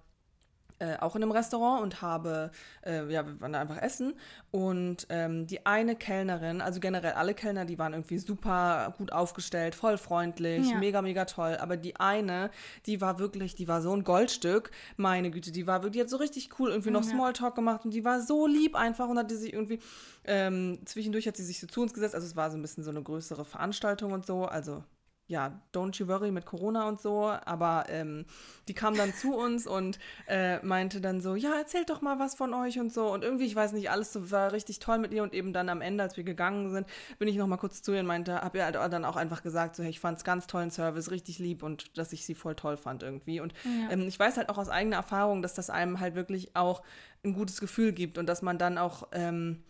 äh, 0.79 0.97
auch 0.97 1.15
in 1.15 1.23
einem 1.23 1.31
Restaurant 1.31 1.81
und 1.83 2.01
habe, 2.01 2.51
äh, 2.85 3.11
ja, 3.11 3.25
wir 3.25 3.39
waren 3.41 3.53
da 3.53 3.59
einfach 3.61 3.81
essen. 3.81 4.13
Und 4.51 5.07
ähm, 5.09 5.47
die 5.47 5.65
eine 5.65 5.95
Kellnerin, 5.95 6.61
also 6.61 6.79
generell 6.79 7.13
alle 7.13 7.33
Kellner, 7.33 7.65
die 7.65 7.79
waren 7.79 7.93
irgendwie 7.93 8.17
super 8.19 8.93
gut 8.97 9.11
aufgestellt, 9.11 9.75
voll 9.75 9.97
freundlich, 9.97 10.69
Ja. 10.69 10.77
mega, 10.77 11.01
mega 11.01 11.25
toll, 11.25 11.57
aber 11.59 11.77
die 11.77 11.99
eine, 11.99 12.51
die 12.85 13.01
war 13.01 13.19
wirklich, 13.19 13.55
die 13.55 13.67
war 13.67 13.81
so 13.81 13.91
ein 13.95 14.03
Goldstück, 14.03 14.71
meine 14.97 15.31
Güte, 15.31 15.51
die 15.51 15.65
war 15.67 15.81
wirklich, 15.83 15.93
die 15.93 16.01
hat 16.01 16.09
so 16.09 16.17
richtig 16.17 16.49
cool 16.59 16.69
irgendwie 16.69 16.91
noch 16.91 17.03
Ja. 17.03 17.09
Smalltalk 17.09 17.55
gemacht 17.55 17.83
und 17.85 17.91
die 17.93 18.05
war 18.05 18.21
so 18.21 18.45
lieb 18.47 18.75
einfach 18.75 19.07
und 19.09 19.17
hat 19.17 19.31
die 19.31 19.35
sich 19.35 19.53
irgendwie, 19.53 19.79
ähm, 20.25 20.79
zwischendurch 20.85 21.27
hat 21.27 21.37
sie 21.37 21.43
sich 21.43 21.59
so 21.59 21.67
zu 21.67 21.81
uns 21.81 21.93
gesetzt, 21.93 22.15
also 22.15 22.27
es 22.27 22.35
war 22.35 22.51
so 22.51 22.57
ein 22.57 22.61
bisschen 22.61 22.83
so 22.83 22.91
eine 22.91 23.01
größere 23.01 23.45
Veranstaltung 23.45 24.11
und 24.11 24.25
so, 24.25 24.45
also 24.45 24.83
ja, 25.29 25.59
don't 25.73 25.97
you 25.99 26.07
worry 26.07 26.31
mit 26.31 26.45
Corona 26.45 26.87
und 26.87 27.01
so, 27.01 27.25
aber 27.25 27.85
ähm, 27.89 28.25
die 28.69 28.73
kam 28.73 28.95
dann 28.95 29.13
zu 29.13 29.35
uns 29.35 29.67
und 29.67 29.99
äh, 30.27 30.65
meinte 30.65 31.01
dann 31.01 31.19
so, 31.19 31.35
ja, 31.35 31.53
erzählt 31.57 31.89
doch 31.89 32.01
mal 32.01 32.17
was 32.17 32.35
von 32.35 32.53
euch 32.53 32.79
und 32.79 32.93
so 32.93 33.11
und 33.11 33.25
irgendwie, 33.25 33.45
ich 33.45 33.55
weiß 33.55 33.73
nicht, 33.73 33.91
alles 33.91 34.13
so, 34.13 34.31
war 34.31 34.53
richtig 34.53 34.79
toll 34.79 34.99
mit 34.99 35.11
ihr 35.11 35.23
und 35.23 35.33
eben 35.33 35.51
dann 35.51 35.67
am 35.67 35.81
Ende, 35.81 36.01
als 36.03 36.15
wir 36.15 36.23
gegangen 36.23 36.69
sind, 36.71 36.87
bin 37.19 37.27
ich 37.27 37.35
noch 37.35 37.47
mal 37.47 37.57
kurz 37.57 37.81
zu 37.81 37.91
ihr 37.93 37.99
und 37.99 38.05
meinte, 38.05 38.35
hab 38.41 38.55
ihr 38.55 38.63
halt 38.63 38.75
dann 38.75 39.03
auch 39.03 39.17
einfach 39.17 39.43
gesagt, 39.43 39.75
so, 39.75 39.83
hey, 39.83 39.89
ich 39.89 39.99
fand's 39.99 40.23
ganz 40.23 40.47
tollen 40.47 40.71
Service, 40.71 41.11
richtig 41.11 41.39
lieb 41.39 41.61
und 41.61 41.97
dass 41.97 42.13
ich 42.13 42.25
sie 42.25 42.35
voll 42.35 42.55
toll 42.55 42.77
fand 42.77 43.03
irgendwie 43.03 43.41
und 43.41 43.53
Ja. 43.65 43.91
ähm, 43.91 44.07
ich 44.07 44.17
weiß 44.17 44.37
halt 44.37 44.47
auch 44.47 44.57
aus 44.57 44.69
eigener 44.69 44.95
Erfahrung, 44.95 45.41
dass 45.41 45.53
das 45.53 45.69
einem 45.69 45.99
halt 45.99 46.15
wirklich 46.15 46.55
auch 46.55 46.83
ein 47.25 47.33
gutes 47.33 47.59
Gefühl 47.59 47.91
gibt 47.91 48.17
und 48.17 48.27
dass 48.27 48.41
man 48.41 48.57
dann 48.57 48.77
auch, 48.77 49.07
ähm, 49.11 49.63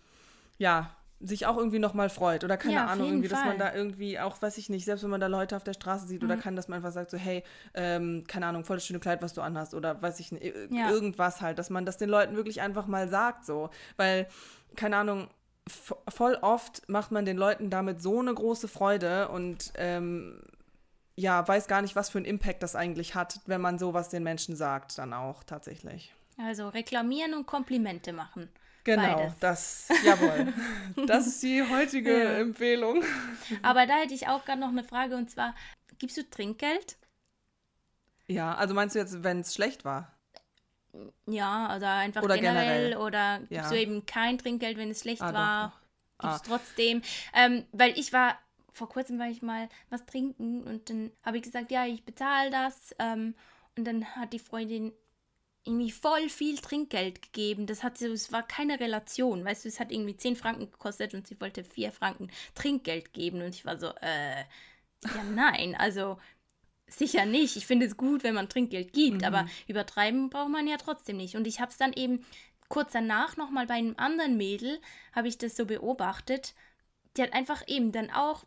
ja, 0.59 0.95
sich 1.19 1.47
auch 1.47 1.57
irgendwie 1.57 1.79
nochmal 1.79 2.09
freut 2.09 2.43
oder 2.43 2.57
keine 2.57 2.75
Ja, 2.75 2.85
Ahnung, 2.85 3.07
irgendwie, 3.07 3.27
dass 3.27 3.39
man 3.43 3.57
Fall. 3.57 3.71
da 3.71 3.73
irgendwie 3.75 4.19
auch, 4.19 4.39
weiß 4.41 4.57
ich 4.59 4.69
nicht, 4.69 4.85
selbst 4.85 5.03
wenn 5.03 5.09
man 5.09 5.19
da 5.19 5.27
Leute 5.27 5.55
auf 5.55 5.63
der 5.63 5.73
Straße 5.73 6.05
sieht 6.07 6.21
Mhm. 6.21 6.29
oder 6.29 6.37
kann, 6.37 6.55
dass 6.55 6.67
man 6.67 6.77
einfach 6.77 6.91
sagt 6.91 7.09
so, 7.09 7.17
hey, 7.17 7.43
ähm, 7.73 8.23
keine 8.27 8.45
Ahnung, 8.45 8.63
voll 8.63 8.75
das 8.77 8.85
schöne 8.85 8.99
Kleid, 8.99 9.21
was 9.23 9.33
du 9.33 9.41
anhast 9.41 9.73
oder 9.73 9.99
weiß 10.01 10.19
ich 10.19 10.31
nicht, 10.31 10.53
Ja. 10.69 10.89
irgendwas 10.91 11.41
halt, 11.41 11.57
dass 11.57 11.69
man 11.71 11.85
das 11.85 11.97
den 11.97 12.09
Leuten 12.09 12.35
wirklich 12.35 12.61
einfach 12.61 12.85
mal 12.85 13.09
sagt 13.09 13.45
so, 13.45 13.69
weil, 13.95 14.27
keine 14.75 14.97
Ahnung, 14.97 15.27
voll 16.07 16.37
oft 16.41 16.87
macht 16.87 17.11
man 17.11 17.25
den 17.25 17.35
Leuten 17.37 17.69
damit 17.69 18.01
so 18.01 18.19
eine 18.19 18.33
große 18.33 18.67
Freude 18.67 19.27
und 19.29 19.73
ähm, 19.75 20.39
ja, 21.15 21.45
weiß 21.47 21.67
gar 21.67 21.81
nicht, 21.81 21.95
was 21.95 22.09
für 22.09 22.19
einen 22.19 22.25
Impact 22.25 22.61
das 22.61 22.75
eigentlich 22.75 23.15
hat, 23.15 23.39
wenn 23.47 23.59
man 23.59 23.79
sowas 23.79 24.09
den 24.09 24.21
Menschen 24.21 24.55
sagt, 24.55 24.97
dann 24.99 25.13
auch 25.13 25.43
tatsächlich. 25.43 26.13
Also 26.37 26.69
reklamieren 26.69 27.33
und 27.33 27.47
Komplimente 27.47 28.13
machen. 28.13 28.49
Genau, 28.87 29.17
Beides. 29.17 29.39
das, 29.41 29.87
jawohl. 30.05 30.53
das 31.07 31.27
ist 31.27 31.43
die 31.43 31.61
heutige 31.61 32.23
Ja. 32.23 32.37
Empfehlung. 32.37 33.03
Aber 33.61 33.85
da 33.85 33.95
hätte 33.97 34.13
ich 34.13 34.29
auch 34.29 34.45
gerade 34.45 34.61
noch 34.61 34.69
eine 34.69 34.85
Frage 34.85 35.17
und 35.17 35.29
zwar, 35.29 35.53
gibst 35.99 36.15
du 36.15 36.23
Trinkgeld? 36.29 36.95
Ja, 38.27 38.55
also 38.55 38.73
meinst 38.73 38.95
du 38.95 38.99
jetzt, 38.99 39.23
wenn 39.23 39.41
es 39.41 39.53
schlecht 39.53 39.83
war? 39.83 40.13
Ja, 41.25 41.75
oder 41.75 41.95
einfach 41.95 42.23
Oder 42.23 42.35
generell, 42.37 42.91
generell. 42.91 42.97
oder 42.97 43.39
gibst 43.39 43.51
Ja. 43.51 43.69
du 43.69 43.77
eben 43.77 44.05
kein 44.05 44.37
Trinkgeld, 44.37 44.77
wenn 44.77 44.89
es 44.89 45.01
schlecht 45.01 45.21
Ah, 45.21 45.31
doch, 45.31 45.37
war? 45.37 45.81
doch. 46.21 46.29
Gibst 46.29 46.45
trotzdem. 46.45 47.01
Ähm, 47.33 47.65
weil 47.73 47.91
ich 47.99 48.13
war, 48.13 48.39
vor 48.71 48.87
kurzem 48.87 49.19
war 49.19 49.27
ich 49.27 49.41
mal 49.41 49.67
was 49.89 50.05
trinken 50.05 50.63
und 50.63 50.89
dann 50.89 51.11
habe 51.25 51.37
ich 51.37 51.43
gesagt, 51.43 51.71
ja, 51.71 51.85
ich 51.85 52.05
bezahle 52.05 52.51
das. 52.51 52.95
Ähm, 52.99 53.35
und 53.77 53.83
dann 53.85 54.05
hat 54.15 54.31
die 54.31 54.39
Freundin 54.39 54.93
irgendwie 55.67 55.91
voll 55.91 56.29
viel 56.29 56.57
Trinkgeld 56.57 57.21
gegeben. 57.21 57.67
Das 57.67 57.83
hat 57.83 57.97
so, 57.97 58.07
es 58.07 58.31
war 58.31 58.43
keine 58.43 58.79
Relation, 58.79 59.45
weißt 59.45 59.65
du, 59.65 59.69
es 59.69 59.79
hat 59.79 59.91
irgendwie 59.91 60.17
10 60.17 60.35
Franken 60.35 60.71
gekostet 60.71 61.13
und 61.13 61.27
sie 61.27 61.39
wollte 61.39 61.63
4 61.63 61.91
Franken 61.91 62.31
Trinkgeld 62.55 63.13
geben 63.13 63.41
und 63.41 63.53
ich 63.53 63.65
war 63.65 63.77
so, 63.77 63.87
äh, 64.01 64.39
ja 64.39 65.23
nein, 65.35 65.75
also 65.75 66.17
sicher 66.87 67.25
nicht. 67.25 67.57
Ich 67.57 67.67
finde 67.67 67.85
es 67.85 67.97
gut, 67.97 68.23
wenn 68.23 68.35
man 68.35 68.49
Trinkgeld 68.49 68.93
gibt, 68.93 69.23
aber 69.23 69.47
übertreiben 69.67 70.29
braucht 70.29 70.49
man 70.49 70.67
ja 70.67 70.77
trotzdem 70.77 71.17
nicht. 71.17 71.35
Und 71.35 71.45
ich 71.45 71.59
habe 71.59 71.71
es 71.71 71.77
dann 71.77 71.93
eben 71.93 72.25
kurz 72.69 72.93
danach 72.93 73.37
nochmal 73.37 73.67
bei 73.67 73.75
einem 73.75 73.95
anderen 73.97 74.37
Mädel 74.37 74.79
habe 75.13 75.27
ich 75.27 75.37
das 75.37 75.55
so 75.55 75.65
beobachtet. 75.65 76.53
Die 77.15 77.21
hat 77.21 77.33
einfach 77.33 77.63
eben 77.67 77.91
dann 77.91 78.09
auch 78.09 78.45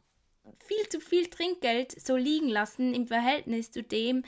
viel 0.59 0.89
zu 0.89 1.01
viel 1.01 1.27
Trinkgeld 1.27 2.01
so 2.01 2.17
liegen 2.17 2.49
lassen 2.49 2.95
im 2.95 3.07
Verhältnis 3.07 3.71
zu 3.71 3.83
dem. 3.83 4.25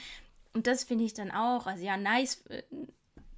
Und 0.55 0.67
das 0.67 0.85
finde 0.85 1.05
ich 1.05 1.15
dann 1.15 1.31
auch, 1.31 1.67
also 1.67 1.85
ja, 1.85 1.97
nice, 1.97 2.45
äh, 2.49 2.63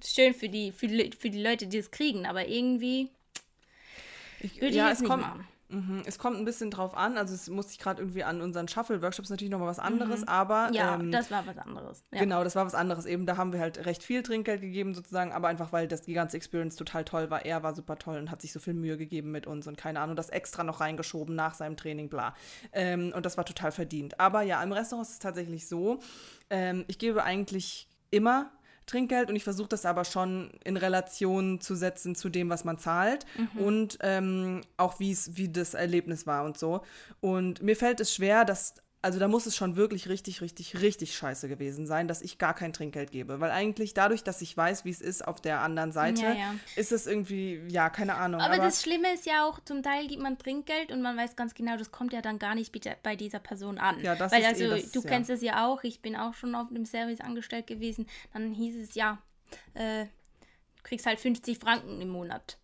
schön 0.03 0.33
für 0.33 0.49
die, 0.49 0.71
für 0.71 0.87
die, 0.87 1.11
für 1.17 1.29
die 1.29 1.41
Leute, 1.41 1.67
die 1.67 1.77
es 1.77 1.91
kriegen, 1.91 2.25
aber 2.25 2.47
irgendwie 2.47 3.09
würde 4.41 4.67
ich, 4.67 4.75
ja, 4.75 4.91
es 4.91 4.99
nicht 4.99 5.09
kommt, 5.09 5.23
machen. 5.23 5.47
Mhm, 5.67 6.03
es 6.05 6.19
kommt 6.19 6.37
ein 6.37 6.45
bisschen 6.45 6.69
drauf 6.69 6.95
an, 6.95 7.17
also 7.17 7.33
es 7.33 7.49
muss 7.49 7.71
ich 7.71 7.79
gerade 7.79 8.01
irgendwie 8.01 8.23
an 8.23 8.41
unseren 8.41 8.67
Shuffle-Workshops 8.67 9.29
natürlich 9.29 9.51
nochmal 9.51 9.67
was 9.67 9.79
anderes, 9.79 10.21
mhm. 10.21 10.27
aber. 10.27 10.69
Ja, 10.73 10.95
ähm, 10.95 11.11
das 11.11 11.31
war 11.31 11.45
was 11.47 11.57
anderes. 11.57 12.03
Ja. 12.11 12.19
Genau, 12.19 12.43
das 12.43 12.55
war 12.55 12.65
was 12.65 12.75
anderes. 12.75 13.05
Eben, 13.05 13.25
da 13.25 13.37
haben 13.37 13.51
wir 13.51 13.59
halt 13.59 13.85
recht 13.85 14.03
viel 14.03 14.21
Trinkgeld 14.21 14.61
gegeben 14.61 14.93
sozusagen, 14.93 15.31
aber 15.31 15.47
einfach, 15.47 15.73
weil 15.73 15.87
das 15.87 16.03
die 16.03 16.13
ganze 16.13 16.37
Experience 16.37 16.75
total 16.75 17.03
toll 17.03 17.31
war. 17.31 17.45
Er 17.45 17.63
war 17.63 17.73
super 17.75 17.97
toll 17.97 18.17
und 18.19 18.29
hat 18.29 18.41
sich 18.41 18.53
so 18.53 18.59
viel 18.59 18.75
Mühe 18.75 18.97
gegeben 18.97 19.31
mit 19.31 19.47
uns 19.47 19.67
und 19.67 19.75
keine 19.75 19.99
Ahnung, 20.01 20.15
das 20.15 20.29
extra 20.29 20.63
noch 20.63 20.81
reingeschoben 20.81 21.35
nach 21.35 21.55
seinem 21.55 21.77
Training, 21.77 22.09
bla. 22.09 22.35
Ähm, 22.71 23.11
und 23.15 23.25
das 23.25 23.37
war 23.37 23.45
total 23.45 23.71
verdient. 23.71 24.19
Aber 24.19 24.43
ja, 24.43 24.61
im 24.61 24.71
Restaurant 24.71 25.07
ist 25.07 25.13
es 25.13 25.19
tatsächlich 25.19 25.67
so, 25.67 25.99
ähm, 26.51 26.85
ich 26.87 26.99
gebe 26.99 27.23
eigentlich 27.23 27.87
immer 28.11 28.51
Trinkgeld 28.85 29.29
und 29.29 29.35
ich 29.35 29.43
versuche 29.43 29.69
das 29.69 29.85
aber 29.85 30.05
schon 30.05 30.51
in 30.63 30.77
Relation 30.77 31.59
zu 31.59 31.75
setzen 31.75 32.15
zu 32.15 32.29
dem, 32.29 32.49
was 32.49 32.63
man 32.63 32.77
zahlt 32.77 33.25
mhm. 33.37 33.61
und 33.61 33.97
ähm, 34.01 34.61
auch 34.77 34.99
wie 34.99 35.49
das 35.49 35.73
Erlebnis 35.73 36.27
war 36.27 36.43
und 36.45 36.57
so. 36.57 36.81
Und 37.19 37.61
mir 37.61 37.75
fällt 37.75 37.99
es 37.99 38.13
schwer, 38.13 38.45
dass 38.45 38.75
also 39.05 39.19
da 39.19 39.27
muss 39.27 39.45
es 39.45 39.55
schon 39.55 39.75
wirklich 39.75 40.09
richtig, 40.09 40.41
richtig, 40.41 40.81
richtig 40.81 41.15
scheiße 41.15 41.47
gewesen 41.47 41.85
sein, 41.85 42.07
dass 42.07 42.23
ich 42.23 42.39
gar 42.39 42.55
kein 42.55 42.73
Trinkgeld 42.73 43.11
gebe. 43.11 43.39
Weil 43.39 43.51
eigentlich 43.51 43.93
dadurch, 43.93 44.23
dass 44.23 44.41
ich 44.41 44.57
weiß, 44.57 44.83
wie 44.83 44.89
es 44.89 44.99
ist 44.99 45.27
auf 45.27 45.39
der 45.39 45.61
anderen 45.61 45.91
Seite, 45.91 46.23
ja, 46.23 46.33
ja. 46.33 46.55
ist 46.75 46.91
es 46.91 47.05
irgendwie, 47.05 47.61
ja, 47.67 47.91
keine 47.91 48.15
Ahnung. 48.15 48.41
Aber, 48.41 48.55
aber, 48.55 48.63
das 48.63 48.81
Schlimme 48.81 49.13
ist 49.13 49.27
ja 49.27 49.45
auch, 49.45 49.59
zum 49.59 49.83
Teil 49.83 50.07
gibt 50.07 50.23
man 50.23 50.39
Trinkgeld 50.39 50.91
und 50.91 51.03
man 51.03 51.15
weiß 51.15 51.35
ganz 51.35 51.53
genau, 51.53 51.77
das 51.77 51.91
kommt 51.91 52.13
ja 52.13 52.23
dann 52.23 52.39
gar 52.39 52.55
nicht 52.55 52.75
bei 53.03 53.15
dieser 53.15 53.37
Person 53.37 53.77
an. 53.77 54.01
Ja, 54.01 54.15
das 54.15 54.31
Weil 54.31 54.41
ist 54.41 54.47
also, 54.47 54.63
eh 54.63 54.81
das, 54.81 54.91
du 54.91 55.01
ja. 55.01 55.07
kennst 55.07 55.29
es 55.29 55.43
ja 55.43 55.67
auch, 55.67 55.83
ich 55.83 56.01
bin 56.01 56.15
auch 56.15 56.33
schon 56.33 56.55
auf 56.55 56.69
dem 56.69 56.87
Service 56.87 57.21
angestellt 57.21 57.67
gewesen, 57.67 58.07
dann 58.33 58.53
hieß 58.53 58.75
es 58.75 58.95
ja, 58.95 59.19
äh, 59.75 60.05
du 60.05 60.83
kriegst 60.83 61.05
halt 61.05 61.19
50 61.19 61.59
Franken 61.59 62.01
im 62.01 62.09
Monat. 62.09 62.57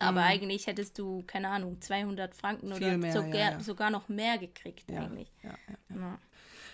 Aber 0.00 0.22
mhm. 0.22 0.26
eigentlich 0.26 0.66
hättest 0.66 0.98
du, 0.98 1.22
keine 1.26 1.50
Ahnung, 1.50 1.80
200 1.80 2.34
Franken 2.34 2.74
Viel 2.74 2.86
oder 2.86 2.98
mehr, 2.98 3.12
sogar, 3.12 3.34
ja, 3.34 3.50
ja. 3.52 3.60
sogar 3.60 3.90
noch 3.90 4.08
mehr 4.08 4.38
gekriegt 4.38 4.90
ja, 4.90 5.02
eigentlich. 5.02 5.30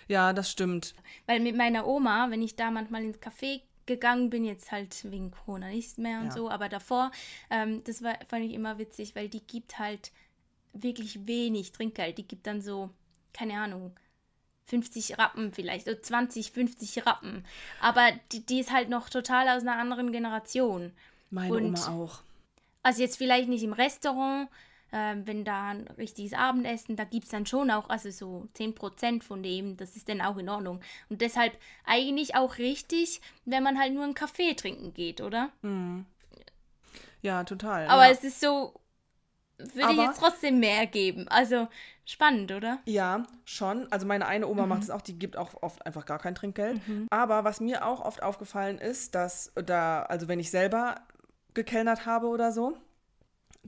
Ja, 0.08 0.32
das 0.32 0.50
stimmt. 0.50 0.94
Weil 1.26 1.40
mit 1.40 1.56
meiner 1.56 1.86
Oma, 1.86 2.30
wenn 2.30 2.40
ich 2.40 2.54
da 2.54 2.70
manchmal 2.70 3.02
ins 3.04 3.18
Café 3.18 3.60
gegangen 3.84 4.30
bin, 4.30 4.44
jetzt 4.44 4.70
halt 4.70 5.10
wegen 5.10 5.32
Corona 5.32 5.68
nicht 5.68 5.98
mehr 5.98 6.20
und 6.20 6.32
so, 6.32 6.48
aber 6.48 6.68
davor, 6.68 7.10
ähm, 7.50 7.82
das 7.84 8.02
war, 8.02 8.16
fand 8.28 8.44
ich 8.44 8.52
immer 8.52 8.78
witzig, 8.78 9.16
weil 9.16 9.28
die 9.28 9.44
gibt 9.44 9.78
halt 9.78 10.12
wirklich 10.72 11.26
wenig 11.26 11.72
Trinkgeld. 11.72 12.18
Die 12.18 12.26
gibt 12.26 12.46
dann 12.46 12.60
so, 12.60 12.90
keine 13.32 13.58
Ahnung, 13.58 13.92
50 14.66 15.18
Rappen 15.18 15.52
vielleicht, 15.52 15.86
so 15.86 15.94
20, 15.94 16.52
50 16.52 17.06
Rappen. 17.06 17.44
Aber 17.80 18.08
die, 18.32 18.44
die 18.44 18.60
ist 18.60 18.72
halt 18.72 18.88
noch 18.88 19.08
total 19.08 19.48
aus 19.48 19.62
einer 19.62 19.78
anderen 19.78 20.12
Generation. 20.12 20.92
Meine 21.30 21.54
und 21.54 21.64
Oma 21.64 21.88
auch. 21.88 22.22
Also 22.87 23.03
jetzt 23.03 23.18
vielleicht 23.18 23.49
nicht 23.49 23.64
im 23.64 23.72
Restaurant, 23.72 24.49
äh, 24.92 25.16
wenn 25.25 25.44
da 25.44 25.70
ein 25.70 25.88
richtiges 25.99 26.35
Abendessen, 26.35 26.94
da 26.94 27.03
gibt 27.03 27.25
es 27.25 27.31
dann 27.31 27.44
schon 27.44 27.68
auch, 27.72 27.88
also 27.88 28.12
so 28.12 28.46
10% 28.55 29.25
von 29.25 29.42
dem, 29.42 29.77
das 29.77 29.96
ist 29.96 30.09
dann 30.09 30.20
auch 30.20 30.37
in 30.37 30.49
Ordnung. 30.49 30.81
Und 31.09 31.20
deshalb 31.20 31.59
eigentlich 31.85 32.37
auch 32.37 32.59
richtig, 32.59 33.20
wenn 33.44 33.64
man 33.64 33.77
halt 33.77 33.92
nur 33.92 34.05
einen 34.05 34.14
Kaffee 34.14 34.55
trinken 34.55 34.94
geht, 34.94 35.20
oder? 35.20 35.51
Mhm. 35.62 36.07
Ja, 37.22 37.42
total. 37.42 37.88
Aber 37.88 38.07
ja. 38.07 38.12
es 38.12 38.22
ist 38.22 38.40
so, 38.40 38.79
würde 39.59 39.90
ich 39.90 39.99
jetzt 39.99 40.20
trotzdem 40.20 40.61
mehr 40.61 40.87
geben. 40.87 41.27
Also 41.27 41.66
spannend, 42.05 42.53
oder? 42.53 42.79
Ja, 42.85 43.27
schon. 43.44 43.90
Also 43.90 44.07
meine 44.07 44.29
eine 44.29 44.46
Oma 44.46 44.62
mhm. 44.62 44.68
macht 44.68 44.83
es 44.85 44.90
auch, 44.90 45.03
die 45.03 45.18
gibt 45.18 45.37
auch 45.37 45.61
oft 45.61 45.85
einfach 45.85 46.07
gar 46.07 46.20
kein 46.20 46.37
Trinkgeld. 46.37 46.87
Mhm. 46.87 47.09
Aber 47.11 47.42
was 47.42 47.59
mir 47.59 47.85
auch 47.85 48.01
oft 48.01 48.22
aufgefallen 48.22 48.79
ist, 48.79 49.16
dass 49.16 49.53
da, 49.57 50.03
also 50.03 50.29
wenn 50.29 50.38
ich 50.38 50.53
selber 50.53 51.01
gekellnert 51.56 52.06
habe 52.06 52.28
oder 52.28 52.52
so, 52.52 52.76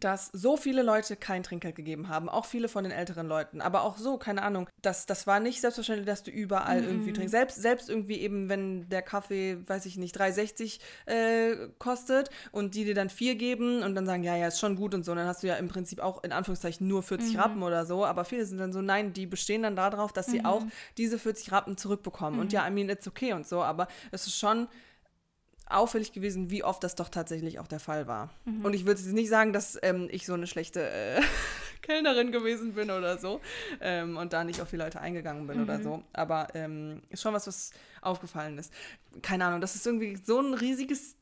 dass 0.01 0.31
so 0.33 0.57
viele 0.57 0.83
Leute 0.83 1.17
kein 1.17 1.43
Trinkgeld 1.43 1.75
gegeben 1.75 2.09
haben, 2.09 2.29
auch 2.29 2.45
viele 2.45 2.69
von 2.69 2.85
den 2.85 2.93
älteren 2.93 3.27
Leuten, 3.27 3.61
aber 3.61 3.83
auch 3.83 3.97
so, 3.97 4.17
keine 4.17 4.43
Ahnung, 4.43 4.69
das, 4.83 5.07
das 5.07 5.27
war 5.27 5.41
nicht 5.41 5.61
selbstverständlich, 5.61 6.07
dass 6.07 6.23
du 6.23 6.31
überall 6.31 6.83
mm 6.83 6.85
-mm. 6.85 6.89
irgendwie 6.89 7.13
trinkst. 7.13 7.33
Selbst, 7.33 7.61
selbst 7.61 7.91
irgendwie 7.91 8.21
eben, 8.21 8.49
wenn 8.49 8.89
der 8.89 9.03
Kaffee, 9.03 9.59
weiß 9.67 9.87
ich 9.87 9.97
nicht, 9.97 10.17
3,60 10.17 10.79
äh, 11.07 11.69
kostet 11.79 12.31
und 12.53 12.75
die 12.75 12.85
dir 12.85 12.95
dann 12.95 13.11
vier 13.11 13.35
geben 13.35 13.83
und 13.83 13.95
dann 13.95 14.07
sagen, 14.07 14.23
ja, 14.23 14.37
ja, 14.37 14.49
ist 14.49 14.61
schon 14.61 14.77
gut 14.77 14.95
und 14.95 15.05
so, 15.05 15.15
dann 15.15 15.27
hast 15.27 15.43
du 15.43 15.49
ja 15.49 15.57
im 15.57 15.69
Prinzip 15.69 16.01
auch 16.01 16.23
in 16.23 16.33
Anführungszeichen 16.33 16.87
nur 16.87 17.03
40 17.03 17.35
mm 17.35 17.41
Rappen 17.41 17.63
oder 17.63 17.85
so, 17.87 18.05
aber 18.05 18.25
viele 18.25 18.45
sind 18.45 18.59
dann 18.59 18.73
so, 18.73 18.83
nein, 18.83 19.13
die 19.13 19.27
bestehen 19.27 19.63
dann 19.63 19.77
darauf, 19.77 20.13
dass 20.13 20.27
sie 20.27 20.43
-hmm. 20.43 20.49
auch 20.49 20.63
diese 20.97 21.19
40 21.19 21.51
Rappen 21.53 21.77
zurückbekommen 21.77 22.39
und 22.39 22.47
mhm. 22.47 22.53
ja, 22.53 22.69
I 22.69 22.71
mean, 22.71 22.89
it's 22.89 23.09
okay 23.09 23.33
und 23.33 23.47
so, 23.47 23.63
aber 23.63 23.89
es 24.13 24.27
ist 24.27 24.39
schon 24.39 24.69
auffällig 25.71 26.13
gewesen, 26.13 26.51
wie 26.51 26.65
oft 26.65 26.83
das 26.83 26.95
doch 26.95 27.09
tatsächlich 27.09 27.59
auch 27.59 27.67
der 27.67 27.81
Fall 27.81 28.07
war. 28.07 28.31
Mhm. 28.45 28.65
Und 28.65 28.75
ich 28.75 28.87
würde 28.87 29.01
jetzt 29.01 29.13
nicht 29.13 29.29
sagen, 29.29 29.53
dass 29.53 29.79
ähm, 29.83 30.09
ich 30.11 30.27
so 30.27 30.35
eine 30.35 30.47
schlechte 30.47 30.89
äh, 30.89 31.21
Kellnerin 31.83 32.33
gewesen 32.33 32.75
bin 32.75 32.91
oder 32.91 33.19
so 33.19 33.41
ähm, 33.81 34.17
und 34.17 34.33
da 34.33 34.45
nicht 34.45 34.61
auf 34.61 34.71
die 34.71 34.77
Leute 34.77 35.01
eingegangen 35.01 35.47
bin 35.47 35.59
mhm. 35.59 35.63
oder 35.65 35.83
so. 35.83 36.03
Aber 36.13 36.49
ähm, 36.55 37.03
ist 37.11 37.23
schon 37.23 37.35
was, 37.35 37.47
was 37.47 37.73
aufgefallen 38.01 38.59
ist. 38.59 38.73
Keine 39.23 39.45
Ahnung, 39.45 39.61
das 39.61 39.75
ist 39.75 39.87
irgendwie 39.87 40.17
so 40.17 40.41
ein 40.41 40.55
riesiges 40.55 41.17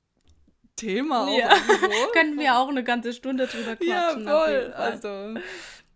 Thema. 0.77 1.29
Ja. 1.31 1.49
Könnten 2.13 2.39
wir 2.39 2.57
auch 2.57 2.69
eine 2.69 2.85
ganze 2.85 3.13
Stunde 3.13 3.47
drüber 3.47 3.77
quatschen. 3.77 4.27
Ja, 4.27 4.45
voll. 4.45 4.73
Also, 4.75 5.09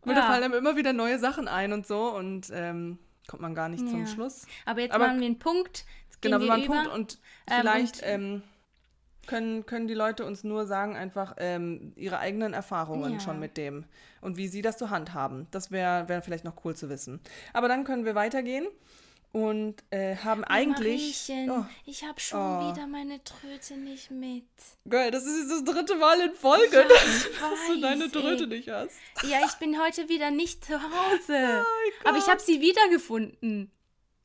mir 0.05 0.15
ja. 0.15 0.23
fallen 0.23 0.45
einem 0.45 0.55
immer 0.55 0.77
wieder 0.77 0.93
neue 0.93 1.19
Sachen 1.19 1.47
ein 1.47 1.73
und 1.73 1.87
so 1.87 2.15
und 2.15 2.51
ähm, 2.53 2.99
kommt 3.29 3.43
man 3.43 3.55
gar 3.55 3.69
nicht 3.69 3.85
ja. 3.85 3.91
zum 3.91 4.07
Schluss. 4.07 4.47
Aber 4.65 4.81
jetzt 4.81 4.93
Aber, 4.93 5.07
machen 5.07 5.21
wir 5.21 5.27
einen 5.27 5.39
Punkt 5.39 5.85
genau, 6.21 6.41
wir 6.41 6.47
mal 6.47 6.55
einen 6.55 6.67
Punkt 6.67 6.89
und 6.89 7.19
ähm, 7.47 7.57
vielleicht 7.61 8.01
ähm, 8.03 8.35
und 8.35 8.43
können, 9.27 9.67
können 9.67 9.87
die 9.87 9.95
Leute 9.95 10.25
uns 10.25 10.45
nur 10.45 10.67
sagen, 10.67 10.97
einfach 10.97 11.35
ähm, 11.39 11.93
ihre 11.97 12.19
eigenen 12.19 12.53
Erfahrungen 12.53 13.15
ja. 13.15 13.21
schon 13.21 13.39
mit 13.39 13.57
dem 13.57 13.85
und 14.21 14.37
wie 14.37 14.49
sie 14.49 14.63
das 14.63 14.77
zur 14.77 14.91
Hand 14.91 15.15
haben. 15.15 15.47
Das 15.51 15.71
wäre 15.71 16.09
wär 16.09 16.23
vielleicht 16.23 16.45
noch 16.45 16.65
cool 16.65 16.75
zu 16.75 16.89
wissen. 16.89 17.21
Aber 17.53 17.69
dann 17.69 17.85
können 17.85 18.05
wir 18.05 18.15
weitergehen 18.15 18.67
und 19.33 19.77
äh, 19.91 20.17
haben 20.17 20.43
eigentlich. 20.45 21.31
Oh, 21.49 21.65
ich 21.85 22.05
habe 22.05 22.19
schon 22.19 22.41
oh. 22.41 22.73
wieder 22.73 22.87
meine 22.87 23.23
Tröte 23.23 23.77
nicht 23.77 24.11
mit. 24.11 24.45
Geil, 24.89 25.11
das 25.13 25.25
ist 25.25 25.39
jetzt 25.43 25.51
das 25.51 25.75
dritte 25.75 25.95
Mal 25.95 26.21
in 26.21 26.35
Folge, 26.35 26.77
ja, 26.77 26.83
dass, 26.89 26.99
weiß, 26.99 27.69
du 27.69 27.81
deine 27.81 28.11
Tröte 28.11 28.45
ey. 28.45 28.49
nicht 28.49 28.69
hast. 28.69 28.97
Ja, 29.23 29.39
ich 29.47 29.55
bin 29.55 29.81
heute 29.81 30.09
wieder 30.09 30.31
nicht 30.31 30.65
zu 30.65 30.75
Hause. 30.75 31.63
Oh 31.63 32.09
aber 32.09 32.19
ich 32.19 32.27
habe 32.27 32.41
sie 32.41 32.61
wiedergefunden. 32.61 33.71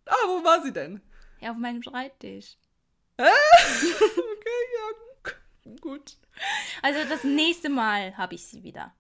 Ah, 0.08 0.28
wo 0.28 0.44
war 0.44 0.64
sie 0.64 0.74
denn? 0.74 1.02
Ja, 1.42 1.52
auf 1.52 1.58
meinem 1.58 1.84
Schreibtisch. 1.84 2.58
okay, 3.18 3.28
ja, 5.66 5.74
gut. 5.82 6.18
Also 6.82 7.00
das 7.10 7.24
nächste 7.24 7.70
Mal 7.70 8.18
habe 8.18 8.36
ich 8.36 8.46
sie 8.46 8.64
wieder. 8.64 8.94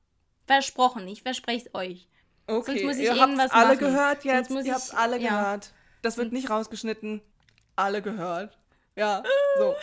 Versprochen, 0.47 1.07
ich 1.07 1.21
verspreche 1.21 1.67
es 1.67 1.75
euch. 1.75 2.07
Okay, 2.47 2.71
Sonst 2.71 2.83
muss 2.83 2.97
ich 2.97 3.05
ihr 3.05 3.19
habt 3.19 3.39
alle 3.53 3.67
machen. 3.67 3.79
gehört 3.79 4.23
jetzt. 4.23 4.51
Ihr 4.51 4.73
habt 4.73 4.93
alle 4.93 5.17
ja. 5.19 5.41
gehört. 5.41 5.73
Das 6.01 6.17
wird 6.17 6.31
nicht 6.31 6.49
rausgeschnitten. 6.49 7.21
Alle 7.75 8.01
gehört. 8.01 8.57
Ja, 8.95 9.23
so. 9.57 9.75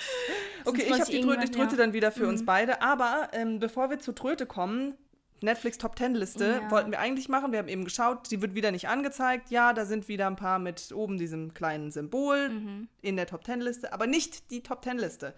Okay, 0.65 0.85
ich 0.87 0.93
habe 0.93 1.11
die 1.11 1.21
Tröte, 1.21 1.51
Tröte 1.51 1.73
ja. 1.73 1.77
dann 1.77 1.93
wieder 1.93 2.13
für 2.13 2.23
mhm. 2.23 2.31
uns 2.31 2.47
beide. 2.47 2.81
Aber 2.81 3.29
ähm, 3.33 3.59
bevor 3.59 3.91
wir 3.91 3.99
zur 3.99 4.15
Tröte 4.15 4.47
kommen, 4.47 4.97
Netflix 5.43 5.79
Top 5.79 5.97
Ten 5.97 6.15
Liste 6.15 6.61
ja. 6.63 6.71
wollten 6.71 6.91
wir 6.91 7.01
eigentlich 7.01 7.29
machen. 7.29 7.53
Wir 7.53 7.59
haben 7.59 7.69
eben 7.69 7.85
geschaut, 7.85 8.31
die 8.31 8.43
wird 8.43 8.55
wieder 8.55 8.71
nicht 8.71 8.89
angezeigt. 8.89 9.51
Ja, 9.51 9.73
da 9.73 9.85
sind 9.85 10.09
wieder 10.09 10.27
ein 10.27 10.37
paar 10.37 10.59
mit 10.59 10.93
oben 10.93 11.19
diesem 11.19 11.55
kleinen 11.55 11.91
Symbol 11.91 12.49
mhm. 12.49 12.89
in 13.01 13.17
der 13.17 13.27
Top 13.27 13.45
Ten 13.45 13.61
Liste, 13.61 13.93
aber 13.93 14.07
nicht 14.07 14.51
die 14.51 14.63
Top 14.63 14.83
Ten 14.83 14.99
Liste. 14.99 15.35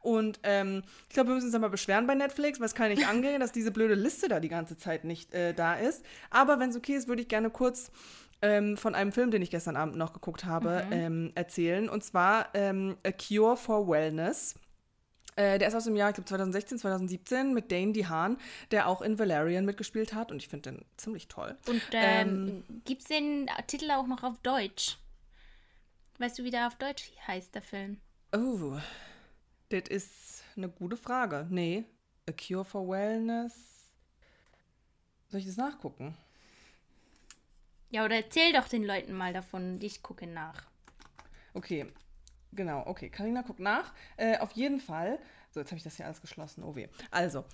Und 0.00 0.40
ähm, 0.42 0.82
ich 1.08 1.14
glaube, 1.14 1.30
wir 1.30 1.34
müssen 1.36 1.46
uns 1.46 1.58
mal 1.58 1.68
beschweren 1.68 2.06
bei 2.06 2.14
Netflix, 2.14 2.58
weil 2.58 2.66
es 2.66 2.74
kann 2.74 2.90
nicht 2.90 3.06
angehen, 3.08 3.40
dass 3.40 3.52
diese 3.52 3.70
blöde 3.70 3.94
Liste 3.94 4.28
da 4.28 4.40
die 4.40 4.48
ganze 4.48 4.76
Zeit 4.76 5.04
nicht 5.04 5.32
äh, 5.32 5.54
da 5.54 5.74
ist. 5.74 6.04
Aber 6.30 6.58
wenn 6.58 6.70
es 6.70 6.76
okay 6.76 6.94
ist, 6.94 7.08
würde 7.08 7.22
ich 7.22 7.28
gerne 7.28 7.50
kurz 7.50 7.90
ähm, 8.42 8.76
von 8.76 8.94
einem 8.94 9.12
Film, 9.12 9.30
den 9.30 9.40
ich 9.40 9.50
gestern 9.50 9.76
Abend 9.76 9.96
noch 9.96 10.12
geguckt 10.12 10.44
habe, 10.44 10.84
mhm. 10.86 10.92
ähm, 10.92 11.32
erzählen. 11.36 11.88
Und 11.88 12.02
zwar 12.04 12.48
ähm, 12.54 12.96
A 13.06 13.12
Cure 13.12 13.56
for 13.56 13.88
Wellness. 13.88 14.56
Äh, 15.36 15.58
der 15.58 15.68
ist 15.68 15.74
aus 15.74 15.84
dem 15.84 15.96
Jahr, 15.96 16.10
ich 16.10 16.14
glaube 16.14 16.28
2016, 16.28 16.78
2017 16.78 17.54
mit 17.54 17.72
Dane 17.72 17.92
DeHaan, 17.92 18.36
der 18.70 18.86
auch 18.86 19.00
in 19.00 19.18
Valerian 19.18 19.64
mitgespielt 19.64 20.12
hat 20.12 20.30
und 20.30 20.38
ich 20.38 20.48
finde 20.48 20.72
den 20.72 20.84
ziemlich 20.96 21.28
toll. 21.28 21.56
Und 21.66 21.82
ähm, 21.92 22.64
ähm, 22.68 22.82
gibt 22.84 23.02
es 23.02 23.08
den 23.08 23.48
Titel 23.66 23.90
auch 23.92 24.06
noch 24.06 24.22
auf 24.22 24.38
Deutsch? 24.42 24.98
Weißt 26.18 26.38
du, 26.38 26.44
wie 26.44 26.50
der 26.50 26.66
auf 26.66 26.76
Deutsch 26.76 27.12
heißt, 27.26 27.54
der 27.54 27.62
Film? 27.62 27.98
Oh, 28.34 28.78
das 29.70 29.88
ist 29.88 30.44
eine 30.56 30.68
gute 30.68 30.96
Frage. 30.96 31.46
Nee, 31.48 31.84
A 32.28 32.32
Cure 32.32 32.64
for 32.64 32.86
Wellness. 32.88 33.90
Soll 35.28 35.40
ich 35.40 35.46
das 35.46 35.56
nachgucken? 35.56 36.14
Ja, 37.90 38.04
oder 38.04 38.16
erzähl 38.16 38.52
doch 38.52 38.68
den 38.68 38.84
Leuten 38.84 39.14
mal 39.14 39.32
davon 39.32 39.80
ich 39.80 40.02
gucke 40.02 40.26
nach. 40.26 40.66
Okay, 41.54 41.86
Genau, 42.52 42.84
okay. 42.86 43.08
Karina 43.08 43.42
guckt 43.42 43.60
nach. 43.60 43.92
Äh, 44.16 44.38
auf 44.38 44.52
jeden 44.52 44.80
Fall 44.80 45.18
So, 45.50 45.60
jetzt 45.60 45.70
habe 45.70 45.78
ich 45.78 45.84
das 45.84 45.96
hier 45.96 46.06
alles 46.06 46.20
geschlossen. 46.20 46.64
Oh 46.64 46.74
weh. 46.74 46.88
Also, 47.10 47.44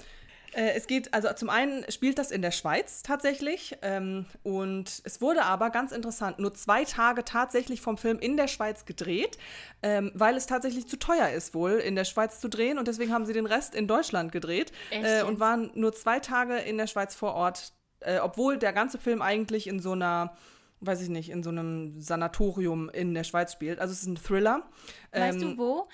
äh, 0.53 0.71
es 0.77 0.87
geht, 0.87 1.13
also 1.13 1.29
zum 1.35 1.51
einen 1.51 1.85
spielt 1.91 2.19
das 2.19 2.31
in 2.31 2.43
der 2.43 2.51
Schweiz 2.51 3.03
tatsächlich. 3.03 3.77
Ähm, 3.83 4.27
und 4.43 5.03
es 5.05 5.21
wurde 5.21 5.43
aber 5.43 5.71
ganz 5.71 5.93
interessant, 5.93 6.39
nur 6.39 6.55
zwei 6.55 6.85
Tage 6.85 7.25
tatsächlich 7.25 7.81
vom 7.81 7.99
Film 7.99 8.19
in 8.19 8.37
der 8.37 8.49
Schweiz 8.49 8.85
gedreht, 8.85 9.39
ähm, 9.83 10.13
weil 10.15 10.37
es 10.37 10.47
tatsächlich 10.47 10.89
zu 10.89 10.99
teuer 10.99 11.29
ist, 11.31 11.55
wohl 11.55 11.73
in 11.73 11.97
der 11.97 12.05
Schweiz 12.05 12.41
zu 12.41 12.49
drehen. 12.49 12.79
Und 12.79 12.89
deswegen 12.89 13.13
haben 13.13 13.27
sie 13.27 13.33
den 13.33 13.47
Rest 13.47 13.75
in 13.75 13.87
Deutschland 13.87 14.33
gedreht 14.33 14.73
äh, 14.91 15.23
und 15.23 15.41
waren 15.41 15.71
nur 15.75 15.93
zwei 15.93 16.21
Tage 16.21 16.57
in 16.57 16.79
der 16.79 16.87
Schweiz 16.87 17.15
vor 17.15 17.35
Ort, 17.35 17.73
äh, 18.01 18.19
obwohl 18.19 18.59
der 18.59 18.73
ganze 18.73 18.99
Film 18.99 19.23
eigentlich 19.23 19.67
in 19.67 19.81
so 19.81 19.93
einer 19.93 20.37
weiß 20.81 21.01
ich 21.03 21.09
nicht, 21.09 21.31
in 21.31 21.43
so 21.43 21.51
einem 21.51 22.01
Sanatorium 22.01 22.89
in 22.91 23.15
der 23.15 23.25
Schweiz 23.25 23.53
spielt. 23.53 23.79
Also 23.79 23.93
es 23.93 24.03
ist 24.03 24.07
ein 24.07 24.17
Thriller. 24.17 24.69
Weißt 25.13 25.41
ähm, 25.41 25.57
du 25.57 25.59
wo? 25.59 25.89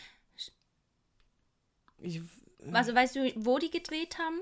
Ich, 1.98 2.22
also 2.72 2.94
weißt 2.94 3.16
du, 3.16 3.32
wo 3.36 3.58
die 3.58 3.70
gedreht 3.70 4.18
haben? 4.18 4.40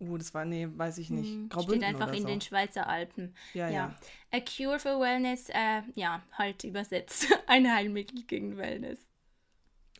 Uh, 0.00 0.16
das 0.16 0.32
war, 0.32 0.44
nee, 0.44 0.66
weiß 0.70 0.98
ich 0.98 1.10
nicht. 1.10 1.30
Hm, 1.30 1.48
Graubünden 1.50 1.82
steht 1.82 1.94
einfach 1.94 2.14
in 2.14 2.22
so. 2.22 2.28
den 2.28 2.40
Schweizer 2.40 2.86
Alpen. 2.86 3.34
Ja, 3.52 3.68
ja, 3.68 3.72
ja. 3.72 3.94
A 4.32 4.40
Cure 4.40 4.78
for 4.78 4.98
Wellness, 4.98 5.50
äh, 5.50 5.82
ja, 5.94 6.22
halt 6.32 6.64
übersetzt. 6.64 7.26
Ein 7.46 7.70
Heilmittel 7.70 8.22
gegen 8.22 8.56
Wellness. 8.56 8.98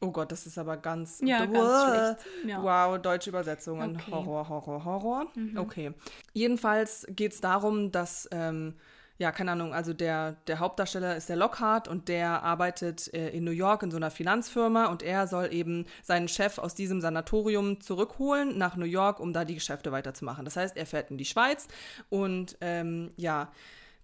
Oh 0.01 0.11
Gott, 0.11 0.33
das 0.33 0.47
ist 0.47 0.57
aber 0.57 0.79
ganz. 0.79 1.21
Ja, 1.23 1.41
wow, 1.41 1.53
ganz 1.53 2.25
schlecht. 2.25 2.49
Ja. 2.49 2.63
Wow, 2.63 3.03
deutsche 3.03 3.29
Übersetzungen. 3.29 3.97
Okay. 3.97 4.11
Horror, 4.11 4.49
Horror, 4.49 4.85
Horror. 4.85 5.27
Mhm. 5.35 5.59
Okay. 5.59 5.93
Jedenfalls 6.33 7.07
geht 7.11 7.33
es 7.33 7.43
darum, 7.43 7.93
dass 7.93 8.27
ähm, 8.33 8.77
ja, 9.21 9.33
keine 9.33 9.53
Ahnung, 9.53 9.75
also 9.75 9.93
der, 9.93 10.33
der 10.47 10.61
Hauptdarsteller 10.61 11.15
ist 11.15 11.29
der 11.29 11.37
Lockhart 11.37 11.89
und 11.89 12.09
der 12.09 12.43
arbeitet 12.43 13.13
äh, 13.13 13.29
in 13.29 13.45
New 13.45 13.51
York 13.51 13.83
in 13.83 13.91
so 13.91 13.99
einer 13.99 14.11
Finanzfirma 14.11 14.87
und 14.87 15.03
er 15.03 15.27
soll 15.27 15.53
eben 15.53 15.85
seinen 16.03 16.27
Chef 16.27 16.57
aus 16.57 16.75
diesem 16.75 17.03
Sanatorium 17.03 17.83
zurückholen 17.83 18.57
nach 18.57 18.77
New 18.77 18.87
York, 18.87 19.21
um 19.21 19.35
da 19.35 19.45
die 19.45 19.57
Geschäfte 19.57 19.93
weiterzumachen. 19.93 20.47
Das 20.47 20.57
heißt, 20.57 20.75
er 20.75 20.87
fährt 20.87 21.11
in 21.11 21.19
die 21.19 21.27
Schweiz 21.27 21.69
und 22.09 22.57
ähm, 22.63 23.11
ja, 23.17 23.53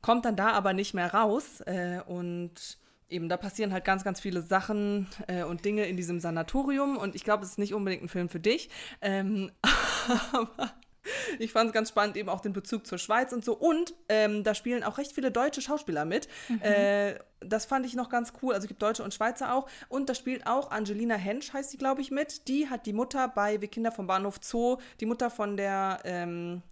kommt 0.02 0.26
dann 0.26 0.36
da 0.36 0.50
aber 0.50 0.74
nicht 0.74 0.92
mehr 0.92 1.14
raus 1.14 1.62
äh, 1.62 2.00
und 2.06 2.76
eben 3.08 3.30
da 3.30 3.38
passieren 3.38 3.72
halt 3.72 3.86
ganz, 3.86 4.04
ganz 4.04 4.20
viele 4.20 4.42
Sachen 4.42 5.06
äh, 5.28 5.44
und 5.44 5.64
Dinge 5.64 5.86
in 5.86 5.96
diesem 5.96 6.20
Sanatorium 6.20 6.98
und 6.98 7.14
ich 7.14 7.24
glaube, 7.24 7.42
es 7.42 7.52
ist 7.52 7.58
nicht 7.58 7.72
unbedingt 7.72 8.02
ein 8.02 8.10
Film 8.10 8.28
für 8.28 8.40
dich, 8.40 8.68
ähm, 9.00 9.50
aber 10.32 10.74
ich 11.38 11.52
fand 11.52 11.68
es 11.68 11.72
ganz 11.72 11.88
spannend, 11.88 12.16
eben 12.16 12.28
auch 12.28 12.40
den 12.40 12.52
Bezug 12.52 12.86
zur 12.86 12.98
Schweiz 12.98 13.32
und 13.32 13.44
so. 13.44 13.54
Und 13.54 13.94
ähm, 14.08 14.44
da 14.44 14.54
spielen 14.54 14.84
auch 14.84 14.98
recht 14.98 15.12
viele 15.12 15.30
deutsche 15.30 15.62
Schauspieler 15.62 16.04
mit. 16.04 16.28
Mhm. 16.48 16.62
Äh, 16.62 17.18
das 17.40 17.66
fand 17.66 17.86
ich 17.86 17.94
noch 17.94 18.08
ganz 18.08 18.32
cool. 18.42 18.54
Also 18.54 18.64
es 18.64 18.68
gibt 18.68 18.82
Deutsche 18.82 19.02
und 19.02 19.14
Schweizer 19.14 19.54
auch. 19.54 19.68
Und 19.88 20.08
da 20.08 20.14
spielt 20.14 20.46
auch 20.46 20.70
Angelina 20.70 21.16
Hensch, 21.16 21.52
heißt 21.52 21.70
sie, 21.70 21.78
glaube 21.78 22.00
ich, 22.00 22.10
mit. 22.10 22.48
Die 22.48 22.68
hat 22.68 22.86
die 22.86 22.92
Mutter 22.92 23.28
bei 23.28 23.60
Wir 23.60 23.68
Kinder 23.68 23.92
vom 23.92 24.06
Bahnhof 24.06 24.38
Zoo, 24.42 24.78
die 25.00 25.06
Mutter 25.06 25.30
von 25.30 25.56
der 25.56 26.00
ähm, 26.04 26.62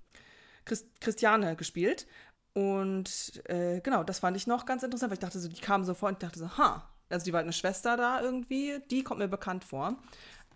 Christ 0.65 0.87
Christiane 1.01 1.57
gespielt. 1.57 2.07
Und 2.55 3.43
äh, 3.49 3.81
genau, 3.81 4.05
das 4.05 4.21
fand 4.21 4.37
ich 4.37 4.47
noch 4.47 4.65
ganz 4.65 4.83
interessant, 4.83 5.11
weil 5.11 5.17
ich 5.17 5.21
dachte 5.21 5.41
so, 5.41 5.49
die 5.49 5.61
kam 5.61 5.85
so 5.85 5.93
vor 5.93 6.09
und 6.09 6.15
ich 6.15 6.19
dachte 6.21 6.39
so, 6.39 6.57
ha, 6.57 6.89
also 7.11 7.25
die 7.25 7.33
war 7.33 7.39
halt 7.39 7.47
eine 7.47 7.53
Schwester 7.53 7.97
da 7.97 8.21
irgendwie, 8.21 8.79
die 8.91 9.03
kommt 9.03 9.19
mir 9.19 9.29
bekannt 9.29 9.65
vor. 9.65 9.97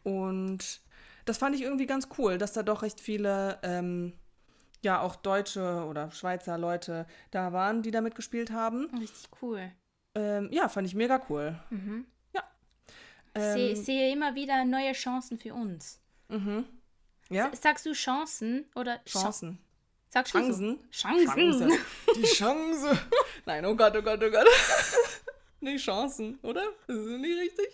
Und 0.05 0.81
das 1.29 1.39
fand 1.39 1.55
ich 1.55 1.63
irgendwie 1.63 1.87
ganz 1.87 2.09
cool, 2.19 2.39
dass 2.39 2.53
da 2.53 2.63
doch 2.63 2.83
recht 2.83 3.01
viele, 3.01 3.59
ähm, 3.63 4.15
ja, 4.83 5.01
auch 5.01 5.17
deutsche 5.17 5.85
oder 5.85 6.11
Schweizer 6.11 6.57
Leute 6.57 7.07
da 7.31 7.53
waren, 7.53 7.83
die 7.83 7.91
da 7.91 8.01
mitgespielt 8.01 8.51
haben. 8.51 8.89
Richtig 8.99 9.29
cool. 9.43 9.71
Ähm, 10.15 10.49
ja, 10.51 10.69
fand 10.69 10.87
ich 10.87 10.95
mega 10.95 11.21
cool. 11.29 11.59
Mhm. 11.71 12.07
Ja. 12.35 12.43
Ähm, 13.35 13.59
ich 13.73 13.85
sehe 13.85 14.13
immer 14.13 14.35
wieder 14.35 14.65
neue 14.65 14.93
Chancen 14.93 15.39
für 15.39 15.55
uns. 15.55 16.01
Mhm. 16.29 16.65
Ja? 17.29 17.51
Sagst 17.55 17.85
du 17.85 17.93
Chancen 17.93 18.67
oder 18.75 19.01
Chancen? 19.05 19.59
Du 20.15 20.23
Chancen? 20.23 20.79
Chancen. 20.91 21.29
Chance. 21.31 21.69
Die 22.17 22.23
Chance. 22.23 22.99
Nein, 23.45 23.67
oh 23.67 23.77
Gott, 23.77 23.95
oh 23.97 24.03
Gott, 24.03 24.23
oh 24.23 24.31
Gott. 24.31 24.47
nee, 25.61 25.77
Chancen, 25.77 26.39
oder? 26.43 26.65
Das 26.87 26.97
ist 26.97 27.21
nicht 27.21 27.39
richtig. 27.39 27.69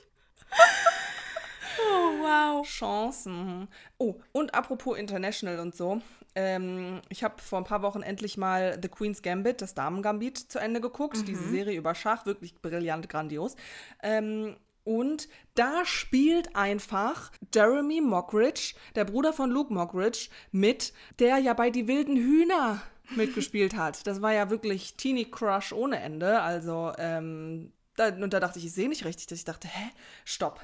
Oh, 1.81 2.23
wow. 2.23 2.67
Chancen. 2.67 3.69
Oh, 3.99 4.17
und 4.33 4.55
apropos 4.55 4.99
International 4.99 5.61
und 5.61 5.75
so. 5.75 6.01
Ähm, 6.35 7.01
ich 7.09 7.23
habe 7.23 7.41
vor 7.41 7.59
ein 7.59 7.65
paar 7.65 7.83
Wochen 7.83 8.03
endlich 8.03 8.37
mal 8.37 8.79
The 8.81 8.89
Queen's 8.89 9.23
Gambit, 9.23 9.63
das 9.63 9.75
Damen-Gambit, 9.75 10.39
zu 10.39 10.59
Ende 10.59 10.81
geguckt. 10.81 11.19
Mhm. 11.19 11.25
Diese 11.27 11.49
Serie 11.49 11.79
über 11.79 11.95
Schach, 11.95 12.27
wirklich 12.27 12.61
brillant, 12.61 13.09
grandios. 13.09 13.57
Ähm, 14.03 14.57
und 14.83 15.29
da 15.55 15.85
spielt 15.87 16.55
einfach 16.57 17.31
Jeremy 17.55 18.01
Mockridge, 18.01 18.75
der 18.95 19.05
Bruder 19.05 19.33
von 19.33 19.51
Luke 19.51 19.73
Mockridge, 19.73 20.29
mit, 20.51 20.93
der 21.19 21.39
ja 21.39 21.55
bei 21.55 21.71
Die 21.71 21.89
wilden 21.89 22.17
Hühner 22.17 22.83
mitgespielt 23.17 23.77
hat. 23.77 24.07
Das 24.07 24.21
war 24.21 24.33
ja 24.33 24.51
wirklich 24.51 24.97
Teenie 24.97 25.31
Crush 25.31 25.73
ohne 25.73 26.01
Ende. 26.01 26.41
Also, 26.43 26.93
ähm, 26.99 27.73
da, 27.97 28.09
und 28.09 28.33
da 28.33 28.41
dachte 28.41 28.59
ich, 28.59 28.67
ich 28.67 28.73
sehe 28.73 28.89
nicht 28.89 29.05
richtig, 29.05 29.27
dass 29.29 29.39
ich 29.39 29.45
dachte, 29.45 29.69
hä, 29.69 29.91
stopp 30.25 30.61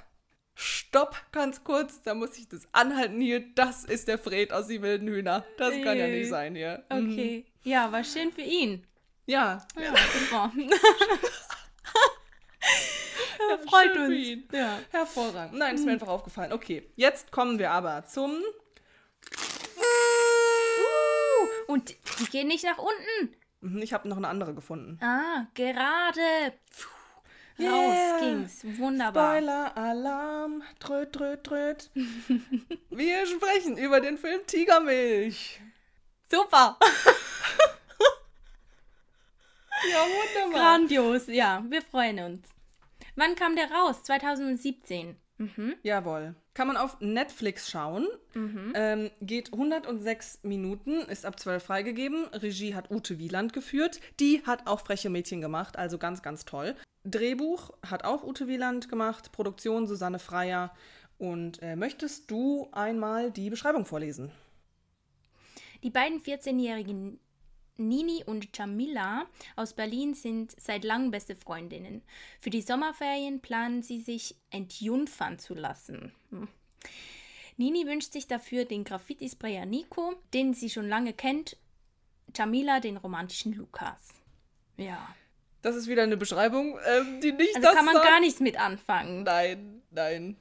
stopp, 0.60 1.16
ganz 1.32 1.64
kurz, 1.64 2.02
da 2.02 2.14
muss 2.14 2.36
ich 2.38 2.48
das 2.48 2.68
anhalten 2.72 3.20
hier. 3.20 3.40
Das 3.54 3.84
ist 3.84 4.08
der 4.08 4.18
Fred 4.18 4.52
aus 4.52 4.66
die 4.66 4.82
wilden 4.82 5.08
Hühner. 5.08 5.44
Das 5.56 5.72
kann 5.82 5.96
ja 5.96 6.06
nicht 6.06 6.28
sein 6.28 6.54
hier. 6.54 6.84
Mhm. 6.90 7.12
Okay. 7.12 7.46
Mhm. 7.46 7.70
Ja, 7.70 7.90
war 7.90 8.04
schön 8.04 8.30
für 8.32 8.42
ihn. 8.42 8.86
Ja. 9.26 9.66
Ja, 9.78 9.94
super. 10.18 10.52
ja, 13.48 13.58
freut 13.68 13.96
uns. 13.96 14.14
Ja. 14.52 14.78
Hervorragend. 14.90 15.58
Nein, 15.58 15.74
ist 15.74 15.80
mir 15.80 15.86
mhm. 15.86 15.94
einfach 15.94 16.08
aufgefallen. 16.08 16.52
Okay, 16.52 16.90
jetzt 16.96 17.32
kommen 17.32 17.58
wir 17.58 17.70
aber 17.70 18.04
zum. 18.04 18.32
Uh, 19.76 21.72
und 21.72 21.94
die 22.18 22.24
gehen 22.26 22.48
nicht 22.48 22.64
nach 22.64 22.78
unten. 22.78 23.34
Mhm, 23.60 23.82
ich 23.82 23.92
habe 23.92 24.08
noch 24.08 24.16
eine 24.16 24.28
andere 24.28 24.54
gefunden. 24.54 24.98
Ah, 25.02 25.46
gerade. 25.54 26.52
Puh. 26.76 26.99
Yeah. 27.60 27.70
Raus 27.70 28.20
ging's. 28.20 28.64
Wunderbar. 28.78 29.36
Spoiler-Alarm. 29.36 30.62
Tröt, 30.78 31.12
tröt, 31.12 31.44
tröt. 31.44 31.90
Wir 32.90 33.26
sprechen 33.26 33.76
über 33.76 34.00
den 34.00 34.18
Film 34.18 34.40
Tigermilch. 34.46 35.60
Super. 36.30 36.78
ja, 39.90 40.04
wunderbar. 40.06 40.60
Grandios, 40.60 41.26
ja. 41.26 41.62
Wir 41.68 41.82
freuen 41.82 42.18
uns. 42.20 42.48
Wann 43.16 43.34
kam 43.34 43.56
der 43.56 43.70
raus? 43.70 44.02
2017. 44.04 45.16
Mhm. 45.38 45.76
Jawohl. 45.82 46.34
Kann 46.60 46.68
man 46.68 46.76
auf 46.76 47.00
Netflix 47.00 47.70
schauen. 47.70 48.06
Mhm. 48.34 48.72
Ähm, 48.74 49.10
geht 49.22 49.50
106 49.50 50.40
Minuten, 50.42 50.98
ist 51.08 51.24
ab 51.24 51.40
12 51.40 51.64
freigegeben. 51.64 52.26
Regie 52.34 52.74
hat 52.74 52.90
Ute 52.90 53.18
Wieland 53.18 53.54
geführt. 53.54 53.98
Die 54.20 54.42
hat 54.44 54.66
auch 54.66 54.80
Freche 54.80 55.08
Mädchen 55.08 55.40
gemacht, 55.40 55.78
also 55.78 55.96
ganz, 55.96 56.20
ganz 56.20 56.44
toll. 56.44 56.76
Drehbuch 57.02 57.70
hat 57.80 58.04
auch 58.04 58.24
Ute 58.24 58.46
Wieland 58.46 58.90
gemacht, 58.90 59.32
Produktion 59.32 59.86
Susanne 59.86 60.18
Freier. 60.18 60.74
Und 61.16 61.62
äh, 61.62 61.76
möchtest 61.76 62.30
du 62.30 62.68
einmal 62.72 63.30
die 63.30 63.48
Beschreibung 63.48 63.86
vorlesen? 63.86 64.30
Die 65.82 65.88
beiden 65.88 66.20
14-jährigen 66.20 67.20
Nini 67.88 68.22
und 68.24 68.56
Jamila 68.56 69.26
aus 69.56 69.72
Berlin 69.72 70.14
sind 70.14 70.54
seit 70.60 70.84
langem 70.84 71.10
beste 71.10 71.34
Freundinnen. 71.36 72.02
Für 72.40 72.50
die 72.50 72.62
Sommerferien 72.62 73.40
planen 73.40 73.82
sie 73.82 74.00
sich 74.00 74.36
entjungfern 74.50 75.38
zu 75.38 75.54
lassen. 75.54 76.12
Hm. 76.30 76.48
Nini 77.56 77.86
wünscht 77.86 78.12
sich 78.12 78.26
dafür 78.26 78.64
den 78.64 78.84
Graffiti-Sprayer 78.84 79.66
Nico, 79.66 80.14
den 80.32 80.54
sie 80.54 80.70
schon 80.70 80.88
lange 80.88 81.12
kennt, 81.12 81.56
Jamila 82.34 82.80
den 82.80 82.96
romantischen 82.96 83.52
Lukas. 83.52 84.14
Ja. 84.76 85.14
Das 85.62 85.76
ist 85.76 85.88
wieder 85.88 86.04
eine 86.04 86.16
Beschreibung, 86.16 86.78
ähm, 86.86 87.20
die 87.20 87.32
nicht 87.32 87.54
also 87.56 87.66
das 87.66 87.76
kann 87.76 87.84
man 87.84 87.94
sagt. 87.94 88.06
gar 88.06 88.20
nichts 88.20 88.40
mit 88.40 88.58
anfangen. 88.58 89.24
Nein, 89.24 89.82
nein. 89.90 90.36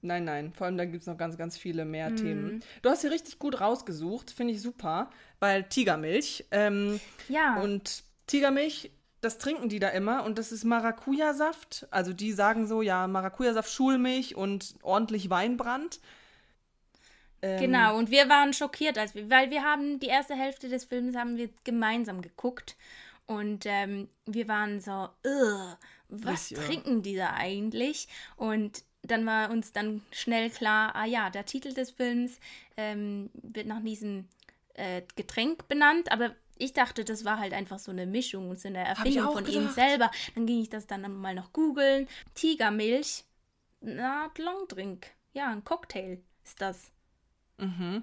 Nein, 0.00 0.24
nein. 0.24 0.52
Vor 0.52 0.66
allem, 0.66 0.76
da 0.76 0.84
gibt 0.84 1.02
es 1.02 1.06
noch 1.06 1.16
ganz, 1.16 1.36
ganz 1.36 1.56
viele 1.56 1.84
mehr 1.84 2.10
mhm. 2.10 2.16
Themen. 2.16 2.64
Du 2.82 2.90
hast 2.90 3.00
hier 3.00 3.10
richtig 3.10 3.38
gut 3.38 3.60
rausgesucht, 3.60 4.30
finde 4.30 4.54
ich 4.54 4.62
super, 4.62 5.10
weil 5.40 5.64
Tigermilch. 5.64 6.46
Ähm, 6.50 7.00
ja. 7.28 7.60
Und 7.60 8.04
Tigermilch, 8.26 8.90
das 9.20 9.38
trinken 9.38 9.68
die 9.68 9.80
da 9.80 9.88
immer 9.88 10.24
und 10.24 10.38
das 10.38 10.52
ist 10.52 10.64
Maracuja-Saft. 10.64 11.88
Also 11.90 12.12
die 12.12 12.32
sagen 12.32 12.66
so, 12.66 12.82
ja, 12.82 13.06
Maracuja-Saft, 13.06 13.70
Schulmilch 13.70 14.36
und 14.36 14.74
ordentlich 14.82 15.30
Weinbrand. 15.30 16.00
Ähm, 17.42 17.60
genau, 17.60 17.96
und 17.96 18.10
wir 18.10 18.28
waren 18.28 18.52
schockiert, 18.52 18.98
als 18.98 19.14
wir, 19.14 19.30
weil 19.30 19.50
wir 19.50 19.62
haben 19.62 20.00
die 20.00 20.08
erste 20.08 20.34
Hälfte 20.34 20.68
des 20.68 20.84
Films 20.84 21.16
haben 21.16 21.36
wir 21.36 21.48
gemeinsam 21.62 22.20
geguckt 22.20 22.76
und 23.26 23.64
ähm, 23.66 24.08
wir 24.26 24.48
waren 24.48 24.80
so, 24.80 25.08
was 26.08 26.50
ja. 26.50 26.58
trinken 26.60 27.02
die 27.02 27.14
da 27.14 27.34
eigentlich? 27.34 28.08
Und 28.36 28.82
dann 29.10 29.26
war 29.26 29.50
uns 29.50 29.72
dann 29.72 30.02
schnell 30.10 30.50
klar, 30.50 30.94
ah 30.94 31.04
ja, 31.04 31.30
der 31.30 31.44
Titel 31.46 31.72
des 31.74 31.90
Films 31.90 32.38
ähm, 32.76 33.30
wird 33.34 33.66
nach 33.66 33.82
diesem 33.82 34.28
äh, 34.74 35.02
Getränk 35.16 35.68
benannt, 35.68 36.12
aber 36.12 36.34
ich 36.56 36.72
dachte, 36.72 37.04
das 37.04 37.24
war 37.24 37.38
halt 37.38 37.52
einfach 37.52 37.78
so 37.78 37.90
eine 37.90 38.06
Mischung 38.06 38.50
und 38.50 38.60
so 38.60 38.68
eine 38.68 38.84
Erfindung 38.84 39.32
von 39.32 39.44
gedacht. 39.44 39.54
ihm 39.54 39.68
selber. 39.70 40.10
Dann 40.34 40.46
ging 40.46 40.60
ich 40.60 40.68
das 40.68 40.86
dann 40.86 41.02
mal 41.20 41.34
noch 41.34 41.52
googeln. 41.52 42.08
Tigermilch, 42.34 43.24
na, 43.80 44.30
Longdrink. 44.36 45.06
ja, 45.32 45.48
ein 45.50 45.62
Cocktail 45.64 46.18
ist 46.44 46.60
das. 46.60 46.90
Mhm. 47.58 48.02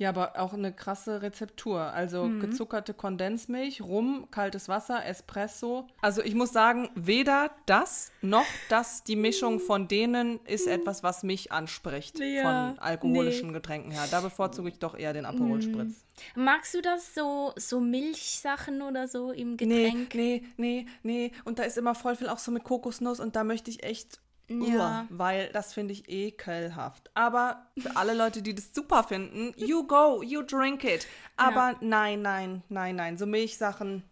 Ja, 0.00 0.08
aber 0.08 0.40
auch 0.40 0.54
eine 0.54 0.72
krasse 0.72 1.20
Rezeptur. 1.20 1.78
Also 1.78 2.24
mhm. 2.24 2.40
gezuckerte 2.40 2.94
Kondensmilch, 2.94 3.82
Rum, 3.82 4.28
kaltes 4.30 4.66
Wasser, 4.66 5.04
Espresso. 5.04 5.86
Also 6.00 6.22
ich 6.22 6.34
muss 6.34 6.54
sagen, 6.54 6.88
weder 6.94 7.50
das 7.66 8.10
noch 8.22 8.46
das, 8.70 9.04
die 9.04 9.14
Mischung 9.14 9.60
von 9.60 9.88
denen 9.88 10.40
ist 10.46 10.66
etwas, 10.66 11.02
was 11.02 11.22
mich 11.22 11.52
anspricht 11.52 12.18
ja, 12.18 12.70
von 12.70 12.78
alkoholischen 12.78 13.48
nee. 13.48 13.52
Getränken 13.52 13.90
her. 13.90 14.06
Da 14.10 14.22
bevorzuge 14.22 14.70
ich 14.70 14.78
doch 14.78 14.96
eher 14.96 15.12
den 15.12 15.26
Aperol 15.26 15.60
Spritz. 15.60 16.06
Mhm. 16.34 16.44
Magst 16.44 16.72
du 16.72 16.80
das 16.80 17.14
so, 17.14 17.52
so 17.56 17.78
Milchsachen 17.78 18.80
oder 18.80 19.06
so 19.06 19.32
im 19.32 19.58
Getränk? 19.58 20.14
Nee, 20.14 20.42
nee, 20.56 20.86
nee, 21.02 21.26
nee. 21.28 21.32
Und 21.44 21.58
da 21.58 21.64
ist 21.64 21.76
immer 21.76 21.94
voll 21.94 22.16
viel 22.16 22.30
auch 22.30 22.38
so 22.38 22.50
mit 22.50 22.64
Kokosnuss 22.64 23.20
und 23.20 23.36
da 23.36 23.44
möchte 23.44 23.68
ich 23.68 23.82
echt 23.82 24.18
ja. 24.50 25.06
weil 25.10 25.50
das 25.52 25.72
finde 25.72 25.92
ich 25.92 26.08
ekelhaft. 26.08 27.10
Aber 27.14 27.66
für 27.78 27.96
alle 27.96 28.14
Leute, 28.14 28.42
die 28.42 28.54
das 28.54 28.74
super 28.74 29.04
finden, 29.04 29.54
you 29.56 29.86
go, 29.86 30.22
you 30.22 30.42
drink 30.42 30.84
it. 30.84 31.06
Aber 31.36 31.72
ja. 31.72 31.78
nein, 31.80 32.22
nein, 32.22 32.62
nein, 32.68 32.96
nein, 32.96 33.18
so 33.18 33.26
Milchsachen. 33.26 34.04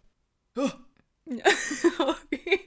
Oh. 0.57 0.69
okay. 1.99 2.59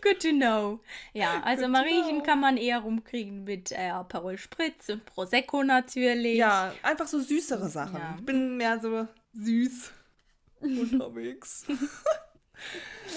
Good 0.00 0.20
to 0.20 0.30
know. 0.30 0.80
Ja, 1.12 1.42
also 1.42 1.64
Good 1.64 1.72
Mariechen 1.72 2.22
kann 2.22 2.40
man 2.40 2.56
eher 2.56 2.80
rumkriegen 2.80 3.44
mit 3.44 3.72
äh, 3.72 3.90
Aperol 3.90 4.38
Spritz 4.38 4.88
und 4.88 5.04
Prosecco 5.04 5.62
natürlich. 5.62 6.36
Ja, 6.36 6.72
einfach 6.82 7.06
so 7.06 7.20
süßere 7.20 7.68
Sachen. 7.68 7.98
Ja. 7.98 8.14
Ich 8.18 8.24
bin 8.24 8.56
mehr 8.56 8.80
so 8.80 9.06
süß 9.34 9.92
unterwegs. 10.60 11.66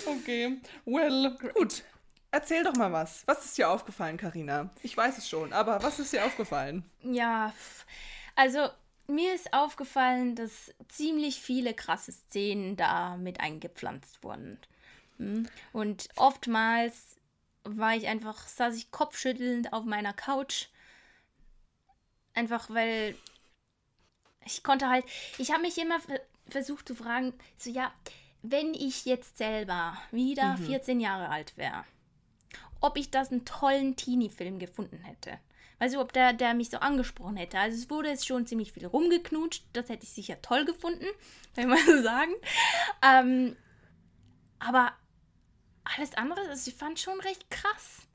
okay, 0.06 0.60
well, 0.86 1.38
gut. 1.54 1.84
Erzähl 2.32 2.64
doch 2.64 2.76
mal 2.76 2.94
was. 2.94 3.24
Was 3.28 3.44
ist 3.44 3.58
dir 3.58 3.70
aufgefallen, 3.70 4.16
Karina? 4.16 4.70
Ich 4.84 4.96
weiß 4.96 5.18
es 5.18 5.28
schon, 5.28 5.52
aber 5.52 5.84
was 5.84 6.00
ist 6.00 6.14
dir 6.14 6.26
aufgefallen? 6.26 6.90
Ja, 7.02 7.54
also 8.36 8.70
mir 9.08 9.36
ist 9.36 9.54
aufgefallen, 9.54 10.36
dass 10.36 10.74
ziemlich 10.88 11.42
viele 11.42 11.74
krasse 11.74 12.14
Szenen 12.14 12.78
da 12.78 13.18
mit 13.18 13.42
eingepflanzt 13.42 14.24
wurden. 14.24 14.58
Hm? 15.18 15.50
Und 15.74 16.08
oftmals 16.16 17.18
war 17.66 17.96
ich 17.96 18.08
einfach, 18.08 18.48
saß 18.48 18.78
ich 18.78 18.92
kopfschüttelnd 18.92 19.74
auf 19.74 19.84
meiner 19.84 20.14
Couch. 20.14 20.68
Einfach 22.34 22.70
weil 22.70 23.16
ich 24.46 24.64
konnte 24.64 24.88
halt, 24.88 25.04
ich 25.38 25.52
habe 25.52 25.64
mich 25.64 25.78
immer 25.78 26.00
versucht 26.48 26.88
zu 26.88 26.96
fragen, 26.96 27.34
so 27.58 27.70
ja, 27.70 27.94
wenn 28.42 28.74
ich 28.74 29.04
jetzt 29.04 29.38
selber 29.38 29.98
wieder 30.12 30.56
mhm. 30.56 30.66
14 30.66 31.02
Jahre 31.02 31.28
alt 31.28 31.58
wäre 31.58 31.84
ob 32.82 32.98
ich 32.98 33.12
das 33.12 33.32
einen 33.32 33.46
tollen 33.46 33.96
Teenie-Film 33.96 34.60
gefunden 34.60 34.98
hätte. 35.04 35.40
Weißt 35.80 35.96
du, 35.96 36.00
ob 36.00 36.14
der, 36.14 36.34
der 36.34 36.54
mich 36.54 36.70
so 36.70 36.78
angesprochen 36.78 37.38
hätte. 37.38 37.58
Also 37.58 37.78
es 37.78 37.90
wurde 37.90 38.10
jetzt 38.10 38.28
schon 38.28 38.46
ziemlich 38.46 38.72
viel 38.72 38.86
rumgeknutscht. 38.86 39.64
Das 39.74 39.90
hätte 39.90 40.04
ich 40.04 40.12
sicher 40.12 40.42
toll 40.42 40.66
gefunden, 40.66 41.06
wenn 41.56 41.70
man 41.70 41.80
so 41.86 42.04
sagen. 42.04 42.34
Ähm, 43.02 43.56
aber 44.60 44.94
alles 45.84 46.14
andere, 46.16 46.42
also 46.50 46.70
ich 46.70 46.76
fand 46.76 47.00
schon 47.00 47.20
recht 47.22 47.50
krass 47.50 48.08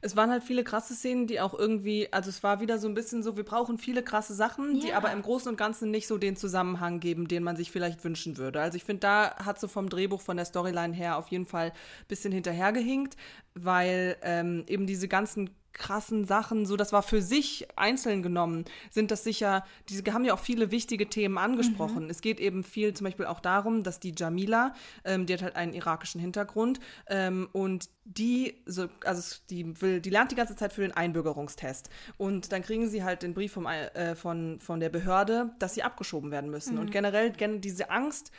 es 0.00 0.16
waren 0.16 0.30
halt 0.30 0.42
viele 0.42 0.64
krasse 0.64 0.94
Szenen, 0.94 1.26
die 1.26 1.40
auch 1.40 1.54
irgendwie, 1.54 2.12
also 2.12 2.30
es 2.30 2.42
war 2.42 2.60
wieder 2.60 2.78
so 2.78 2.88
ein 2.88 2.94
bisschen 2.94 3.22
so, 3.22 3.36
wir 3.36 3.44
brauchen 3.44 3.78
viele 3.78 4.02
krasse 4.02 4.34
Sachen, 4.34 4.76
ja. 4.76 4.82
die 4.82 4.92
aber 4.92 5.12
im 5.12 5.22
Großen 5.22 5.50
und 5.50 5.56
Ganzen 5.56 5.90
nicht 5.90 6.06
so 6.06 6.18
den 6.18 6.36
Zusammenhang 6.36 7.00
geben, 7.00 7.28
den 7.28 7.42
man 7.42 7.56
sich 7.56 7.70
vielleicht 7.70 8.02
wünschen 8.04 8.36
würde. 8.36 8.60
Also 8.60 8.76
ich 8.76 8.84
finde, 8.84 9.00
da 9.00 9.36
hat 9.36 9.60
so 9.60 9.68
vom 9.68 9.88
Drehbuch, 9.88 10.20
von 10.20 10.36
der 10.36 10.46
Storyline 10.46 10.94
her 10.94 11.18
auf 11.18 11.28
jeden 11.28 11.46
Fall 11.46 11.68
ein 11.68 12.06
bisschen 12.08 12.32
hinterhergehinkt, 12.32 13.16
weil 13.54 14.16
ähm, 14.22 14.64
eben 14.66 14.86
diese 14.86 15.08
ganzen 15.08 15.50
krassen 15.72 16.24
Sachen, 16.24 16.66
so 16.66 16.76
das 16.76 16.92
war 16.92 17.02
für 17.02 17.22
sich 17.22 17.68
einzeln 17.76 18.22
genommen, 18.22 18.64
sind 18.90 19.10
das 19.10 19.24
sicher, 19.24 19.64
diese 19.88 20.02
haben 20.12 20.24
ja 20.24 20.34
auch 20.34 20.40
viele 20.40 20.70
wichtige 20.70 21.08
Themen 21.08 21.38
angesprochen. 21.38 22.04
Mhm. 22.04 22.10
Es 22.10 22.20
geht 22.20 22.40
eben 22.40 22.64
viel 22.64 22.94
zum 22.94 23.04
Beispiel 23.04 23.26
auch 23.26 23.40
darum, 23.40 23.82
dass 23.82 24.00
die 24.00 24.14
Jamila, 24.16 24.74
ähm, 25.04 25.26
die 25.26 25.34
hat 25.34 25.42
halt 25.42 25.56
einen 25.56 25.72
irakischen 25.72 26.20
Hintergrund 26.20 26.80
ähm, 27.06 27.48
und 27.52 27.88
die, 28.04 28.62
so, 28.66 28.88
also 29.04 29.36
die 29.50 29.80
will, 29.80 30.00
die 30.00 30.10
lernt 30.10 30.32
die 30.32 30.36
ganze 30.36 30.56
Zeit 30.56 30.72
für 30.72 30.80
den 30.80 30.92
Einbürgerungstest. 30.92 31.90
Und 32.16 32.52
dann 32.52 32.62
kriegen 32.62 32.88
sie 32.88 33.04
halt 33.04 33.22
den 33.22 33.34
Brief 33.34 33.52
vom, 33.52 33.66
äh, 33.66 34.14
von, 34.16 34.58
von 34.60 34.80
der 34.80 34.88
Behörde, 34.88 35.54
dass 35.58 35.74
sie 35.74 35.82
abgeschoben 35.82 36.30
werden 36.30 36.50
müssen. 36.50 36.74
Mhm. 36.74 36.80
Und 36.80 36.90
generell 36.90 37.30
diese 37.30 37.90
Angst, 37.90 38.32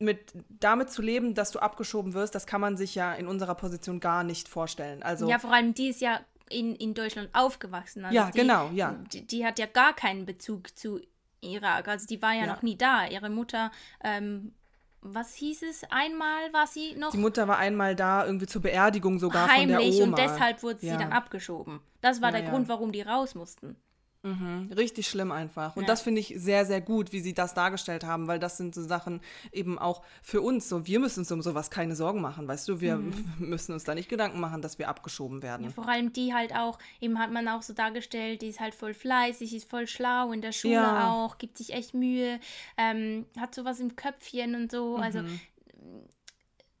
mit 0.00 0.32
damit 0.48 0.90
zu 0.90 1.02
leben, 1.02 1.34
dass 1.34 1.50
du 1.50 1.58
abgeschoben 1.58 2.14
wirst, 2.14 2.34
das 2.34 2.46
kann 2.46 2.60
man 2.60 2.76
sich 2.76 2.94
ja 2.94 3.14
in 3.14 3.26
unserer 3.26 3.54
Position 3.54 3.98
gar 3.98 4.22
nicht 4.22 4.48
vorstellen. 4.48 5.02
Also 5.02 5.28
ja, 5.28 5.38
vor 5.38 5.52
allem 5.52 5.74
die 5.74 5.88
ist 5.88 6.00
ja 6.00 6.20
in, 6.50 6.74
in 6.76 6.94
Deutschland 6.94 7.30
aufgewachsen. 7.32 8.04
Also 8.04 8.14
ja, 8.14 8.30
die, 8.30 8.38
genau, 8.38 8.70
ja. 8.72 8.92
Die, 9.12 9.26
die, 9.26 9.44
hat 9.44 9.58
ja 9.58 9.66
gar 9.66 9.94
keinen 9.94 10.26
Bezug 10.26 10.76
zu 10.76 11.00
Irak. 11.40 11.88
Also 11.88 12.06
die 12.06 12.20
war 12.22 12.32
ja, 12.32 12.40
ja. 12.40 12.46
noch 12.46 12.62
nie 12.62 12.76
da. 12.76 13.06
Ihre 13.06 13.30
Mutter, 13.30 13.70
ähm, 14.02 14.54
was 15.00 15.34
hieß 15.34 15.62
es? 15.62 15.84
Einmal 15.90 16.52
war 16.52 16.66
sie 16.66 16.94
noch. 16.96 17.12
Die 17.12 17.18
Mutter 17.18 17.46
war 17.46 17.58
einmal 17.58 17.94
da, 17.94 18.24
irgendwie 18.26 18.46
zur 18.46 18.62
Beerdigung 18.62 19.18
sogar 19.18 19.48
heimlich 19.48 19.76
von 19.76 19.96
der 19.96 20.02
Oma. 20.02 20.04
und 20.04 20.18
deshalb 20.18 20.62
wurde 20.62 20.86
ja. 20.86 20.92
sie 20.92 20.98
dann 20.98 21.12
abgeschoben. 21.12 21.80
Das 22.00 22.20
war 22.20 22.32
ja, 22.32 22.40
der 22.40 22.50
Grund, 22.50 22.68
warum 22.68 22.92
die 22.92 23.02
raus 23.02 23.34
mussten. 23.34 23.76
Mhm, 24.22 24.72
richtig 24.76 25.06
schlimm 25.06 25.30
einfach. 25.30 25.76
Und 25.76 25.82
ja. 25.82 25.86
das 25.86 26.02
finde 26.02 26.20
ich 26.20 26.34
sehr, 26.36 26.66
sehr 26.66 26.80
gut, 26.80 27.12
wie 27.12 27.20
sie 27.20 27.34
das 27.34 27.54
dargestellt 27.54 28.02
haben, 28.02 28.26
weil 28.26 28.40
das 28.40 28.56
sind 28.56 28.74
so 28.74 28.82
Sachen 28.82 29.20
eben 29.52 29.78
auch 29.78 30.02
für 30.22 30.40
uns. 30.42 30.68
So, 30.68 30.86
wir 30.86 30.98
müssen 30.98 31.20
uns 31.20 31.30
um 31.30 31.40
sowas 31.40 31.70
keine 31.70 31.94
Sorgen 31.94 32.20
machen, 32.20 32.48
weißt 32.48 32.68
du? 32.68 32.80
Wir 32.80 32.96
mhm. 32.96 33.12
müssen 33.38 33.72
uns 33.72 33.84
da 33.84 33.94
nicht 33.94 34.08
Gedanken 34.08 34.40
machen, 34.40 34.60
dass 34.60 34.78
wir 34.78 34.88
abgeschoben 34.88 35.42
werden. 35.42 35.66
Ja, 35.66 35.70
vor 35.70 35.88
allem 35.88 36.12
die 36.12 36.34
halt 36.34 36.52
auch, 36.54 36.78
eben 37.00 37.18
hat 37.18 37.30
man 37.30 37.46
auch 37.46 37.62
so 37.62 37.72
dargestellt, 37.72 38.42
die 38.42 38.48
ist 38.48 38.58
halt 38.58 38.74
voll 38.74 38.92
fleißig, 38.92 39.54
ist 39.54 39.70
voll 39.70 39.86
schlau 39.86 40.32
in 40.32 40.42
der 40.42 40.52
Schule 40.52 40.74
ja. 40.74 41.12
auch, 41.12 41.38
gibt 41.38 41.56
sich 41.56 41.72
echt 41.72 41.94
Mühe, 41.94 42.40
ähm, 42.76 43.24
hat 43.38 43.54
sowas 43.54 43.78
im 43.78 43.94
Köpfchen 43.94 44.56
und 44.56 44.72
so. 44.72 44.96
Also, 44.96 45.20
mhm. 45.20 45.26
Also 45.26 45.38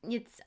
jetzt 0.08 0.42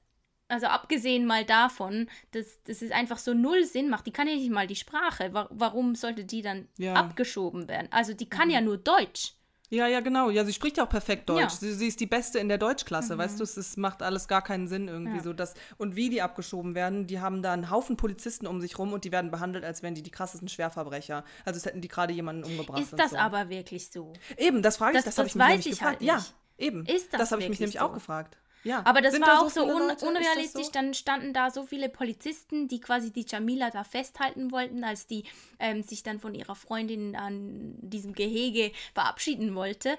also 0.52 0.68
abgesehen 0.68 1.26
mal 1.26 1.46
davon, 1.46 2.08
dass, 2.32 2.62
dass 2.64 2.82
es 2.82 2.92
einfach 2.92 3.18
so 3.18 3.34
null 3.34 3.64
Sinn 3.66 3.90
macht, 3.90 4.06
die 4.06 4.12
kann 4.12 4.28
ja 4.28 4.36
nicht 4.36 4.52
mal 4.52 4.68
die 4.68 4.76
Sprache. 4.76 5.32
Warum 5.50 5.96
sollte 5.96 6.26
die 6.26 6.42
dann 6.42 6.68
ja. 6.78 6.94
abgeschoben 6.94 7.68
werden? 7.68 7.88
Also 7.92 8.14
die 8.14 8.30
kann 8.30 8.48
mhm. 8.48 8.54
ja 8.54 8.62
nur 8.62 8.78
Deutsch. 8.78 9.34
Ja, 9.72 9.88
ja, 9.88 10.02
genau. 10.02 10.30
Ja, 10.30 10.44
sie 10.44 10.52
spricht 10.52 10.76
ja 10.78 10.84
auch 10.84 10.90
perfekt 10.90 11.30
Deutsch. 11.30 11.40
Ja. 11.40 11.50
Sie, 11.50 11.74
sie, 11.74 11.88
ist 11.88 12.02
die 12.02 12.06
Beste 12.06 12.40
in 12.40 12.50
der 12.50 12.58
Deutschklasse, 12.58 13.16
mhm. 13.16 13.20
weißt 13.20 13.40
du? 13.40 13.44
Es 13.44 13.78
macht 13.78 14.04
alles 14.04 14.28
gar 14.28 14.42
keinen 14.42 14.68
Sinn 14.68 14.90
irgendwie 14.90 15.18
ja. 15.18 15.24
so. 15.24 15.32
Dass, 15.32 15.54
und 15.78 15.96
wie 15.96 16.10
die 16.10 16.22
abgeschoben 16.22 16.76
werden, 16.76 17.08
die 17.08 17.22
haben 17.22 17.42
da 17.42 17.54
einen 17.54 17.72
Haufen 17.72 17.96
Polizisten 17.96 18.48
um 18.48 18.60
sich 18.60 18.78
rum 18.78 18.92
und 18.92 19.06
die 19.06 19.14
werden 19.14 19.32
behandelt, 19.32 19.64
als 19.64 19.82
wären 19.82 19.96
die 19.96 20.04
die 20.04 20.12
krassesten 20.12 20.50
Schwerverbrecher. 20.50 21.24
Also 21.46 21.58
es 21.58 21.66
hätten 21.66 21.80
die 21.80 21.88
gerade 21.88 22.12
jemanden 22.12 22.44
umgebracht. 22.44 22.82
Ist 22.82 23.00
das 23.00 23.12
so. 23.12 23.18
aber 23.18 23.48
wirklich 23.48 23.90
so? 23.90 24.12
Eben, 24.38 24.62
das 24.62 24.76
frage 24.76 24.98
ich, 24.98 25.06
das, 25.06 25.16
das, 25.16 25.16
das 25.16 25.20
habe 25.20 25.28
ich 25.30 25.36
mich 25.36 25.48
nämlich 25.48 25.80
gefragt. 25.80 26.00
Halt 26.02 26.02
ja, 26.02 26.26
eben. 26.58 26.86
Ist 26.86 27.14
das, 27.14 27.22
das 27.22 27.32
habe 27.32 27.42
ich 27.42 27.50
mich 27.50 27.62
nämlich 27.62 27.80
so? 27.80 27.86
auch 27.86 27.94
gefragt. 27.94 28.38
Ja. 28.64 28.82
Aber 28.86 29.02
das 29.02 29.14
Sind 29.14 29.26
war 29.26 29.36
da 29.36 29.42
auch 29.42 29.50
so, 29.50 29.64
un 29.64 29.88
Leute? 29.88 30.06
unrealistisch. 30.06 30.66
So? 30.66 30.72
Dann 30.72 30.94
standen 30.94 31.34
da 31.34 31.50
so 31.50 31.64
viele 31.64 31.90
Polizisten, 31.90 32.68
die 32.68 32.80
quasi 32.80 33.12
die 33.12 33.26
Jamila 33.28 33.70
da 33.72 33.84
festhalten 33.84 34.52
wollten, 34.52 34.84
als 34.84 35.08
die 35.08 35.24
ähm, 35.60 35.84
sich 35.84 36.04
dann 36.04 36.20
von 36.20 36.36
ihrer 36.36 36.56
Freundin 36.56 37.16
an 37.16 37.76
diesem 37.80 38.14
Gehege 38.14 38.72
verabschieden 38.94 39.56
wollte. 39.56 39.98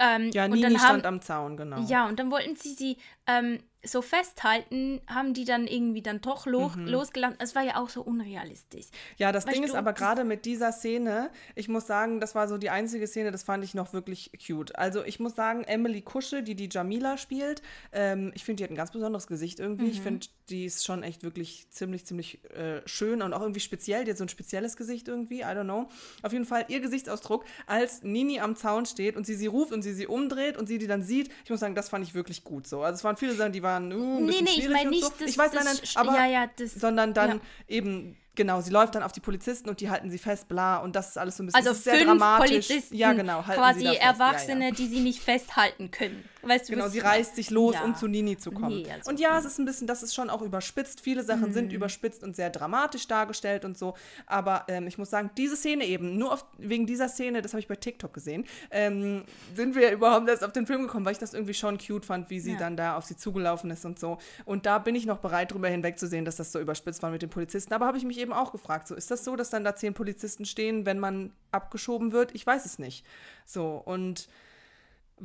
Ähm, 0.00 0.30
ja, 0.32 0.46
Nini 0.46 0.62
haben, 0.62 0.78
stand 0.78 1.06
am 1.06 1.20
Zaun, 1.20 1.56
genau. 1.56 1.80
Ja, 1.88 2.06
und 2.06 2.20
dann 2.20 2.30
wollten 2.30 2.54
sie 2.54 2.72
sie 2.72 2.98
ähm, 3.28 3.60
so 3.84 4.02
festhalten, 4.02 5.00
haben 5.06 5.34
die 5.34 5.44
dann 5.44 5.66
irgendwie 5.68 6.02
dann 6.02 6.20
doch 6.20 6.46
lo 6.46 6.72
mhm. 6.74 6.88
losgelassen. 6.88 7.36
Es 7.40 7.54
war 7.54 7.62
ja 7.62 7.76
auch 7.76 7.88
so 7.88 8.02
unrealistisch. 8.02 8.86
Ja, 9.18 9.30
das 9.30 9.46
weißt 9.46 9.54
Ding 9.54 9.62
du, 9.62 9.68
ist 9.68 9.76
aber 9.76 9.92
gerade 9.92 10.24
mit 10.24 10.44
dieser 10.44 10.72
Szene, 10.72 11.30
ich 11.54 11.68
muss 11.68 11.86
sagen, 11.86 12.20
das 12.20 12.34
war 12.34 12.48
so 12.48 12.58
die 12.58 12.70
einzige 12.70 13.06
Szene, 13.06 13.30
das 13.30 13.44
fand 13.44 13.62
ich 13.62 13.74
noch 13.74 13.92
wirklich 13.92 14.32
cute. 14.44 14.76
Also 14.76 15.04
ich 15.04 15.20
muss 15.20 15.36
sagen, 15.36 15.62
Emily 15.64 16.02
Kusche, 16.02 16.42
die 16.42 16.56
die 16.56 16.68
Jamila 16.70 17.18
spielt, 17.18 17.62
ähm, 17.92 18.32
ich 18.34 18.44
finde, 18.44 18.58
die 18.58 18.64
hat 18.64 18.70
ein 18.70 18.76
ganz 18.76 18.90
besonderes 18.90 19.28
Gesicht 19.28 19.60
irgendwie. 19.60 19.84
Mhm. 19.84 19.90
Ich 19.90 20.00
finde, 20.00 20.26
die 20.48 20.64
ist 20.64 20.84
schon 20.84 21.04
echt 21.04 21.22
wirklich 21.22 21.68
ziemlich, 21.70 22.04
ziemlich 22.04 22.44
äh, 22.50 22.80
schön 22.86 23.22
und 23.22 23.32
auch 23.32 23.42
irgendwie 23.42 23.60
speziell. 23.60 24.04
Die 24.04 24.10
hat 24.10 24.18
so 24.18 24.24
ein 24.24 24.28
spezielles 24.28 24.76
Gesicht 24.76 25.06
irgendwie, 25.06 25.40
I 25.40 25.44
don't 25.44 25.64
know. 25.64 25.88
Auf 26.22 26.32
jeden 26.32 26.46
Fall 26.46 26.64
ihr 26.68 26.80
Gesichtsausdruck, 26.80 27.44
als 27.66 28.02
Nini 28.02 28.40
am 28.40 28.56
Zaun 28.56 28.86
steht 28.86 29.16
und 29.16 29.24
sie 29.24 29.34
sie 29.34 29.46
ruft 29.46 29.72
und 29.72 29.82
sie 29.82 29.92
sie 29.92 30.06
umdreht 30.06 30.56
und 30.56 30.66
sie 30.66 30.78
die 30.78 30.88
dann 30.88 31.02
sieht, 31.02 31.30
ich 31.44 31.50
muss 31.50 31.60
sagen, 31.60 31.76
das 31.76 31.88
fand 31.88 32.04
ich 32.04 32.14
wirklich 32.14 32.42
gut 32.42 32.66
so. 32.66 32.82
Also 32.82 32.96
es 32.96 33.04
waren 33.04 33.16
viele 33.18 33.34
Sachen, 33.34 33.52
die 33.52 33.62
waren 33.62 33.92
uh, 33.92 34.18
ein 34.18 34.26
bisschen 34.26 34.44
nee, 34.44 34.50
nee, 34.50 34.62
schwierig 34.62 34.64
ich 34.64 34.76
meine 34.76 34.90
nicht, 34.90 35.04
so. 35.04 35.12
das, 35.18 35.28
ich 35.28 35.38
weiß, 35.38 35.50
das, 35.50 35.64
nein, 35.64 35.74
nein, 35.76 36.08
aber, 36.08 36.16
ja, 36.18 36.26
ja, 36.26 36.50
das, 36.56 36.74
sondern 36.74 37.14
dann 37.14 37.30
ja. 37.30 37.40
eben 37.68 38.16
Genau, 38.38 38.60
sie 38.60 38.70
läuft 38.70 38.94
dann 38.94 39.02
auf 39.02 39.10
die 39.10 39.18
Polizisten 39.18 39.68
und 39.68 39.80
die 39.80 39.90
halten 39.90 40.12
sie 40.12 40.18
fest, 40.18 40.46
bla, 40.46 40.76
und 40.76 40.94
das 40.94 41.08
ist 41.08 41.18
alles 41.18 41.36
so 41.36 41.42
ein 41.42 41.46
bisschen 41.46 41.66
also 41.66 41.72
sehr 41.72 41.94
fünf 41.94 42.06
dramatisch. 42.06 42.68
Polizisten, 42.68 42.94
ja, 42.94 43.12
genau, 43.12 43.42
quasi 43.42 43.96
Erwachsene, 43.96 44.60
ja, 44.60 44.68
ja. 44.68 44.74
die 44.76 44.86
sie 44.86 45.00
nicht 45.00 45.20
festhalten 45.20 45.90
können. 45.90 46.22
Weißt 46.48 46.68
du, 46.68 46.74
genau, 46.74 46.88
sie 46.88 47.00
reißt 47.00 47.36
sich 47.36 47.50
los, 47.50 47.74
ja. 47.74 47.84
um 47.84 47.94
zu 47.94 48.06
Nini 48.06 48.36
zu 48.36 48.50
kommen. 48.50 48.82
Nee, 48.82 48.90
also 48.90 49.10
und 49.10 49.20
ja, 49.20 49.38
es 49.38 49.44
ist 49.44 49.58
ein 49.58 49.64
bisschen, 49.64 49.86
das 49.86 50.02
ist 50.02 50.14
schon 50.14 50.30
auch 50.30 50.42
überspitzt. 50.42 51.00
Viele 51.00 51.22
Sachen 51.22 51.50
mhm. 51.50 51.52
sind 51.52 51.72
überspitzt 51.72 52.22
und 52.22 52.36
sehr 52.36 52.50
dramatisch 52.50 53.06
dargestellt 53.06 53.64
und 53.64 53.76
so. 53.76 53.94
Aber 54.26 54.64
ähm, 54.68 54.86
ich 54.86 54.98
muss 54.98 55.10
sagen, 55.10 55.30
diese 55.36 55.56
Szene 55.56 55.84
eben, 55.84 56.18
nur 56.18 56.32
auf, 56.32 56.46
wegen 56.58 56.86
dieser 56.86 57.08
Szene, 57.08 57.42
das 57.42 57.52
habe 57.52 57.60
ich 57.60 57.68
bei 57.68 57.76
TikTok 57.76 58.12
gesehen, 58.12 58.44
ähm, 58.70 59.24
sind 59.54 59.74
wir 59.74 59.92
überhaupt 59.92 60.28
erst 60.28 60.44
auf 60.44 60.52
den 60.52 60.66
Film 60.66 60.82
gekommen, 60.82 61.04
weil 61.04 61.12
ich 61.12 61.18
das 61.18 61.34
irgendwie 61.34 61.54
schon 61.54 61.78
cute 61.78 62.04
fand, 62.04 62.30
wie 62.30 62.40
sie 62.40 62.56
dann 62.56 62.76
da 62.76 62.96
auf 62.96 63.04
sie 63.04 63.16
zugelaufen 63.16 63.70
ist 63.70 63.84
und 63.84 63.98
so. 63.98 64.18
Und 64.44 64.66
da 64.66 64.78
bin 64.78 64.94
ich 64.94 65.06
noch 65.06 65.18
bereit, 65.18 65.52
drüber 65.52 65.68
hinwegzusehen, 65.68 66.24
dass 66.24 66.36
das 66.36 66.52
so 66.52 66.60
überspitzt 66.60 67.02
war 67.02 67.10
mit 67.10 67.22
den 67.22 67.30
Polizisten. 67.30 67.72
Aber 67.74 67.86
habe 67.86 67.98
ich 67.98 68.04
mich 68.04 68.18
eben 68.18 68.32
auch 68.32 68.52
gefragt, 68.52 68.88
so 68.88 68.94
ist 68.94 69.10
das 69.10 69.24
so, 69.24 69.36
dass 69.36 69.50
dann 69.50 69.64
da 69.64 69.76
zehn 69.76 69.94
Polizisten 69.94 70.44
stehen, 70.44 70.86
wenn 70.86 70.98
man 70.98 71.32
abgeschoben 71.52 72.12
wird? 72.12 72.34
Ich 72.34 72.46
weiß 72.46 72.64
es 72.64 72.78
nicht. 72.78 73.04
So, 73.44 73.82
und 73.84 74.28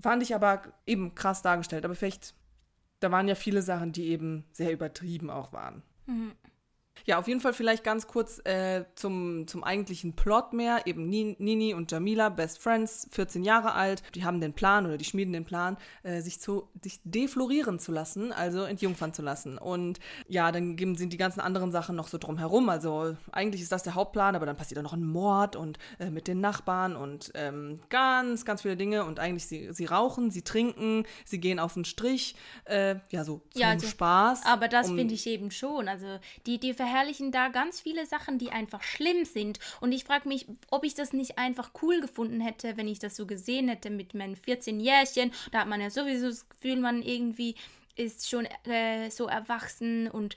fand 0.01 0.23
ich 0.23 0.35
aber 0.35 0.61
eben 0.85 1.15
krass 1.15 1.41
dargestellt. 1.41 1.85
Aber 1.85 1.95
vielleicht, 1.95 2.35
da 2.99 3.11
waren 3.11 3.27
ja 3.27 3.35
viele 3.35 3.61
Sachen, 3.61 3.91
die 3.91 4.07
eben 4.07 4.45
sehr 4.51 4.71
übertrieben 4.71 5.29
auch 5.29 5.53
waren. 5.53 5.83
Mhm. 6.05 6.31
Ja, 7.05 7.19
auf 7.19 7.27
jeden 7.27 7.41
Fall 7.41 7.53
vielleicht 7.53 7.83
ganz 7.83 8.07
kurz 8.07 8.39
äh, 8.45 8.85
zum, 8.95 9.45
zum 9.47 9.63
eigentlichen 9.63 10.13
Plot 10.13 10.53
mehr. 10.53 10.87
Eben 10.87 11.09
Nini 11.09 11.73
und 11.73 11.91
Jamila, 11.91 12.29
Best 12.29 12.59
Friends, 12.59 13.07
14 13.11 13.43
Jahre 13.43 13.73
alt. 13.73 14.03
Die 14.15 14.23
haben 14.23 14.39
den 14.39 14.53
Plan 14.53 14.85
oder 14.85 14.97
die 14.97 15.03
schmieden 15.03 15.33
den 15.33 15.43
Plan, 15.43 15.77
äh, 16.03 16.21
sich, 16.21 16.39
zu, 16.39 16.69
sich 16.81 17.01
deflorieren 17.03 17.79
zu 17.79 17.91
lassen, 17.91 18.31
also 18.31 18.63
entjungfern 18.63 19.13
zu 19.13 19.21
lassen. 19.21 19.57
Und 19.57 19.99
ja, 20.29 20.51
dann 20.51 20.77
sind 20.95 21.11
die 21.11 21.17
ganzen 21.17 21.41
anderen 21.41 21.71
Sachen 21.71 21.95
noch 21.95 22.07
so 22.07 22.17
drumherum. 22.17 22.69
Also 22.69 23.17
eigentlich 23.31 23.61
ist 23.61 23.71
das 23.71 23.83
der 23.83 23.95
Hauptplan, 23.95 24.35
aber 24.35 24.45
dann 24.45 24.55
passiert 24.55 24.77
da 24.77 24.81
noch 24.81 24.93
ein 24.93 25.05
Mord 25.05 25.57
und 25.57 25.79
äh, 25.99 26.09
mit 26.09 26.27
den 26.27 26.39
Nachbarn 26.39 26.95
und 26.95 27.31
ähm, 27.35 27.81
ganz, 27.89 28.45
ganz 28.45 28.61
viele 28.61 28.77
Dinge. 28.77 29.03
Und 29.03 29.19
eigentlich 29.19 29.45
sie, 29.47 29.73
sie 29.73 29.85
rauchen, 29.85 30.31
sie 30.31 30.43
trinken, 30.43 31.05
sie 31.25 31.39
gehen 31.39 31.59
auf 31.59 31.73
den 31.73 31.83
Strich. 31.83 32.35
Äh, 32.63 32.95
ja, 33.09 33.25
so 33.25 33.41
zum 33.51 33.61
ja, 33.61 33.69
also, 33.71 33.87
Spaß. 33.87 34.45
Aber 34.45 34.69
das 34.69 34.89
um, 34.89 34.95
finde 34.95 35.13
ich 35.13 35.27
eben 35.27 35.51
schon. 35.51 35.89
Also 35.89 36.07
die, 36.45 36.59
die 36.59 36.73
verherrlichen 36.93 37.31
da 37.31 37.47
ganz 37.47 37.79
viele 37.81 38.05
Sachen, 38.05 38.37
die 38.37 38.51
einfach 38.51 38.83
schlimm 38.83 39.25
sind. 39.25 39.59
Und 39.81 39.91
ich 39.91 40.03
frage 40.03 40.27
mich, 40.27 40.45
ob 40.69 40.83
ich 40.83 40.93
das 40.93 41.11
nicht 41.11 41.37
einfach 41.37 41.71
cool 41.81 42.01
gefunden 42.01 42.39
hätte, 42.39 42.77
wenn 42.77 42.87
ich 42.87 42.99
das 42.99 43.15
so 43.15 43.25
gesehen 43.25 43.67
hätte 43.67 43.89
mit 43.89 44.13
meinen 44.13 44.35
14 44.35 44.79
Jährchen. 44.79 45.31
Da 45.51 45.61
hat 45.61 45.67
man 45.67 45.81
ja 45.81 45.89
sowieso 45.89 46.27
das 46.27 46.47
Gefühl, 46.47 46.77
man 46.77 47.01
irgendwie 47.01 47.55
ist 47.95 48.29
schon 48.29 48.47
äh, 48.65 49.09
so 49.09 49.27
erwachsen 49.27 50.07
und 50.09 50.35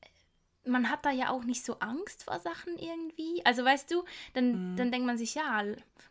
äh, 0.00 0.68
man 0.68 0.90
hat 0.90 1.04
da 1.04 1.10
ja 1.10 1.30
auch 1.30 1.44
nicht 1.44 1.64
so 1.64 1.78
Angst 1.80 2.24
vor 2.24 2.38
Sachen 2.38 2.78
irgendwie. 2.78 3.44
Also 3.44 3.64
weißt 3.64 3.90
du, 3.90 4.04
dann, 4.34 4.72
mhm. 4.72 4.76
dann 4.76 4.92
denkt 4.92 5.06
man 5.06 5.18
sich, 5.18 5.34
ja, 5.34 5.64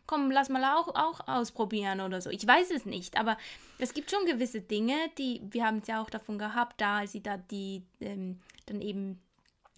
komm, 0.06 0.30
lass 0.30 0.50
mal 0.50 0.64
auch, 0.76 0.88
auch 0.94 1.26
ausprobieren 1.26 2.02
oder 2.02 2.20
so. 2.20 2.28
Ich 2.28 2.46
weiß 2.46 2.70
es 2.70 2.84
nicht, 2.84 3.18
aber 3.18 3.38
es 3.78 3.94
gibt 3.94 4.10
schon 4.10 4.26
gewisse 4.26 4.60
Dinge, 4.60 4.96
die, 5.16 5.40
wir 5.50 5.64
haben 5.64 5.78
es 5.78 5.88
ja 5.88 6.02
auch 6.02 6.10
davon 6.10 6.38
gehabt, 6.38 6.80
da 6.80 7.06
sie 7.06 7.22
da 7.22 7.38
die 7.38 7.82
ähm, 8.00 8.38
dann 8.66 8.82
eben 8.82 9.20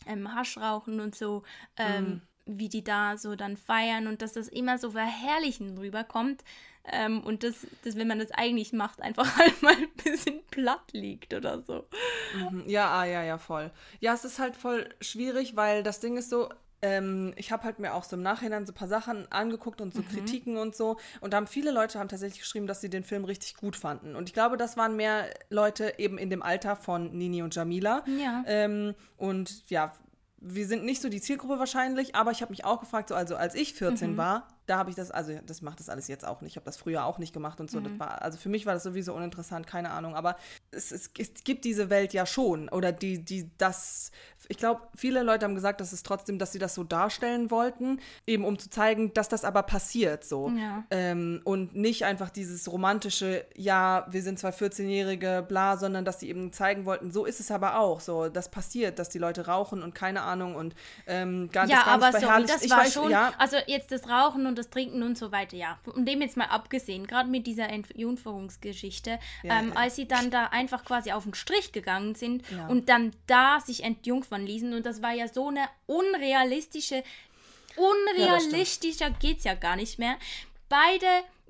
ähm, 0.06 0.34
Hasch 0.34 0.58
rauchen 0.58 1.00
und 1.00 1.14
so, 1.14 1.42
ähm, 1.76 2.04
mm. 2.04 2.58
wie 2.58 2.68
die 2.68 2.84
da 2.84 3.16
so 3.16 3.36
dann 3.36 3.56
feiern 3.56 4.06
und 4.06 4.22
dass 4.22 4.32
das 4.32 4.48
immer 4.48 4.78
so 4.78 4.90
verherrlichen 4.90 5.78
rüberkommt. 5.78 6.44
Ähm, 6.84 7.22
und 7.22 7.44
dass, 7.44 7.66
dass, 7.84 7.94
wenn 7.94 8.08
man 8.08 8.18
das 8.18 8.32
eigentlich 8.32 8.72
macht, 8.72 9.00
einfach 9.00 9.36
halt 9.36 9.62
mal 9.62 9.74
ein 9.74 9.90
bisschen 10.02 10.44
platt 10.50 10.92
liegt 10.92 11.32
oder 11.32 11.60
so. 11.60 11.86
Mhm. 12.34 12.64
Ja, 12.66 12.90
ah, 12.90 13.04
ja, 13.04 13.22
ja, 13.22 13.38
voll. 13.38 13.70
Ja, 14.00 14.14
es 14.14 14.24
ist 14.24 14.40
halt 14.40 14.56
voll 14.56 14.92
schwierig, 15.00 15.54
weil 15.54 15.84
das 15.84 16.00
Ding 16.00 16.16
ist 16.16 16.28
so, 16.28 16.48
ähm, 16.82 17.32
ich 17.36 17.52
habe 17.52 17.62
halt 17.62 17.78
mir 17.78 17.94
auch 17.94 18.04
so 18.04 18.16
im 18.16 18.22
Nachhinein 18.22 18.66
so 18.66 18.72
ein 18.72 18.74
paar 18.74 18.88
Sachen 18.88 19.30
angeguckt 19.30 19.80
und 19.80 19.94
so 19.94 20.02
mhm. 20.02 20.08
Kritiken 20.08 20.56
und 20.56 20.74
so. 20.74 20.98
Und 21.20 21.32
da 21.32 21.38
haben 21.38 21.46
viele 21.46 21.70
Leute 21.70 21.98
haben 21.98 22.08
tatsächlich 22.08 22.40
geschrieben, 22.40 22.66
dass 22.66 22.80
sie 22.80 22.90
den 22.90 23.04
Film 23.04 23.24
richtig 23.24 23.56
gut 23.56 23.76
fanden. 23.76 24.16
Und 24.16 24.28
ich 24.28 24.34
glaube, 24.34 24.56
das 24.56 24.76
waren 24.76 24.96
mehr 24.96 25.30
Leute 25.48 25.94
eben 25.98 26.18
in 26.18 26.28
dem 26.28 26.42
Alter 26.42 26.76
von 26.76 27.16
Nini 27.16 27.42
und 27.42 27.54
Jamila. 27.54 28.04
Ja. 28.06 28.42
Ähm, 28.46 28.94
und 29.16 29.70
ja, 29.70 29.92
wir 30.38 30.66
sind 30.66 30.84
nicht 30.84 31.00
so 31.00 31.08
die 31.08 31.20
Zielgruppe 31.20 31.58
wahrscheinlich, 31.60 32.16
aber 32.16 32.32
ich 32.32 32.42
habe 32.42 32.50
mich 32.50 32.64
auch 32.64 32.80
gefragt, 32.80 33.08
so, 33.08 33.14
also 33.14 33.36
als 33.36 33.54
ich 33.54 33.74
14 33.74 34.12
mhm. 34.12 34.16
war, 34.16 34.48
da 34.72 34.78
habe 34.78 34.88
ich 34.88 34.96
das, 34.96 35.10
also 35.10 35.34
das 35.46 35.60
macht 35.60 35.80
das 35.80 35.90
alles 35.90 36.08
jetzt 36.08 36.26
auch 36.26 36.40
nicht. 36.40 36.52
Ich 36.52 36.56
habe 36.56 36.64
das 36.64 36.78
früher 36.78 37.04
auch 37.04 37.18
nicht 37.18 37.34
gemacht 37.34 37.60
und 37.60 37.70
so. 37.70 37.80
Mhm. 37.80 38.00
War, 38.00 38.22
also 38.22 38.38
für 38.38 38.48
mich 38.48 38.64
war 38.64 38.72
das 38.72 38.84
sowieso 38.84 39.12
uninteressant, 39.12 39.66
keine 39.66 39.90
Ahnung. 39.90 40.14
Aber 40.16 40.36
es, 40.70 40.92
es, 40.92 41.10
es 41.18 41.44
gibt 41.44 41.66
diese 41.66 41.90
Welt 41.90 42.14
ja 42.14 42.24
schon. 42.24 42.70
Oder 42.70 42.90
die, 42.90 43.22
die, 43.22 43.50
das, 43.58 44.12
ich 44.48 44.56
glaube, 44.56 44.80
viele 44.96 45.22
Leute 45.22 45.44
haben 45.44 45.54
gesagt, 45.54 45.82
dass 45.82 45.92
es 45.92 46.02
trotzdem, 46.02 46.38
dass 46.38 46.52
sie 46.52 46.58
das 46.58 46.74
so 46.74 46.84
darstellen 46.84 47.50
wollten, 47.50 48.00
eben 48.26 48.46
um 48.46 48.58
zu 48.58 48.70
zeigen, 48.70 49.12
dass 49.12 49.28
das 49.28 49.44
aber 49.44 49.62
passiert 49.62 50.24
so. 50.24 50.50
Ja. 50.56 50.84
Ähm, 50.90 51.42
und 51.44 51.74
nicht 51.74 52.06
einfach 52.06 52.30
dieses 52.30 52.70
romantische, 52.72 53.44
ja, 53.54 54.06
wir 54.08 54.22
sind 54.22 54.38
zwei 54.38 54.50
14-Jährige, 54.50 55.44
bla, 55.46 55.76
sondern 55.76 56.06
dass 56.06 56.20
sie 56.20 56.30
eben 56.30 56.50
zeigen 56.54 56.86
wollten, 56.86 57.10
so 57.10 57.26
ist 57.26 57.40
es 57.40 57.50
aber 57.50 57.78
auch. 57.78 58.00
So, 58.00 58.28
das 58.28 58.50
passiert, 58.50 58.98
dass 58.98 59.10
die 59.10 59.18
Leute 59.18 59.46
rauchen 59.46 59.82
und 59.82 59.94
keine 59.94 60.22
Ahnung 60.22 60.54
und 60.54 60.74
ähm, 61.06 61.50
gar, 61.50 61.66
ja, 61.66 61.76
das 61.76 61.84
gar 61.84 61.94
aber 61.94 62.06
nicht 62.06 62.20
sorry, 62.20 62.46
das 62.46 62.62
ich 62.62 62.70
war 62.70 62.78
weiß, 62.78 62.92
schon, 62.94 63.10
ja, 63.10 63.32
also 63.36 63.56
jetzt 63.66 63.92
das 63.92 64.08
Rauchen 64.08 64.46
und 64.46 64.52
und 64.52 64.58
das 64.62 64.70
Trinken 64.70 65.02
und 65.02 65.18
so 65.18 65.32
weiter, 65.32 65.56
ja. 65.56 65.78
Und 65.86 66.06
dem 66.06 66.22
jetzt 66.22 66.36
mal 66.36 66.46
abgesehen, 66.46 67.06
gerade 67.06 67.28
mit 67.28 67.46
dieser 67.46 67.68
Entjungferungsgeschichte, 67.68 69.18
ja, 69.42 69.58
ähm, 69.58 69.68
ja. 69.68 69.74
als 69.74 69.96
sie 69.96 70.06
dann 70.06 70.30
da 70.30 70.46
einfach 70.46 70.84
quasi 70.84 71.12
auf 71.12 71.24
den 71.24 71.34
Strich 71.34 71.72
gegangen 71.72 72.14
sind 72.14 72.44
ja. 72.50 72.66
und 72.68 72.88
dann 72.88 73.12
da 73.26 73.60
sich 73.60 73.84
entjungfern 73.84 74.46
ließen 74.46 74.72
und 74.72 74.86
das 74.86 75.02
war 75.02 75.12
ja 75.12 75.28
so 75.28 75.48
eine 75.48 75.64
unrealistische, 75.86 77.02
unrealistischer 77.76 79.10
geht 79.10 79.38
es 79.38 79.44
ja 79.44 79.54
gar 79.54 79.76
nicht 79.76 79.98
mehr. 79.98 80.16
Beide, 80.68 81.06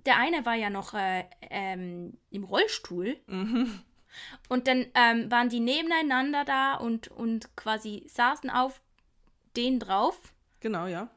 der 0.07 0.19
eine 0.19 0.45
war 0.45 0.55
ja 0.55 0.71
noch 0.71 0.95
äh, 0.95 1.25
ähm, 1.51 2.19
im 2.31 2.45
Rollstuhl. 2.45 3.17
Mhm. 3.27 3.81
Und 4.49 4.69
dann 4.69 4.87
ähm, 4.95 5.31
waren 5.31 5.49
die 5.49 5.61
nebeneinander 5.61 6.45
da 6.45 6.75
und, 6.75 7.09
und 7.09 7.57
quasi 7.57 8.05
saßen 8.09 8.51
auf 8.51 8.83
den 9.57 9.79
drauf. 9.79 10.19
Genau, 10.61 10.87
ja. 10.87 11.09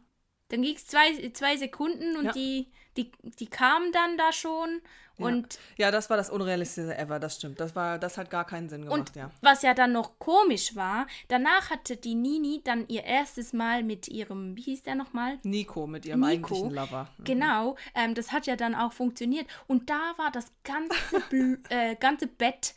Dann 0.55 0.61
ging 0.61 0.77
es 0.77 0.87
zwei, 0.87 1.29
zwei 1.33 1.57
Sekunden 1.57 2.15
und 2.15 2.25
ja. 2.27 2.31
die, 2.31 2.67
die, 2.95 3.11
die 3.39 3.47
kamen 3.47 3.91
dann 3.91 4.17
da 4.17 4.31
schon. 4.31 4.81
Und 5.17 5.59
ja. 5.75 5.87
ja, 5.87 5.91
das 5.91 6.09
war 6.09 6.15
das 6.15 6.29
Unrealistische 6.29 6.97
ever, 6.97 7.19
das 7.19 7.35
stimmt. 7.35 7.59
Das, 7.59 7.75
war, 7.75 7.99
das 7.99 8.17
hat 8.17 8.29
gar 8.29 8.45
keinen 8.45 8.69
Sinn 8.69 8.83
gemacht, 8.83 8.99
und 8.99 9.15
ja. 9.17 9.31
Was 9.41 9.63
ja 9.63 9.73
dann 9.73 9.91
noch 9.91 10.17
komisch 10.17 10.77
war, 10.77 11.07
danach 11.27 11.71
hatte 11.71 11.97
die 11.97 12.15
Nini 12.15 12.61
dann 12.63 12.87
ihr 12.87 13.03
erstes 13.03 13.51
Mal 13.51 13.83
mit 13.83 14.07
ihrem, 14.07 14.55
wie 14.55 14.61
hieß 14.61 14.83
der 14.83 14.95
nochmal? 14.95 15.39
Nico, 15.43 15.87
mit 15.87 16.05
ihrem 16.05 16.21
Nico. 16.21 16.31
eigentlichen 16.31 16.71
Lover. 16.71 17.09
Mhm. 17.17 17.23
Genau, 17.25 17.75
ähm, 17.95 18.15
das 18.15 18.31
hat 18.31 18.47
ja 18.47 18.55
dann 18.55 18.75
auch 18.75 18.93
funktioniert. 18.93 19.45
Und 19.67 19.89
da 19.89 20.13
war 20.15 20.31
das 20.31 20.53
ganze, 20.63 21.59
äh, 21.69 21.97
ganze 21.97 22.27
Bett 22.27 22.75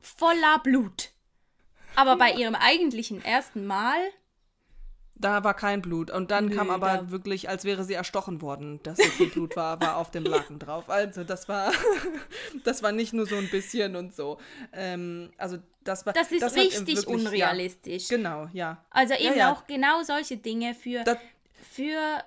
voller 0.00 0.60
Blut. 0.60 1.10
Aber 1.96 2.14
bei 2.14 2.30
ihrem 2.30 2.54
eigentlichen 2.54 3.24
ersten 3.24 3.66
Mal 3.66 3.98
da 5.14 5.44
war 5.44 5.54
kein 5.54 5.82
Blut. 5.82 6.10
Und 6.10 6.30
dann 6.30 6.46
nee, 6.46 6.54
kam 6.54 6.70
aber 6.70 7.10
wirklich, 7.10 7.48
als 7.48 7.64
wäre 7.64 7.84
sie 7.84 7.94
erstochen 7.94 8.42
worden, 8.42 8.80
dass 8.82 8.98
so 8.98 9.04
viel 9.04 9.28
Blut 9.28 9.56
war, 9.56 9.80
war 9.80 9.96
auf 9.96 10.10
dem 10.10 10.24
Laken 10.24 10.58
drauf. 10.58 10.88
Also 10.88 11.24
das 11.24 11.48
war, 11.48 11.72
das 12.64 12.82
war 12.82 12.92
nicht 12.92 13.12
nur 13.12 13.26
so 13.26 13.36
ein 13.36 13.48
bisschen 13.48 13.96
und 13.96 14.14
so. 14.14 14.38
Ähm, 14.72 15.30
also 15.36 15.58
das 15.84 16.06
war. 16.06 16.12
Das 16.12 16.32
ist 16.32 16.42
das 16.42 16.54
richtig 16.54 16.96
wirklich, 16.98 17.06
unrealistisch. 17.06 18.10
Ja, 18.10 18.16
genau, 18.16 18.48
ja. 18.52 18.84
Also 18.90 19.14
eben 19.14 19.36
ja, 19.36 19.36
ja. 19.36 19.52
auch 19.52 19.66
genau 19.66 20.02
solche 20.02 20.36
Dinge 20.36 20.74
für, 20.74 21.04
für 21.70 22.24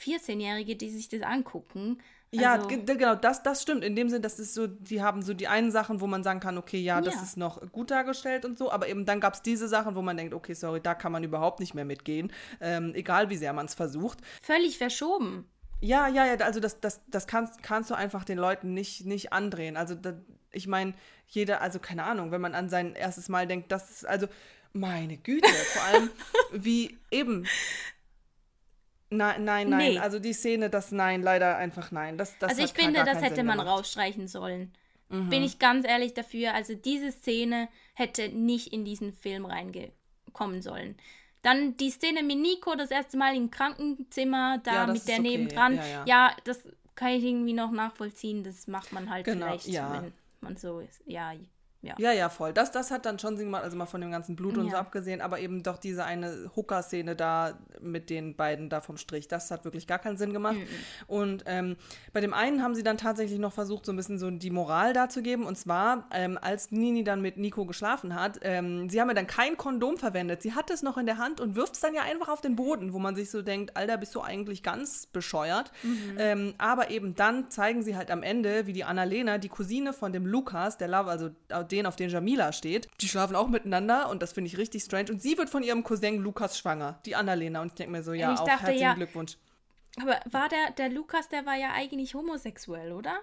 14-Jährige, 0.00 0.76
die 0.76 0.90
sich 0.90 1.08
das 1.08 1.22
angucken. 1.22 1.98
Ja, 2.32 2.54
also, 2.54 2.68
genau, 2.68 3.16
das, 3.16 3.42
das 3.42 3.62
stimmt. 3.62 3.82
In 3.82 3.96
dem 3.96 4.08
Sinn, 4.08 4.22
das 4.22 4.38
ist 4.38 4.54
so, 4.54 4.68
die 4.68 5.02
haben 5.02 5.22
so 5.22 5.34
die 5.34 5.48
einen 5.48 5.72
Sachen, 5.72 6.00
wo 6.00 6.06
man 6.06 6.22
sagen 6.22 6.38
kann, 6.38 6.58
okay, 6.58 6.78
ja, 6.78 7.00
das 7.00 7.16
ja. 7.16 7.22
ist 7.22 7.36
noch 7.36 7.60
gut 7.72 7.90
dargestellt 7.90 8.44
und 8.44 8.56
so, 8.56 8.70
aber 8.70 8.88
eben 8.88 9.04
dann 9.04 9.18
gab 9.18 9.34
es 9.34 9.42
diese 9.42 9.66
Sachen, 9.66 9.96
wo 9.96 10.02
man 10.02 10.16
denkt, 10.16 10.32
okay, 10.32 10.54
sorry, 10.54 10.80
da 10.80 10.94
kann 10.94 11.10
man 11.10 11.24
überhaupt 11.24 11.58
nicht 11.58 11.74
mehr 11.74 11.84
mitgehen, 11.84 12.32
ähm, 12.60 12.94
egal 12.94 13.30
wie 13.30 13.36
sehr 13.36 13.52
man 13.52 13.66
es 13.66 13.74
versucht. 13.74 14.18
Völlig 14.40 14.78
verschoben. 14.78 15.48
Ja, 15.80 16.06
ja, 16.06 16.26
ja, 16.26 16.34
also 16.44 16.60
das, 16.60 16.78
das, 16.80 17.00
das 17.08 17.26
kannst, 17.26 17.62
kannst 17.62 17.90
du 17.90 17.94
einfach 17.94 18.24
den 18.24 18.38
Leuten 18.38 18.74
nicht, 18.74 19.06
nicht 19.06 19.32
andrehen. 19.32 19.76
Also 19.76 19.94
da, 19.94 20.12
ich 20.52 20.68
meine, 20.68 20.94
jeder, 21.26 21.62
also 21.62 21.78
keine 21.80 22.04
Ahnung, 22.04 22.30
wenn 22.30 22.40
man 22.40 22.54
an 22.54 22.68
sein 22.68 22.94
erstes 22.94 23.28
Mal 23.28 23.46
denkt, 23.46 23.72
das 23.72 23.90
ist, 23.90 24.06
also 24.06 24.28
meine 24.72 25.16
Güte, 25.16 25.48
vor 25.48 25.82
allem 25.82 26.10
wie 26.52 26.96
eben 27.10 27.46
Nein, 29.10 29.44
nein, 29.44 29.68
nein. 29.68 29.92
Nee. 29.94 29.98
Also 29.98 30.20
die 30.20 30.32
Szene, 30.32 30.70
das 30.70 30.92
Nein, 30.92 31.22
leider 31.22 31.56
einfach 31.56 31.90
nein. 31.90 32.16
Das, 32.16 32.38
das 32.38 32.50
also 32.50 32.62
ich 32.62 32.72
finde, 32.72 33.04
das 33.04 33.20
hätte 33.20 33.36
Sinn 33.36 33.46
man 33.46 33.58
gemacht. 33.58 33.78
rausstreichen 33.78 34.28
sollen. 34.28 34.72
Mhm. 35.08 35.28
Bin 35.28 35.42
ich 35.42 35.58
ganz 35.58 35.86
ehrlich 35.86 36.14
dafür. 36.14 36.54
Also 36.54 36.74
diese 36.74 37.10
Szene 37.10 37.68
hätte 37.94 38.28
nicht 38.28 38.72
in 38.72 38.84
diesen 38.84 39.12
Film 39.12 39.44
reingekommen 39.44 40.62
sollen. 40.62 40.96
Dann 41.42 41.76
die 41.76 41.90
Szene 41.90 42.22
mit 42.22 42.38
Nico, 42.38 42.74
das 42.76 42.90
erste 42.90 43.16
Mal 43.16 43.34
im 43.34 43.50
Krankenzimmer, 43.50 44.58
da 44.62 44.72
ja, 44.72 44.86
mit 44.86 45.08
der 45.08 45.18
okay. 45.18 45.28
nebendran. 45.28 45.76
Ja, 45.76 45.86
ja. 45.86 46.04
ja, 46.06 46.36
das 46.44 46.68
kann 46.94 47.08
ich 47.08 47.24
irgendwie 47.24 47.54
noch 47.54 47.72
nachvollziehen. 47.72 48.44
Das 48.44 48.68
macht 48.68 48.92
man 48.92 49.10
halt 49.10 49.24
genau, 49.24 49.58
vielleicht, 49.58 49.66
wenn 49.66 50.12
man 50.40 50.56
so 50.56 50.80
ist. 50.80 51.02
Ja, 51.06 51.32
ja. 51.82 51.94
ja, 51.96 52.12
ja, 52.12 52.28
voll. 52.28 52.52
Das, 52.52 52.72
das 52.72 52.90
hat 52.90 53.06
dann 53.06 53.18
schon 53.18 53.38
Sinn 53.38 53.46
gemacht, 53.46 53.62
also 53.62 53.76
mal 53.76 53.86
von 53.86 54.02
dem 54.02 54.10
ganzen 54.10 54.36
Blut 54.36 54.58
und 54.58 54.66
ja. 54.66 54.72
so 54.72 54.76
abgesehen, 54.76 55.22
aber 55.22 55.40
eben 55.40 55.62
doch 55.62 55.78
diese 55.78 56.04
eine 56.04 56.50
Hooker-Szene 56.54 57.16
da 57.16 57.58
mit 57.80 58.10
den 58.10 58.36
beiden 58.36 58.68
da 58.68 58.82
vom 58.82 58.98
Strich, 58.98 59.28
das 59.28 59.50
hat 59.50 59.64
wirklich 59.64 59.86
gar 59.86 59.98
keinen 59.98 60.18
Sinn 60.18 60.34
gemacht. 60.34 60.56
Mhm. 60.56 60.66
Und 61.06 61.44
ähm, 61.46 61.76
bei 62.12 62.20
dem 62.20 62.34
einen 62.34 62.62
haben 62.62 62.74
sie 62.74 62.82
dann 62.82 62.98
tatsächlich 62.98 63.38
noch 63.38 63.54
versucht, 63.54 63.86
so 63.86 63.92
ein 63.92 63.96
bisschen 63.96 64.18
so 64.18 64.30
die 64.30 64.50
Moral 64.50 64.92
darzugeben. 64.92 65.46
Und 65.46 65.56
zwar, 65.56 66.06
ähm, 66.12 66.38
als 66.40 66.70
Nini 66.70 67.02
dann 67.02 67.22
mit 67.22 67.38
Nico 67.38 67.64
geschlafen 67.64 68.14
hat, 68.14 68.40
ähm, 68.42 68.90
sie 68.90 69.00
haben 69.00 69.08
ja 69.08 69.14
dann 69.14 69.26
kein 69.26 69.56
Kondom 69.56 69.96
verwendet. 69.96 70.42
Sie 70.42 70.52
hat 70.52 70.70
es 70.70 70.82
noch 70.82 70.98
in 70.98 71.06
der 71.06 71.16
Hand 71.16 71.40
und 71.40 71.56
wirft 71.56 71.74
es 71.74 71.80
dann 71.80 71.94
ja 71.94 72.02
einfach 72.02 72.28
auf 72.28 72.42
den 72.42 72.56
Boden, 72.56 72.92
wo 72.92 72.98
man 72.98 73.16
sich 73.16 73.30
so 73.30 73.40
denkt, 73.40 73.76
Alter, 73.78 73.96
bist 73.96 74.14
du 74.14 74.20
eigentlich 74.20 74.62
ganz 74.62 75.06
bescheuert. 75.06 75.72
Mhm. 75.82 76.16
Ähm, 76.18 76.54
aber 76.58 76.90
eben 76.90 77.14
dann 77.14 77.50
zeigen 77.50 77.82
sie 77.82 77.96
halt 77.96 78.10
am 78.10 78.22
Ende, 78.22 78.66
wie 78.66 78.74
die 78.74 78.84
Annalena, 78.84 79.38
die 79.38 79.48
Cousine 79.48 79.94
von 79.94 80.12
dem 80.12 80.26
Lukas, 80.26 80.76
der 80.76 80.88
Love, 80.88 81.10
also 81.10 81.30
den, 81.72 81.86
auf 81.86 81.96
den 81.96 82.10
Jamila 82.10 82.52
steht. 82.52 82.88
Die 83.00 83.08
schlafen 83.08 83.36
auch 83.36 83.48
miteinander 83.48 84.08
und 84.10 84.22
das 84.22 84.32
finde 84.32 84.48
ich 84.48 84.58
richtig 84.58 84.82
strange. 84.82 85.10
Und 85.10 85.22
sie 85.22 85.38
wird 85.38 85.50
von 85.50 85.62
ihrem 85.62 85.82
Cousin 85.84 86.18
Lukas 86.18 86.58
schwanger, 86.58 87.00
die 87.06 87.16
Annalena. 87.16 87.60
Und 87.62 87.68
ich 87.68 87.74
denke 87.74 87.92
mir 87.92 88.02
so, 88.02 88.12
ja, 88.12 88.32
Ich 88.32 88.40
auch 88.40 88.44
dachte, 88.44 88.60
herzlichen 88.66 88.82
ja- 88.82 88.94
Glückwunsch. 88.94 89.36
Aber 90.00 90.20
war 90.30 90.48
der, 90.48 90.70
der 90.78 90.88
Lukas, 90.88 91.28
der 91.28 91.46
war 91.46 91.56
ja 91.56 91.72
eigentlich 91.72 92.14
homosexuell, 92.14 92.92
oder? 92.92 93.18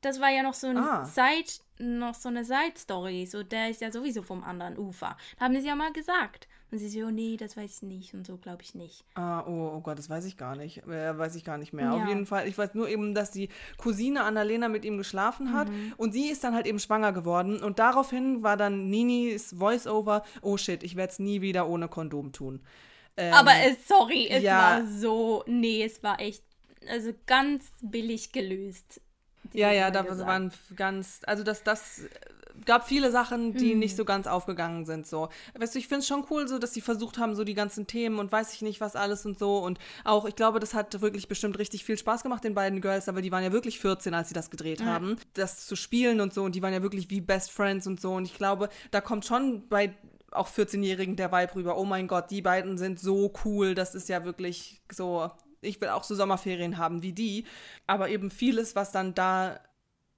Das 0.00 0.20
war 0.20 0.30
ja 0.30 0.42
noch 0.42 0.54
so, 0.54 0.68
ein 0.68 0.76
Ah. 0.76 1.04
Side, 1.04 1.50
noch 1.78 2.14
so 2.14 2.28
eine 2.28 2.44
Side-Story. 2.44 3.26
So, 3.26 3.42
der 3.42 3.70
ist 3.70 3.80
ja 3.80 3.90
sowieso 3.90 4.22
vom 4.22 4.44
anderen 4.44 4.78
Ufer. 4.78 5.16
Da 5.38 5.44
haben 5.46 5.60
sie 5.60 5.66
ja 5.66 5.74
mal 5.74 5.92
gesagt. 5.92 6.46
Und 6.70 6.76
sie 6.78 6.88
so, 6.90 7.06
oh 7.06 7.10
nee, 7.10 7.38
das 7.38 7.56
weiß 7.56 7.76
ich 7.76 7.82
nicht 7.82 8.12
und 8.14 8.26
so 8.26 8.36
glaube 8.36 8.62
ich 8.62 8.74
nicht. 8.74 9.02
Ah, 9.14 9.40
oh, 9.46 9.72
oh 9.76 9.80
Gott, 9.80 9.98
das 9.98 10.10
weiß 10.10 10.26
ich 10.26 10.36
gar 10.36 10.54
nicht. 10.54 10.86
Äh, 10.86 11.16
weiß 11.18 11.34
ich 11.34 11.42
gar 11.42 11.56
nicht 11.56 11.72
mehr. 11.72 11.86
Ja. 11.86 11.92
Auf 11.94 12.06
jeden 12.06 12.26
Fall, 12.26 12.46
ich 12.46 12.58
weiß 12.58 12.74
nur 12.74 12.88
eben, 12.90 13.14
dass 13.14 13.30
die 13.30 13.48
Cousine 13.78 14.22
Annalena 14.24 14.68
mit 14.68 14.84
ihm 14.84 14.98
geschlafen 14.98 15.54
hat 15.54 15.70
Mhm. 15.70 15.94
und 15.96 16.12
sie 16.12 16.28
ist 16.28 16.44
dann 16.44 16.54
halt 16.54 16.66
eben 16.66 16.78
schwanger 16.78 17.12
geworden. 17.12 17.62
Und 17.62 17.78
daraufhin 17.78 18.42
war 18.42 18.58
dann 18.58 18.88
Ninis 18.90 19.54
Voice-Over, 19.58 20.22
oh 20.42 20.58
shit, 20.58 20.82
ich 20.82 20.94
werde 20.94 21.10
es 21.12 21.18
nie 21.18 21.40
wieder 21.40 21.66
ohne 21.68 21.88
Kondom 21.88 22.32
tun. 22.32 22.60
Ähm, 23.16 23.32
Aber 23.32 23.52
es, 23.64 23.88
sorry, 23.88 24.28
es 24.30 24.42
ja. 24.42 24.58
war 24.82 24.86
so, 24.86 25.44
nee, 25.46 25.82
es 25.82 26.02
war 26.02 26.20
echt, 26.20 26.44
also 26.86 27.12
ganz 27.26 27.72
billig 27.80 28.30
gelöst. 28.32 29.00
Ja, 29.52 29.72
ja, 29.72 29.90
da 29.90 30.02
gesagt. 30.02 30.28
waren 30.28 30.52
ganz, 30.76 31.20
also 31.26 31.42
das, 31.42 31.62
das 31.62 32.00
äh, 32.00 32.08
gab 32.64 32.86
viele 32.86 33.10
Sachen, 33.10 33.54
die 33.54 33.72
Hm. 33.72 33.78
nicht 33.78 33.96
so 33.96 34.04
ganz 34.04 34.26
aufgegangen 34.26 34.84
sind. 34.84 35.06
So, 35.06 35.28
weißt 35.58 35.74
du, 35.74 35.78
ich 35.78 35.88
finde 35.88 36.00
es 36.00 36.06
schon 36.06 36.24
cool, 36.30 36.48
so 36.48 36.58
dass 36.58 36.74
sie 36.74 36.80
versucht 36.80 37.18
haben, 37.18 37.34
so 37.34 37.44
die 37.44 37.54
ganzen 37.54 37.86
Themen 37.86 38.18
und 38.18 38.32
weiß 38.32 38.52
ich 38.54 38.62
nicht 38.62 38.80
was 38.80 38.96
alles 38.96 39.24
und 39.26 39.38
so. 39.38 39.58
Und 39.58 39.78
auch, 40.04 40.24
ich 40.26 40.36
glaube, 40.36 40.60
das 40.60 40.74
hat 40.74 41.00
wirklich 41.00 41.28
bestimmt 41.28 41.58
richtig 41.58 41.84
viel 41.84 41.96
Spaß 41.98 42.22
gemacht 42.22 42.44
den 42.44 42.54
beiden 42.54 42.80
Girls, 42.80 43.08
aber 43.08 43.22
die 43.22 43.32
waren 43.32 43.44
ja 43.44 43.52
wirklich 43.52 43.78
14, 43.80 44.14
als 44.14 44.28
sie 44.28 44.34
das 44.34 44.50
gedreht 44.50 44.84
haben, 44.84 45.16
das 45.34 45.66
zu 45.66 45.76
spielen 45.76 46.20
und 46.20 46.34
so. 46.34 46.42
Und 46.44 46.54
die 46.54 46.62
waren 46.62 46.72
ja 46.72 46.82
wirklich 46.82 47.10
wie 47.10 47.20
Best 47.20 47.50
Friends 47.50 47.86
und 47.86 48.00
so. 48.00 48.14
Und 48.14 48.24
ich 48.24 48.34
glaube, 48.34 48.68
da 48.90 49.00
kommt 49.00 49.24
schon 49.24 49.68
bei 49.68 49.94
auch 50.30 50.48
14-Jährigen 50.48 51.16
der 51.16 51.32
Vibe 51.32 51.54
rüber. 51.54 51.78
Oh 51.78 51.84
mein 51.84 52.06
Gott, 52.06 52.30
die 52.30 52.42
beiden 52.42 52.76
sind 52.76 53.00
so 53.00 53.32
cool. 53.44 53.74
Das 53.74 53.94
ist 53.94 54.08
ja 54.08 54.24
wirklich 54.24 54.82
so. 54.92 55.30
Ich 55.60 55.80
will 55.80 55.88
auch 55.88 56.04
so 56.04 56.14
Sommerferien 56.14 56.78
haben 56.78 57.02
wie 57.02 57.12
die. 57.12 57.44
Aber 57.86 58.08
eben 58.08 58.30
vieles, 58.30 58.76
was 58.76 58.92
dann 58.92 59.14
da 59.14 59.60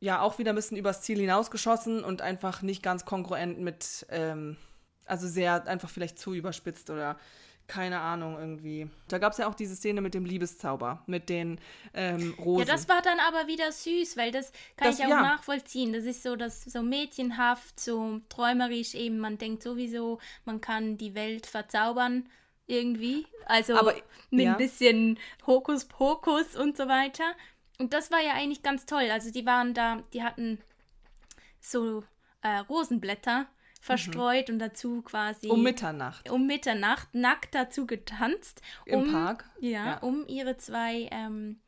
ja 0.01 0.21
auch 0.23 0.39
wieder 0.39 0.53
ein 0.53 0.57
bisschen 0.57 0.77
übers 0.77 1.03
Ziel 1.03 1.19
hinausgeschossen 1.19 2.03
und 2.05 2.23
einfach 2.23 2.63
nicht 2.63 2.83
ganz 2.83 3.05
kongruent 3.05 3.59
mit, 3.59 4.07
ähm, 4.11 4.57
also 5.05 5.29
sehr 5.29 5.67
einfach 5.67 5.91
vielleicht 5.91 6.19
zu 6.19 6.35
überspitzt 6.35 6.89
oder 6.91 7.19
keine 7.67 8.01
Ahnung 8.01 8.37
irgendwie. 8.37 8.91
Da 9.07 9.19
gab 9.19 9.31
es 9.33 9.39
ja 9.39 9.47
auch 9.49 9.55
diese 9.55 9.77
Szene 9.77 10.01
mit 10.01 10.13
dem 10.13 10.25
Liebeszauber, 10.25 11.05
mit 11.07 11.29
den 11.29 11.61
ähm, 11.95 12.35
Rosen. 12.39 12.67
Ja, 12.67 12.73
das 12.75 12.89
war 12.89 13.01
dann 13.01 13.19
aber 13.21 13.47
wieder 13.47 13.71
süß, 13.71 14.17
weil 14.17 14.33
das 14.33 14.51
kann 14.77 14.89
Das- 14.89 14.99
ich 14.99 15.05
auch 15.05 15.11
ja. 15.11 15.23
nachvollziehen. 15.23 15.93
Das 15.93 16.05
ist 16.05 16.25
so, 16.25 16.35
das 16.35 16.65
so 16.65 16.83
mädchenhaft, 16.83 17.79
so 17.79 18.21
träumerisch 18.29 18.95
eben. 18.95 19.19
Man 19.21 19.39
denkt 19.39 19.63
sowieso, 19.63 20.19
man 20.45 20.61
kann 20.61 20.97
die 20.99 21.15
Welt 21.15 21.47
verzaubern 21.47 22.29
irgendwie. 22.71 23.27
Also 23.47 23.77
Aber- 23.77 23.95
mit 24.31 24.45
ja. 24.47 24.53
ein 24.53 24.59
bisschen 24.59 25.19
Hokuspokus 25.47 26.55
und 26.57 26.77
so 26.77 26.87
weiter. 26.89 27.25
Und 27.79 27.93
das 27.93 28.11
war 28.11 28.21
ja 28.21 28.35
eigentlich 28.35 28.63
ganz 28.63 28.87
toll. 28.87 29.09
Also 29.11 29.31
die 29.33 29.45
waren 29.45 29.75
da, 29.75 30.03
die 30.13 30.23
hatten 30.23 30.59
so 31.61 32.05
äh, 32.43 32.59
Rosenblätter 32.59 33.47
verstreut 33.81 34.51
und 34.51 34.59
dazu 34.59 35.01
quasi 35.03 35.49
um 35.49 35.63
Mitternacht 35.63 36.29
um 36.31 36.47
Mitternacht 36.47 37.15
nackt 37.15 37.55
dazu 37.55 37.87
getanzt. 37.87 38.61
im 38.85 39.01
um, 39.05 39.13
Park. 39.13 39.49
Ja, 39.61 39.87
Ja. 39.87 39.99
um 39.99 40.27
ihre 40.27 40.57
zwei, 40.59 41.09
ähm, 41.11 41.61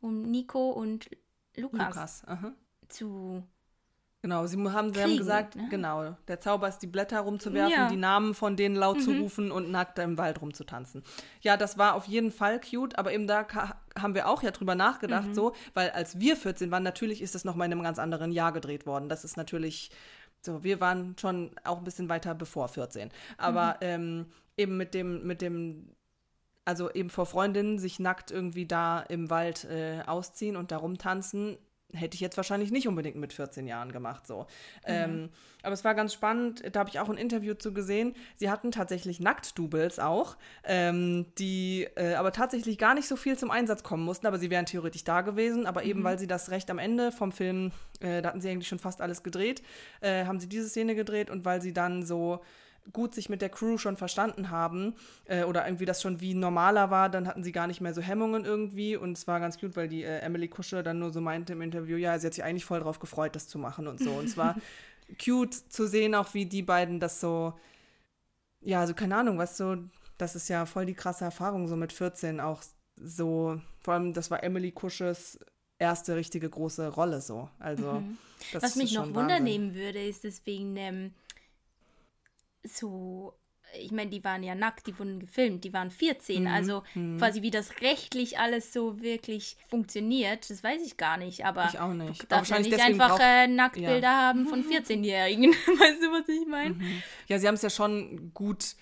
um 0.00 0.22
Nico 0.22 0.70
und 0.70 1.08
Lukas, 1.56 2.22
Lukas. 2.26 2.52
zu. 2.88 3.44
Genau, 4.22 4.44
sie 4.46 4.58
haben, 4.68 4.92
sie 4.92 5.02
haben 5.02 5.16
gesagt, 5.16 5.56
ne? 5.56 5.66
genau, 5.70 6.14
der 6.28 6.38
Zauber 6.40 6.68
ist, 6.68 6.78
die 6.80 6.86
Blätter 6.86 7.20
rumzuwerfen, 7.20 7.72
Ja. 7.72 7.84
Mhm. 7.86 7.90
die 7.90 7.96
Namen 7.96 8.34
von 8.34 8.54
denen 8.54 8.76
laut 8.76 9.00
zu 9.00 9.12
rufen 9.12 9.50
und 9.50 9.70
nackt 9.70 9.98
im 9.98 10.18
Wald 10.18 10.42
rumzutanzen. 10.42 11.02
Ja, 11.40 11.56
das 11.56 11.78
war 11.78 11.94
auf 11.94 12.04
jeden 12.04 12.30
Fall 12.30 12.60
cute, 12.60 12.98
aber 12.98 13.12
eben 13.14 13.26
da 13.26 13.46
haben 13.98 14.14
wir 14.14 14.28
auch 14.28 14.42
ja 14.42 14.50
drüber 14.50 14.74
nachgedacht, 14.74 15.28
Mhm. 15.28 15.34
so, 15.34 15.54
weil 15.72 15.88
als 15.90 16.20
wir 16.20 16.36
14 16.36 16.70
waren, 16.70 16.82
natürlich 16.82 17.22
ist 17.22 17.34
das 17.34 17.44
noch 17.46 17.54
mal 17.54 17.64
in 17.64 17.72
einem 17.72 17.82
ganz 17.82 17.98
anderen 17.98 18.30
Jahr 18.30 18.52
gedreht 18.52 18.84
worden. 18.84 19.08
Das 19.08 19.24
ist 19.24 19.38
natürlich, 19.38 19.90
so, 20.42 20.62
wir 20.62 20.80
waren 20.82 21.16
schon 21.18 21.52
auch 21.64 21.78
ein 21.78 21.84
bisschen 21.84 22.10
weiter 22.10 22.34
bevor 22.34 22.68
14. 22.68 23.08
Aber 23.38 23.72
Mhm. 23.72 23.76
ähm, 23.80 24.26
eben 24.58 24.76
mit 24.76 24.92
dem, 24.92 25.26
mit 25.26 25.40
dem 25.40 25.88
also 26.66 26.90
eben 26.90 27.08
vor 27.08 27.24
Freundinnen 27.24 27.78
sich 27.78 27.98
nackt 27.98 28.30
irgendwie 28.30 28.66
da 28.66 29.00
im 29.00 29.30
Wald 29.30 29.64
äh, 29.64 30.02
ausziehen 30.06 30.56
und 30.56 30.70
da 30.70 30.76
rumtanzen, 30.76 31.56
hätte 31.92 32.14
ich 32.14 32.20
jetzt 32.20 32.36
wahrscheinlich 32.36 32.70
nicht 32.70 32.88
unbedingt 32.88 33.16
mit 33.16 33.32
14 33.32 33.66
Jahren 33.66 33.92
gemacht. 33.92 34.26
So. 34.26 34.46
Ähm, 34.84 35.30
aber 35.62 35.72
es 35.72 35.84
war 35.84 35.94
ganz 35.94 36.12
spannend, 36.12 36.62
da 36.72 36.80
habe 36.80 36.90
ich 36.90 37.00
auch 37.00 37.08
ein 37.08 37.16
Interview 37.16 37.54
zu 37.54 37.72
gesehen. 37.72 38.14
Sie 38.36 38.50
hatten 38.50 38.70
tatsächlich 38.70 39.20
Nacktdoubles 39.20 39.98
auch, 39.98 40.36
ähm, 40.64 41.26
die 41.38 41.86
äh, 41.96 42.14
aber 42.14 42.32
tatsächlich 42.32 42.78
gar 42.78 42.94
nicht 42.94 43.08
so 43.08 43.16
viel 43.16 43.36
zum 43.36 43.50
Einsatz 43.50 43.82
kommen 43.82 44.04
mussten, 44.04 44.26
aber 44.26 44.38
sie 44.38 44.50
wären 44.50 44.66
theoretisch 44.66 45.04
da 45.04 45.20
gewesen. 45.20 45.66
Aber 45.66 45.84
eben 45.84 46.04
weil 46.04 46.18
sie 46.18 46.26
das 46.26 46.50
recht 46.50 46.70
am 46.70 46.78
Ende 46.78 47.12
vom 47.12 47.32
Film, 47.32 47.72
äh, 48.00 48.22
da 48.22 48.28
hatten 48.28 48.40
sie 48.40 48.50
eigentlich 48.50 48.68
schon 48.68 48.78
fast 48.78 49.00
alles 49.00 49.22
gedreht, 49.22 49.62
äh, 50.00 50.24
haben 50.24 50.40
sie 50.40 50.48
diese 50.48 50.68
Szene 50.68 50.94
gedreht 50.94 51.30
und 51.30 51.44
weil 51.44 51.60
sie 51.60 51.72
dann 51.72 52.04
so 52.04 52.40
gut 52.92 53.14
sich 53.14 53.28
mit 53.28 53.42
der 53.42 53.48
Crew 53.48 53.78
schon 53.78 53.96
verstanden 53.96 54.50
haben 54.50 54.94
äh, 55.26 55.44
oder 55.44 55.66
irgendwie 55.66 55.84
das 55.84 56.02
schon 56.02 56.20
wie 56.20 56.34
normaler 56.34 56.90
war, 56.90 57.08
dann 57.08 57.26
hatten 57.26 57.44
sie 57.44 57.52
gar 57.52 57.66
nicht 57.66 57.80
mehr 57.80 57.94
so 57.94 58.00
Hemmungen 58.00 58.44
irgendwie 58.44 58.96
und 58.96 59.16
es 59.16 59.26
war 59.26 59.40
ganz 59.40 59.58
gut, 59.58 59.76
weil 59.76 59.88
die 59.88 60.02
äh, 60.02 60.18
Emily 60.18 60.48
Kusche 60.48 60.82
dann 60.82 60.98
nur 60.98 61.10
so 61.10 61.20
meinte 61.20 61.52
im 61.52 61.62
Interview, 61.62 61.96
ja, 61.96 62.18
sie 62.18 62.26
hat 62.26 62.34
sich 62.34 62.44
eigentlich 62.44 62.64
voll 62.64 62.80
drauf 62.80 62.98
gefreut, 62.98 63.36
das 63.36 63.48
zu 63.48 63.58
machen 63.58 63.86
und 63.86 64.00
so. 64.00 64.10
Und 64.10 64.24
es 64.24 64.36
war 64.36 64.56
cute 65.24 65.54
zu 65.54 65.86
sehen, 65.86 66.14
auch 66.14 66.34
wie 66.34 66.46
die 66.46 66.62
beiden 66.62 67.00
das 67.00 67.20
so, 67.20 67.54
ja, 68.60 68.80
also 68.80 68.94
keine 68.94 69.16
Ahnung, 69.16 69.38
was 69.38 69.56
so, 69.56 69.76
das 70.18 70.36
ist 70.36 70.48
ja 70.48 70.66
voll 70.66 70.86
die 70.86 70.94
krasse 70.94 71.24
Erfahrung, 71.24 71.68
so 71.68 71.76
mit 71.76 71.92
14 71.92 72.40
auch 72.40 72.62
so, 72.96 73.60
vor 73.78 73.94
allem 73.94 74.12
das 74.12 74.30
war 74.30 74.42
Emily 74.42 74.72
Kusches 74.72 75.38
erste 75.78 76.14
richtige 76.14 76.48
große 76.48 76.88
Rolle 76.88 77.20
so. 77.20 77.48
Also 77.58 78.02
das 78.52 78.62
Was 78.62 78.76
mich 78.76 78.92
noch 78.92 79.14
Wunder 79.14 79.40
nehmen 79.40 79.74
würde, 79.74 80.02
ist 80.06 80.24
deswegen 80.24 80.76
ähm, 80.76 81.14
so. 82.64 83.34
Ich 83.78 83.92
meine, 83.92 84.10
die 84.10 84.24
waren 84.24 84.42
ja 84.42 84.56
nackt, 84.56 84.88
die 84.88 84.98
wurden 84.98 85.20
gefilmt, 85.20 85.62
die 85.62 85.72
waren 85.72 85.88
Mhm, 85.88 85.92
14. 85.92 86.48
Also 86.48 86.82
quasi 87.18 87.40
wie 87.42 87.52
das 87.52 87.80
rechtlich 87.82 88.36
alles 88.36 88.72
so 88.72 89.00
wirklich 89.00 89.56
funktioniert, 89.68 90.50
das 90.50 90.64
weiß 90.64 90.82
ich 90.84 90.96
gar 90.96 91.16
nicht. 91.18 91.44
Aber 91.46 91.68
Ich 91.72 91.78
auch 91.78 91.92
nicht. 91.92 92.22
du 92.22 92.26
Aber 92.26 92.38
wahrscheinlich 92.38 92.72
nicht 92.72 92.82
einfach 92.84 93.16
äh, 93.20 93.46
Nacktbilder 93.46 94.00
ja. 94.08 94.20
haben 94.22 94.46
von 94.48 94.64
14-Jährigen. 94.64 95.52
weißt 95.52 96.02
du, 96.02 96.10
was 96.10 96.28
ich 96.28 96.46
meine? 96.48 96.74
Ja, 97.28 97.38
sie 97.38 97.46
haben 97.46 97.54
es 97.54 97.62
ja 97.62 97.70
schon 97.70 98.32
gut. 98.34 98.74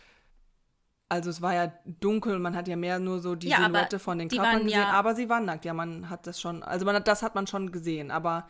Also 1.10 1.28
es 1.30 1.40
war 1.42 1.54
ja 1.54 1.72
dunkel, 1.84 2.38
man 2.38 2.56
hat 2.56 2.66
ja 2.68 2.76
mehr 2.76 2.98
nur 2.98 3.20
so 3.20 3.34
die 3.34 3.48
Ja, 3.48 3.58
Silhouette 3.58 3.98
von 3.98 4.18
den 4.18 4.28
Körpern 4.28 4.64
gesehen, 4.64 4.80
ja- 4.80 4.90
aber 4.90 5.14
sie 5.14 5.28
waren 5.28 5.44
nackt. 5.46 5.64
Ja, 5.66 5.74
man 5.74 6.08
hat 6.10 6.26
das 6.26 6.40
schon, 6.40 6.62
also 6.62 6.84
man 6.86 6.94
hat, 6.96 7.08
das 7.08 7.22
hat 7.22 7.34
man 7.34 7.46
schon 7.46 7.72
gesehen, 7.72 8.10
aber 8.10 8.48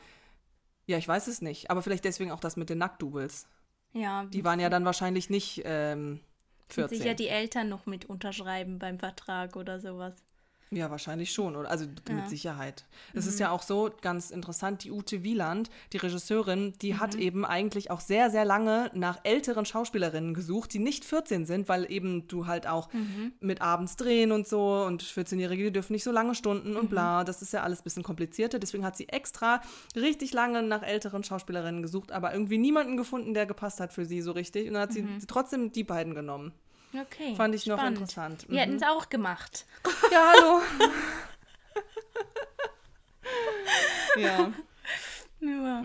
ja, 0.86 0.98
ich 0.98 1.06
weiß 1.06 1.26
es 1.28 1.40
nicht. 1.42 1.70
Aber 1.70 1.82
vielleicht 1.82 2.04
deswegen 2.04 2.30
auch 2.32 2.40
das 2.40 2.56
mit 2.56 2.68
den 2.70 2.78
Nacktdoubles. 2.78 3.46
Ja, 3.92 4.24
Die 4.26 4.44
waren 4.44 4.60
ja 4.60 4.68
dann 4.68 4.84
wahrscheinlich 4.84 5.30
nicht 5.30 5.62
ähm, 5.64 6.20
sind 6.68 6.88
14. 6.88 6.98
sicher 6.98 7.14
die 7.14 7.28
Eltern 7.28 7.68
noch 7.68 7.86
mit 7.86 8.06
unterschreiben 8.06 8.78
beim 8.78 8.98
Vertrag 8.98 9.56
oder 9.56 9.80
sowas. 9.80 10.14
Ja, 10.70 10.90
wahrscheinlich 10.90 11.32
schon. 11.32 11.56
Oder? 11.56 11.70
Also 11.70 11.86
Ja. 12.08 12.14
mit 12.14 12.28
Sicherheit. 12.28 12.84
Es 13.14 13.26
ist 13.26 13.36
Mhm. 13.36 13.40
ja 13.40 13.50
auch 13.52 13.62
so 13.62 13.90
ganz 14.02 14.30
interessant, 14.30 14.84
die 14.84 14.90
Ute 14.90 15.22
Wieland, 15.22 15.70
die 15.94 15.96
Regisseurin, 15.96 16.74
die 16.82 16.96
hat 16.96 17.14
Mhm. 17.14 17.20
eben 17.22 17.44
eigentlich 17.46 17.90
auch 17.90 18.00
sehr, 18.00 18.28
sehr 18.30 18.44
lange 18.44 18.90
nach 18.92 19.18
älteren 19.24 19.64
Schauspielerinnen 19.64 20.34
gesucht, 20.34 20.74
die 20.74 20.78
nicht 20.78 21.06
14 21.06 21.46
sind, 21.46 21.68
weil 21.70 21.90
eben 21.90 22.28
du 22.28 22.46
halt 22.46 22.66
auch 22.66 22.92
Mhm. 22.92 23.32
mit 23.40 23.62
abends 23.62 23.96
drehen 23.96 24.30
und 24.30 24.46
so 24.46 24.82
und 24.86 25.02
14-Jährige, 25.02 25.64
die 25.64 25.72
dürfen 25.72 25.94
nicht 25.94 26.04
so 26.04 26.12
lange 26.12 26.34
Stunden 26.34 26.72
Mhm. 26.72 26.76
und 26.76 26.90
bla. 26.90 27.24
Das 27.24 27.40
ist 27.40 27.52
ja 27.54 27.62
alles 27.62 27.80
ein 27.80 27.84
bisschen 27.84 28.02
komplizierter. 28.02 28.58
Deswegen 28.58 28.84
hat 28.84 28.96
sie 28.96 29.08
extra 29.08 29.62
richtig 29.96 30.34
lange 30.34 30.62
nach 30.62 30.82
älteren 30.82 31.24
Schauspielerinnen 31.24 31.80
gesucht, 31.80 32.12
aber 32.12 32.34
irgendwie 32.34 32.58
niemanden 32.58 32.98
gefunden, 32.98 33.32
der 33.32 33.46
gepasst 33.46 33.80
hat 33.80 33.92
für 33.94 34.04
sie 34.04 34.20
so 34.20 34.32
richtig. 34.32 34.68
Und 34.68 34.74
dann 34.74 34.82
hat 34.82 34.92
sie 34.92 35.06
trotzdem 35.26 35.72
die 35.72 35.84
beiden 35.84 36.14
genommen. 36.14 36.52
Okay. 36.94 37.34
Fand 37.36 37.54
ich 37.54 37.66
noch 37.66 37.76
Mhm. 37.76 37.80
spannend. 37.80 37.98
interessant. 37.98 38.46
Wir 38.48 38.60
hätten 38.60 38.76
es 38.76 38.82
auch 38.82 39.08
gemacht. 39.08 39.66
Ja, 40.12 40.32
hallo. 40.34 40.60
ja. 44.16 44.52
Ja. 45.40 45.82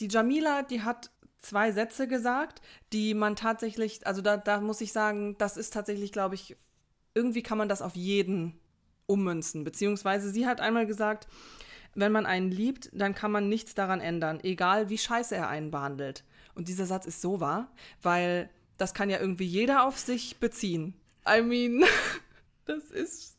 Die 0.00 0.08
Jamila, 0.08 0.62
die 0.62 0.82
hat 0.82 1.10
zwei 1.38 1.72
Sätze 1.72 2.08
gesagt, 2.08 2.60
die 2.92 3.14
man 3.14 3.36
tatsächlich, 3.36 4.06
also 4.06 4.20
da, 4.20 4.36
da 4.36 4.60
muss 4.60 4.80
ich 4.80 4.92
sagen, 4.92 5.36
das 5.38 5.56
ist 5.56 5.72
tatsächlich, 5.72 6.12
glaube 6.12 6.34
ich, 6.34 6.56
irgendwie 7.14 7.42
kann 7.42 7.56
man 7.56 7.68
das 7.68 7.80
auf 7.82 7.94
jeden 7.96 8.58
ummünzen. 9.06 9.64
Beziehungsweise 9.64 10.30
sie 10.30 10.46
hat 10.46 10.60
einmal 10.60 10.86
gesagt, 10.86 11.28
wenn 11.94 12.12
man 12.12 12.26
einen 12.26 12.50
liebt, 12.50 12.90
dann 12.92 13.14
kann 13.14 13.30
man 13.32 13.48
nichts 13.48 13.74
daran 13.74 14.00
ändern, 14.00 14.40
egal 14.42 14.90
wie 14.90 14.98
scheiße 14.98 15.34
er 15.34 15.48
einen 15.48 15.70
behandelt. 15.70 16.24
Und 16.54 16.68
dieser 16.68 16.84
Satz 16.86 17.06
ist 17.06 17.22
so 17.22 17.40
wahr, 17.40 17.70
weil 18.02 18.50
das 18.78 18.94
kann 18.94 19.10
ja 19.10 19.18
irgendwie 19.18 19.46
jeder 19.46 19.84
auf 19.84 19.98
sich 19.98 20.36
beziehen. 20.38 20.94
I 21.28 21.42
mean, 21.42 21.84
Das 22.66 22.90
ist, 22.90 23.38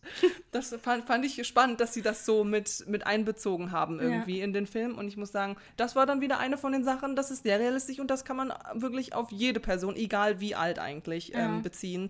das 0.52 0.74
fand, 0.82 1.06
fand 1.06 1.26
ich 1.26 1.46
spannend, 1.46 1.82
dass 1.82 1.94
sie 1.94 2.02
das 2.02 2.26
so 2.26 2.46
mit, 2.46 2.86
mit 2.88 3.06
einbezogen 3.06 3.74
haben 3.74 4.00
irgendwie 4.00 4.40
ja. 4.40 4.46
in 4.46 4.54
den 4.54 4.66
Film. 4.66 4.98
Und 4.98 5.10
ich 5.10 5.18
muss 5.18 5.34
sagen, 5.34 5.58
das 5.76 5.98
war 5.98 6.06
dann 6.06 6.22
wieder 6.22 6.40
eine 6.40 6.58
von 6.58 6.72
den 6.72 6.86
Sachen, 6.86 7.18
das 7.18 7.30
ist 7.30 7.44
sehr 7.44 7.60
realistisch 7.60 8.00
und 8.00 8.10
das 8.10 8.24
kann 8.24 8.38
man 8.38 8.54
wirklich 8.76 9.14
auf 9.14 9.30
jede 9.30 9.60
Person, 9.60 9.98
egal 9.98 10.40
wie 10.40 10.56
alt 10.56 10.80
eigentlich, 10.80 11.30
ja. 11.30 11.40
ähm, 11.40 11.62
beziehen. 11.62 12.10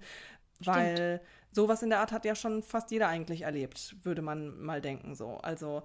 Stimmt. 0.61 0.75
Weil 0.77 1.21
sowas 1.51 1.81
in 1.81 1.89
der 1.89 2.01
Art 2.01 2.11
hat 2.11 2.23
ja 2.23 2.35
schon 2.35 2.61
fast 2.61 2.91
jeder 2.91 3.07
eigentlich 3.07 3.41
erlebt, 3.41 3.95
würde 4.03 4.21
man 4.21 4.59
mal 4.59 4.79
denken 4.79 5.15
so. 5.15 5.37
Also 5.37 5.81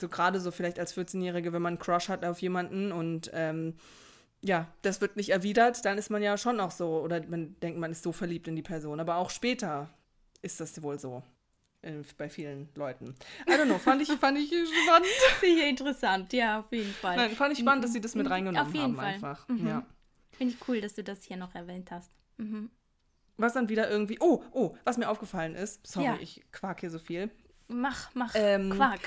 so 0.00 0.08
gerade 0.08 0.40
so 0.40 0.50
vielleicht 0.50 0.80
als 0.80 0.96
14-Jährige, 0.96 1.52
wenn 1.52 1.62
man 1.62 1.74
einen 1.74 1.78
Crush 1.78 2.08
hat 2.08 2.24
auf 2.24 2.42
jemanden 2.42 2.90
und 2.90 3.30
ähm, 3.32 3.74
ja, 4.42 4.72
das 4.82 5.00
wird 5.00 5.16
nicht 5.16 5.30
erwidert, 5.30 5.84
dann 5.84 5.98
ist 5.98 6.10
man 6.10 6.22
ja 6.22 6.36
schon 6.38 6.60
auch 6.60 6.70
so, 6.70 7.00
oder 7.00 7.24
man 7.26 7.58
denkt, 7.60 7.78
man 7.78 7.90
ist 7.90 8.02
so 8.02 8.12
verliebt 8.12 8.48
in 8.48 8.56
die 8.56 8.62
Person. 8.62 9.00
Aber 9.00 9.16
auch 9.16 9.30
später 9.30 9.90
ist 10.42 10.60
das 10.60 10.80
wohl 10.82 10.98
so 10.98 11.22
äh, 11.82 11.94
bei 12.16 12.28
vielen 12.28 12.68
Leuten. 12.74 13.14
I 13.48 13.52
don't 13.52 13.64
know, 13.64 13.78
fand 13.78 14.02
ich, 14.02 14.08
fand 14.20 14.38
ich 14.38 14.48
spannend. 14.48 15.08
Sicher 15.40 15.66
interessant, 15.66 16.32
ja, 16.32 16.60
auf 16.60 16.70
jeden 16.72 16.92
Fall. 16.92 17.16
Nein, 17.16 17.30
fand 17.32 17.52
ich 17.54 17.58
spannend, 17.58 17.84
dass 17.84 17.92
sie 17.92 18.00
das 18.00 18.14
mit 18.14 18.28
reingenommen 18.30 18.68
auf 18.68 18.74
jeden 18.74 18.84
haben 18.84 18.96
Fall. 18.96 19.04
einfach. 19.06 19.48
Mhm. 19.48 19.66
Ja. 19.66 19.86
Finde 20.32 20.54
ich 20.54 20.68
cool, 20.68 20.80
dass 20.80 20.94
du 20.94 21.02
das 21.02 21.24
hier 21.24 21.36
noch 21.38 21.54
erwähnt 21.54 21.90
hast. 21.90 22.12
Mhm. 22.36 22.70
Was 23.38 23.52
dann 23.54 23.68
wieder 23.68 23.90
irgendwie, 23.90 24.18
oh, 24.20 24.42
oh, 24.52 24.76
was 24.84 24.96
mir 24.96 25.08
aufgefallen 25.10 25.54
ist, 25.54 25.86
sorry, 25.86 26.06
Ja. 26.06 26.18
ich 26.20 26.42
quark 26.52 26.80
hier 26.80 26.90
so 26.90 26.98
viel. 26.98 27.30
Mach, 27.68 28.10
mach, 28.14 28.32
Ähm, 28.34 28.70
Quark. 28.70 29.00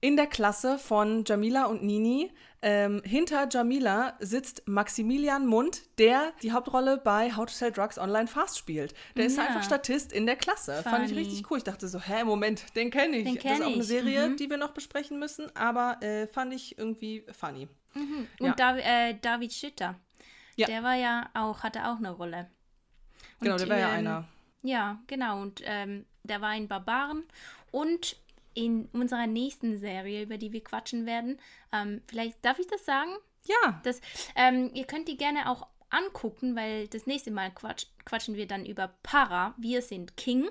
In 0.00 0.16
der 0.16 0.26
Klasse 0.26 0.78
von 0.78 1.24
Jamila 1.24 1.66
und 1.66 1.82
Nini, 1.84 2.32
ähm, 2.62 3.02
hinter 3.04 3.48
Jamila 3.50 4.14
sitzt 4.20 4.66
Maximilian 4.68 5.46
Mund, 5.46 5.82
der 5.98 6.32
die 6.42 6.52
Hauptrolle 6.52 6.96
bei 6.98 7.34
How 7.34 7.46
to 7.46 7.52
Sell 7.52 7.72
Drugs 7.72 7.98
Online 7.98 8.28
Fast 8.28 8.56
spielt. 8.58 8.94
Der 9.16 9.26
ist 9.26 9.36
Ja. 9.36 9.46
einfach 9.46 9.64
Statist 9.64 10.12
in 10.12 10.26
der 10.26 10.36
Klasse. 10.36 10.82
Fand 10.84 11.04
ich 11.04 11.10
Funny. 11.10 11.22
richtig 11.22 11.50
cool. 11.50 11.58
Ich 11.58 11.64
dachte 11.64 11.88
so, 11.88 12.00
hä, 12.00 12.24
Moment, 12.24 12.74
den 12.76 12.90
kenne 12.90 13.16
ich. 13.18 13.24
Den 13.24 13.34
das 13.34 13.42
kenn 13.42 13.60
ist 13.60 13.62
auch 13.66 13.72
eine 13.72 13.82
Serie, 13.82 14.28
mhm. 14.28 14.36
die 14.36 14.48
wir 14.48 14.56
noch 14.58 14.70
besprechen 14.70 15.18
müssen, 15.18 15.54
aber 15.56 16.02
äh, 16.02 16.26
fand 16.28 16.54
ich 16.54 16.78
irgendwie 16.78 17.24
funny. 17.32 17.68
Und 17.94 18.46
ja. 18.46 18.54
Dav 18.54 18.78
äh, 18.78 19.14
David 19.20 19.52
Schütter. 19.52 19.96
Ja. 20.56 20.66
Der 20.66 20.82
war 20.82 20.94
ja 20.94 21.28
auch, 21.34 21.62
hatte 21.62 21.86
auch 21.86 21.96
eine 21.98 22.10
Rolle. 22.10 22.48
Und, 23.40 23.46
Genau, 23.46 23.56
der 23.56 23.68
war 23.68 23.78
ja 23.78 23.88
ähm, 23.88 23.98
einer. 23.98 24.28
Ja, 24.62 25.00
genau. 25.08 25.42
Und 25.42 25.60
ähm, 25.64 26.06
der 26.22 26.40
war 26.40 26.54
in 26.54 26.68
Barbaren. 26.68 27.24
Und 27.70 28.16
in 28.54 28.86
unserer 28.92 29.26
nächsten 29.26 29.78
Serie, 29.78 30.22
über 30.22 30.38
die 30.38 30.52
wir 30.52 30.62
quatschen 30.62 31.06
werden, 31.06 31.38
ähm, 31.72 32.02
vielleicht 32.06 32.44
darf 32.44 32.58
ich 32.58 32.66
das 32.66 32.84
sagen? 32.84 33.10
Ja, 33.44 33.80
Das, 33.82 34.00
ähm, 34.36 34.70
ihr 34.72 34.84
könnt 34.84 35.08
die 35.08 35.16
gerne 35.16 35.50
auch 35.50 35.66
angucken, 35.90 36.56
weil 36.56 36.88
das 36.88 37.06
nächste 37.06 37.30
Mal 37.30 37.50
quatsch, 37.50 37.86
quatschen 38.04 38.34
wir 38.36 38.46
dann 38.46 38.64
über 38.64 38.88
Para. 39.02 39.54
Wir 39.58 39.82
sind 39.82 40.16
King. 40.16 40.48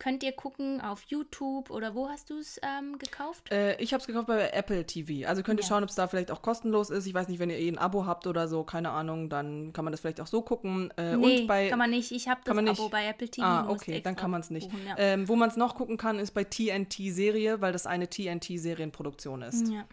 Könnt 0.00 0.22
ihr 0.22 0.30
gucken 0.30 0.80
auf 0.80 1.02
YouTube 1.08 1.70
oder 1.70 1.92
wo 1.96 2.08
hast 2.08 2.30
du 2.30 2.38
es 2.38 2.60
ähm, 2.62 2.98
gekauft? 2.98 3.50
Äh, 3.50 3.76
ich 3.82 3.92
habe 3.92 4.00
es 4.00 4.06
gekauft 4.06 4.28
bei 4.28 4.48
Apple 4.50 4.86
TV. 4.86 5.26
Also 5.28 5.42
könnt 5.42 5.58
ihr 5.58 5.64
Ja. 5.64 5.68
schauen, 5.68 5.82
ob 5.82 5.88
es 5.88 5.96
da 5.96 6.06
vielleicht 6.06 6.30
auch 6.30 6.40
kostenlos 6.40 6.90
ist. 6.90 7.06
Ich 7.06 7.14
weiß 7.14 7.26
nicht, 7.26 7.40
wenn 7.40 7.50
ihr 7.50 7.58
eh 7.58 7.68
ein 7.68 7.78
Abo 7.78 8.06
habt 8.06 8.28
oder 8.28 8.46
so, 8.46 8.62
keine 8.62 8.90
Ahnung, 8.90 9.28
dann 9.28 9.72
kann 9.72 9.84
man 9.84 9.90
das 9.90 10.00
vielleicht 10.00 10.20
auch 10.20 10.28
so 10.28 10.42
gucken. 10.42 10.92
Äh, 10.96 11.16
nee, 11.16 11.46
bei 11.46 11.68
kann 11.68 11.80
man 11.80 11.90
nicht. 11.90 12.12
Ich 12.12 12.28
habe 12.28 12.40
das 12.44 12.56
Abo 12.56 12.60
nicht? 12.62 12.90
bei 12.92 13.06
Apple 13.08 13.28
TV. 13.28 13.44
Ah, 13.44 13.68
okay, 13.68 14.00
dann 14.00 14.14
kann 14.14 14.30
man 14.30 14.40
es 14.40 14.50
nicht. 14.50 14.70
buchen, 14.70 14.86
ja. 14.86 14.94
Ähm, 14.98 15.28
wo 15.28 15.34
man 15.34 15.48
es 15.48 15.56
noch 15.56 15.74
gucken 15.74 15.96
kann, 15.96 16.20
ist 16.20 16.30
bei 16.30 16.44
TNT-Serie, 16.44 17.60
weil 17.60 17.72
das 17.72 17.86
eine 17.86 18.08
TNT-Serienproduktion 18.08 19.42
ist. 19.42 19.68
ja. 19.68 19.84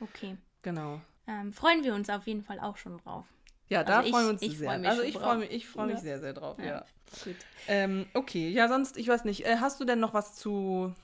Okay. 0.00 0.36
Genau. 0.62 1.00
Ähm, 1.28 1.52
freuen 1.52 1.84
wir 1.84 1.94
uns 1.94 2.10
auf 2.10 2.26
jeden 2.26 2.42
Fall 2.42 2.58
auch 2.58 2.76
schon 2.76 2.98
drauf. 2.98 3.24
Ja, 3.68 3.84
da 3.84 3.98
Also 3.98 4.06
ich- 4.08 4.12
freuen 4.12 4.26
wir 4.26 4.32
uns 4.32 4.42
ich 4.42 4.58
sehr. 4.58 4.70
freu 4.80 4.88
also 4.88 5.02
ich 5.02 5.14
freue 5.16 5.38
mich, 5.38 5.50
ich 5.52 5.66
freu 5.68 5.86
mich 5.86 5.98
sehr, 6.00 6.18
sehr 6.20 6.32
drauf, 6.34 6.58
ja. 6.58 6.64
Ja. 6.66 6.84
Gut. 7.24 7.36
Ähm, 7.68 8.06
okay, 8.14 8.48
ja, 8.50 8.68
sonst, 8.68 8.96
ich 8.96 9.08
weiß 9.08 9.24
nicht. 9.24 9.44
Äh, 9.44 9.56
hast 9.60 9.80
du 9.80 9.84
denn 9.84 10.00
noch 10.00 10.14
was 10.14 10.34
zu 10.34 10.94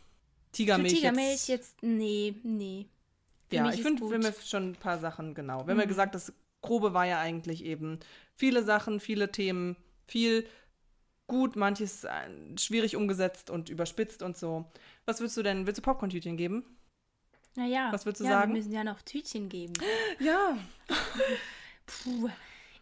Tigermilch? 0.53 0.93
Für 0.93 0.97
Tigermilch 0.97 1.31
jetzt? 1.31 1.49
jetzt, 1.49 1.83
nee, 1.83 2.35
nee. 2.43 2.87
Für 3.49 3.57
Ja, 3.57 3.71
ich 3.73 3.83
finde, 3.83 4.03
wir 4.03 4.19
haben 4.19 4.35
schon 4.45 4.71
ein 4.71 4.77
paar 4.77 4.99
Sachen, 4.99 5.35
genau. 5.35 5.67
Wir 5.67 5.73
haben 5.73 5.81
ja 5.81 5.87
Mhm. 5.87 5.89
gesagt, 5.89 6.15
das 6.15 6.33
Grobe 6.61 6.95
war 6.95 7.07
ja 7.07 7.19
eigentlich 7.21 7.65
eben 7.65 7.99
viele 8.35 8.63
Sachen, 8.63 9.01
viele 9.01 9.33
Themen, 9.33 9.77
viel 10.07 10.47
gut, 11.27 11.57
manches 11.57 12.05
äh, 12.05 12.11
schwierig 12.59 12.95
umgesetzt 12.97 13.51
und 13.51 13.69
überspitzt 13.69 14.23
und 14.23 14.37
so. 14.37 14.65
Was 15.07 15.21
würdest 15.21 15.37
du 15.37 15.43
denn, 15.43 15.67
willst 15.67 15.79
du 15.79 15.83
Popcorn-Tütchen 15.83 16.37
geben? 16.37 16.65
Naja, 17.55 17.89
Was 17.93 18.07
würdest 18.07 18.21
du 18.21 18.25
ja, 18.25 18.31
sagen? 18.31 18.53
Wir 18.53 18.59
müssen 18.61 18.73
ja 18.73 18.85
noch 18.85 19.03
Tütchen 19.03 19.49
geben. 19.49 19.75
Ja. 20.21 20.57
Puh. 21.87 22.31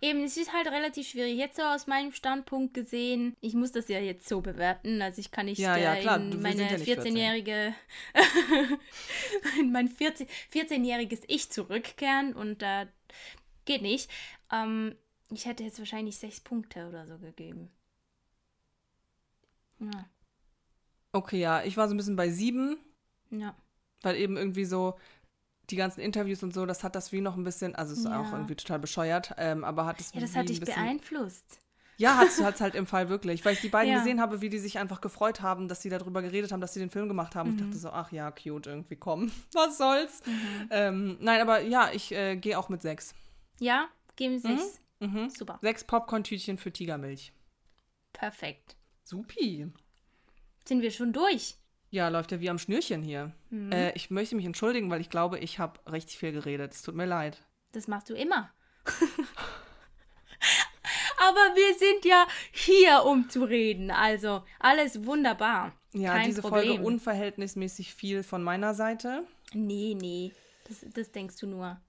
Eben, 0.03 0.25
es 0.25 0.37
ist 0.37 0.53
halt 0.53 0.67
relativ 0.67 1.09
schwierig. 1.09 1.37
Jetzt 1.37 1.57
so 1.57 1.63
aus 1.63 1.87
meinem 1.87 2.13
Standpunkt 2.13 2.73
gesehen, 2.73 3.37
ich 3.41 3.55
muss 3.55 3.73
das 3.73 3.89
ja 3.89 4.01
jetzt 4.01 4.29
so 4.29 4.41
bewerten. 4.41 5.03
Also 5.03 5.21
ich 5.21 5.31
kann 5.31 5.47
nicht 5.47 5.59
Ja, 5.59 5.77
ja, 5.77 5.95
äh, 5.95 6.01
klar, 6.01 6.19
in 6.19 6.41
meine 6.41 6.63
ja 6.63 6.73
nicht 6.73 6.85
14. 6.85 7.15
14-jährige, 7.15 7.75
in 9.61 9.73
mein 9.73 9.89
14 9.89 10.27
14-jähriges 10.53 11.23
Ich 11.29 11.51
zurückkehren 11.51 12.35
und 12.35 12.63
da 12.63 12.87
geht 13.67 13.83
nicht. 13.83 14.11
Ähm, 14.51 14.97
ich 15.31 15.45
hätte 15.45 15.65
jetzt 15.65 15.79
wahrscheinlich 15.79 16.17
sechs 16.17 16.41
Punkte 16.41 16.89
oder 16.89 17.07
so 17.07 17.19
gegeben. 17.19 17.71
Ja, 19.81 20.09
Okay, 21.13 21.41
ja, 21.41 21.63
ich 21.65 21.77
war 21.77 21.89
so 21.89 21.95
ein 21.95 21.97
bisschen 21.97 22.17
bei 22.17 22.31
sieben, 22.31 22.79
ja. 23.31 23.55
weil 24.03 24.17
eben 24.17 24.37
irgendwie 24.37 24.65
so 24.65 24.95
die 25.71 25.77
ganzen 25.77 26.01
Interviews 26.01 26.43
und 26.43 26.53
so, 26.55 26.67
das 26.67 26.83
hat 26.85 26.95
das 26.95 27.13
wie 27.13 27.21
noch 27.21 27.37
ein 27.37 27.45
bisschen, 27.45 27.75
also 27.75 27.93
ist 27.95 28.05
Ja. 28.05 28.21
auch 28.21 28.33
irgendwie 28.33 28.57
total 28.57 28.79
bescheuert, 28.79 29.35
ähm, 29.39 29.65
aber 29.65 29.87
hat 29.87 30.01
es 30.01 30.13
Ja, 30.15 30.21
das 30.21 30.35
hat 30.37 30.49
dich 30.49 30.61
bisschen, 30.61 30.75
beeinflusst. 30.75 31.59
Ja, 31.97 32.17
hat 32.17 32.29
es 32.29 32.61
halt 32.61 32.75
im 32.75 32.87
Fall 32.87 33.11
wirklich, 33.11 33.45
weil 33.45 33.53
ich 33.53 33.61
die 33.61 33.69
beiden 33.69 33.93
Ja. 33.93 33.99
gesehen 33.99 34.21
habe, 34.23 34.41
wie 34.41 34.49
die 34.49 34.59
sich 34.59 34.79
einfach 34.79 35.01
gefreut 35.03 35.43
haben, 35.43 35.69
dass 35.69 35.83
sie 35.83 35.91
darüber 35.91 36.23
geredet 36.23 36.51
haben, 36.51 36.61
dass 36.63 36.73
sie 36.73 36.81
den 36.81 36.89
Film 36.91 37.09
gemacht 37.09 37.35
haben. 37.35 37.51
Mhm. 37.51 37.57
Ich 37.57 37.63
dachte 37.63 37.77
so, 37.79 37.91
ach 37.91 38.11
ja, 38.11 38.31
cute, 38.31 38.67
irgendwie 38.69 38.97
komm, 38.97 39.31
was 39.53 39.77
soll's. 39.77 40.23
Ähm, 40.71 41.19
nein, 41.21 41.43
aber 41.43 41.61
ja, 41.61 41.91
ich 41.93 42.13
äh, 42.13 42.37
gehe 42.37 42.59
auch 42.59 42.69
mit 42.71 42.81
sechs. 42.81 43.15
Ja, 43.59 43.89
geben 44.17 44.39
sechs. 44.39 44.81
Mhm. 45.01 45.29
Super. 45.29 45.59
Sechs 45.61 45.85
Popcorn-Tütchen 45.85 46.57
für 46.57 46.73
Tigermilch. 46.73 47.33
Perfekt. 48.13 48.77
Supi. 49.05 49.71
Sind 50.67 50.83
wir 50.83 50.91
schon 50.91 51.13
durch? 51.13 51.57
Ja, 51.91 52.09
läuft 52.09 52.33
ja 52.33 52.41
wie 52.41 52.49
am 52.51 52.59
Schnürchen 52.59 53.03
hier. 53.03 53.33
Mhm. 53.51 53.73
Äh, 53.73 53.93
ich 53.93 54.11
möchte 54.11 54.37
mich 54.37 54.47
entschuldigen, 54.47 54.91
weil 54.91 55.01
ich 55.01 55.11
glaube, 55.11 55.39
ich 55.39 55.59
habe 55.59 55.81
richtig 55.91 56.19
viel 56.19 56.33
geredet. 56.33 56.73
Es 56.73 56.83
tut 56.83 56.95
mir 56.95 57.07
leid. 57.07 57.43
Das 57.73 57.89
machst 57.89 58.09
du 58.11 58.15
immer. 58.15 58.51
Aber 61.19 61.55
wir 61.55 61.79
sind 61.79 62.05
ja 62.05 62.27
hier, 62.53 63.05
um 63.05 63.29
zu 63.29 63.45
reden. 63.45 63.91
Also 63.91 64.43
alles 64.59 65.05
wunderbar. 65.05 65.73
Ja, 65.93 66.15
Kein 66.15 66.27
diese 66.27 66.43
Problem. 66.43 66.69
Folge 66.69 66.83
unverhältnismäßig 66.85 67.95
viel 67.95 68.23
von 68.23 68.43
meiner 68.43 68.75
Seite. 68.75 69.25
Nee, 69.53 69.97
nee. 70.01 70.33
Das, 70.69 70.87
das 70.95 71.11
denkst 71.11 71.37
du 71.41 71.49
nur. 71.49 71.81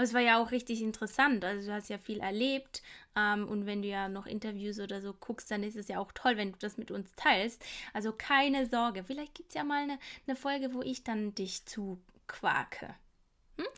Aber 0.00 0.06
es 0.06 0.14
war 0.14 0.22
ja 0.22 0.42
auch 0.42 0.50
richtig 0.50 0.80
interessant. 0.80 1.44
Also 1.44 1.68
du 1.68 1.74
hast 1.74 1.90
ja 1.90 1.98
viel 1.98 2.20
erlebt. 2.20 2.80
Ähm, 3.14 3.46
und 3.46 3.66
wenn 3.66 3.82
du 3.82 3.88
ja 3.88 4.08
noch 4.08 4.24
Interviews 4.24 4.80
oder 4.80 5.02
so 5.02 5.12
guckst, 5.12 5.50
dann 5.50 5.62
ist 5.62 5.76
es 5.76 5.88
ja 5.88 5.98
auch 5.98 6.10
toll, 6.12 6.38
wenn 6.38 6.52
du 6.52 6.58
das 6.58 6.78
mit 6.78 6.90
uns 6.90 7.12
teilst. 7.16 7.62
Also 7.92 8.10
keine 8.16 8.64
Sorge. 8.64 9.04
Vielleicht 9.04 9.34
gibt 9.34 9.50
es 9.50 9.56
ja 9.56 9.62
mal 9.62 9.82
eine, 9.82 9.98
eine 10.26 10.36
Folge, 10.36 10.72
wo 10.72 10.80
ich 10.80 11.04
dann 11.04 11.34
dich 11.34 11.66
zuquake. 11.66 12.94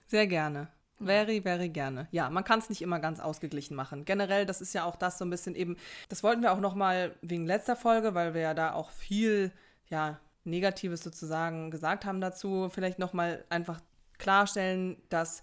Sehr 0.07 0.29
gerne. 0.29 0.69
Very, 1.01 1.43
very 1.43 1.71
gerne. 1.71 2.07
Ja, 2.13 2.31
man 2.31 2.45
kann 2.45 2.61
es 2.61 2.69
nicht 2.69 2.83
immer 2.83 3.01
ganz 3.01 3.19
ausgeglichen 3.19 3.75
machen. 3.75 4.05
Generell, 4.05 4.47
das 4.47 4.61
ist 4.61 4.75
ja 4.75 4.85
auch 4.85 4.95
das 4.95 5.19
so 5.19 5.25
ein 5.25 5.31
bisschen 5.31 5.57
eben, 5.57 5.77
das 6.09 6.23
wollten 6.23 6.43
wir 6.43 6.53
auch 6.53 6.61
nochmal 6.61 7.17
wegen 7.23 7.47
letzter 7.47 7.75
Folge, 7.75 8.15
weil 8.15 8.33
wir 8.33 8.43
ja 8.43 8.55
da 8.55 8.75
auch 8.75 8.91
viel, 8.91 9.51
ja, 9.89 10.21
Negatives 10.45 11.03
sozusagen 11.03 11.73
gesagt 11.73 12.05
haben 12.05 12.21
dazu, 12.21 12.69
vielleicht 12.73 13.01
nochmal 13.01 13.45
einfach 13.49 13.81
klarstellen, 14.19 15.03
dass 15.09 15.43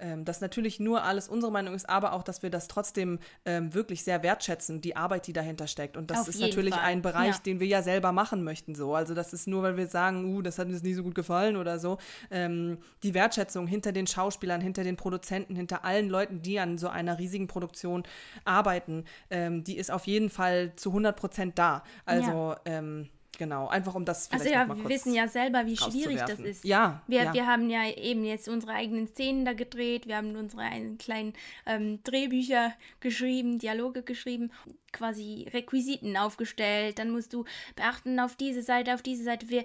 ähm, 0.00 0.24
das 0.24 0.40
natürlich 0.40 0.80
nur 0.80 1.04
alles 1.04 1.28
unsere 1.28 1.52
Meinung 1.52 1.74
ist, 1.74 1.88
aber 1.88 2.12
auch, 2.12 2.22
dass 2.22 2.42
wir 2.42 2.50
das 2.50 2.68
trotzdem 2.68 3.18
ähm, 3.44 3.74
wirklich 3.74 4.04
sehr 4.04 4.22
wertschätzen, 4.22 4.80
die 4.80 4.96
Arbeit, 4.96 5.26
die 5.26 5.32
dahinter 5.32 5.66
steckt. 5.66 5.96
Und 5.96 6.10
das 6.10 6.20
Auf 6.20 6.28
ist 6.28 6.40
natürlich 6.40 6.74
Fall, 6.74 6.84
ein 6.84 7.02
Bereich, 7.02 7.34
ja. 7.34 7.42
den 7.44 7.60
wir 7.60 7.66
ja 7.66 7.82
selber 7.82 8.12
machen 8.12 8.42
möchten. 8.42 8.74
So. 8.74 8.94
Also 8.94 9.14
das 9.14 9.32
ist 9.32 9.46
nur, 9.46 9.62
weil 9.62 9.76
wir 9.76 9.86
sagen, 9.86 10.24
uh, 10.34 10.42
das 10.42 10.58
hat 10.58 10.68
uns 10.68 10.82
nicht 10.82 10.96
so 10.96 11.02
gut 11.02 11.14
gefallen 11.14 11.56
oder 11.56 11.78
so. 11.78 11.98
Ähm, 12.30 12.78
die 13.02 13.14
Wertschätzung 13.14 13.66
hinter 13.66 13.92
den 13.92 14.06
Schauspielern, 14.06 14.60
hinter 14.60 14.84
den 14.84 14.96
Produzenten, 14.96 15.54
hinter 15.54 15.84
allen 15.84 16.08
Leuten, 16.08 16.42
die 16.42 16.58
an 16.58 16.78
so 16.78 16.88
einer 16.88 17.18
riesigen 17.18 17.46
Produktion 17.46 18.04
arbeiten, 18.44 19.04
ähm, 19.30 19.64
die 19.64 19.76
ist 19.76 19.90
auf 19.90 20.06
jeden 20.06 20.30
Fall 20.30 20.72
zu 20.76 20.90
100 20.90 21.16
Prozent 21.16 21.58
da. 21.58 21.82
Also 22.04 22.54
ähm, 22.64 23.08
genau, 23.38 23.68
einfach 23.68 23.94
um 23.94 24.04
das 24.04 24.28
vielleicht 24.28 24.42
Also 24.42 24.54
ja, 24.54 24.66
mal 24.66 24.76
wir 24.76 24.82
kurz 24.82 24.94
wissen 24.94 25.14
ja 25.14 25.28
selber, 25.28 25.66
wie 25.66 25.76
schwierig 25.76 26.20
das 26.20 26.38
ist. 26.38 26.64
Ja, 26.64 27.02
Wir, 27.06 27.24
ja. 27.24 27.34
wir 27.34 27.46
haben 27.46 27.70
ja 27.70 27.88
eben 27.88 28.24
jetzt 28.24 28.48
unsere 28.48 28.72
eigenen 28.72 29.08
Szenen 29.08 29.44
da 29.44 29.52
gedreht, 29.52 30.06
wir 30.06 30.16
haben 30.16 30.36
unsere 30.36 30.62
einen 30.62 30.98
kleinen 30.98 31.32
ähm, 31.66 32.02
Drehbücher 32.04 32.74
geschrieben, 33.00 33.58
Dialoge 33.58 34.02
geschrieben, 34.02 34.52
quasi 34.92 35.48
Requisiten 35.52 36.16
aufgestellt. 36.16 36.98
Dann 36.98 37.10
musst 37.10 37.32
du 37.32 37.44
beachten 37.76 38.20
auf 38.20 38.36
diese 38.36 38.62
Seite, 38.62 38.94
auf 38.94 39.02
diese 39.02 39.24
Seite. 39.24 39.48
Wir, 39.48 39.64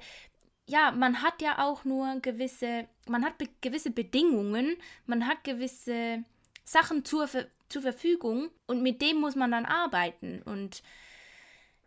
ja, 0.67 0.91
man 0.91 1.21
hat 1.21 1.41
ja 1.41 1.63
auch 1.63 1.85
nur 1.85 2.19
gewisse, 2.21 2.87
man 3.07 3.23
hat 3.23 3.37
be 3.37 3.47
gewisse 3.61 3.91
Bedingungen, 3.91 4.77
man 5.05 5.27
hat 5.27 5.43
gewisse 5.43 6.23
Sachen 6.63 7.05
zur, 7.05 7.27
Ver 7.27 7.45
zur 7.69 7.81
Verfügung 7.81 8.49
und 8.67 8.81
mit 8.81 9.01
dem 9.01 9.19
muss 9.19 9.35
man 9.35 9.51
dann 9.51 9.65
arbeiten. 9.65 10.41
Und 10.43 10.81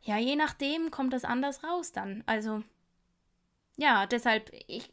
ja, 0.03 0.19
je 0.19 0.37
nachdem 0.37 0.91
kommt 0.91 1.13
das 1.13 1.25
anders 1.25 1.63
raus 1.65 1.93
dann. 1.93 2.23
Also, 2.27 2.63
ja, 3.77 4.07
deshalb, 4.07 4.51
ich, 4.67 4.91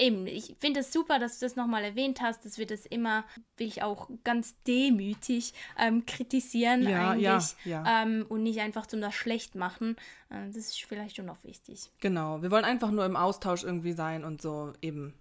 eben, 0.00 0.26
ich 0.26 0.56
finde 0.58 0.80
es 0.80 0.92
super, 0.92 1.18
dass 1.18 1.38
du 1.38 1.46
das 1.46 1.56
nochmal 1.56 1.84
erwähnt 1.84 2.20
hast, 2.20 2.44
dass 2.44 2.58
wir 2.58 2.66
das 2.66 2.86
immer, 2.86 3.24
will 3.56 3.66
ich 3.66 3.82
auch 3.82 4.10
ganz 4.24 4.54
demütig 4.66 5.52
ähm, 5.78 6.06
kritisieren 6.06 6.82
Ja, 6.82 7.14
ja, 7.14 7.34
eigentlich 7.34 7.54
ja. 7.64 8.02
Ähm, 8.02 8.26
und 8.28 8.42
nicht 8.42 8.60
einfach 8.60 8.86
zum 8.86 9.00
das 9.00 9.14
schlecht 9.14 9.54
machen. 9.54 9.96
Äh, 10.30 10.46
das 10.46 10.56
ist 10.56 10.82
vielleicht 10.82 11.16
schon 11.16 11.26
noch 11.26 11.42
wichtig. 11.44 11.90
Genau, 12.00 12.42
wir 12.42 12.50
wollen 12.50 12.64
einfach 12.64 12.90
nur 12.90 13.04
im 13.04 13.16
Austausch 13.16 13.64
irgendwie 13.64 13.92
sein 13.92 14.24
und 14.24 14.42
so 14.42 14.72
eben. 14.82 15.14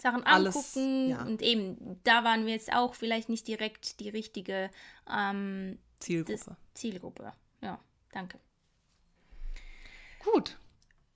Sachen 0.00 0.22
Alles, 0.22 0.54
angucken 0.54 1.08
ja. 1.10 1.22
und 1.24 1.42
eben, 1.42 1.98
da 2.04 2.22
waren 2.22 2.46
wir 2.46 2.52
jetzt 2.52 2.72
auch 2.72 2.94
vielleicht 2.94 3.28
nicht 3.28 3.48
direkt 3.48 3.98
die 3.98 4.08
richtige 4.08 4.70
ähm, 5.10 5.78
das 5.98 6.06
Zielgruppe. 6.06 6.56
Zielgruppe. 6.74 7.32
Ja, 7.62 7.80
danke. 8.12 8.38
Gut. 10.24 10.56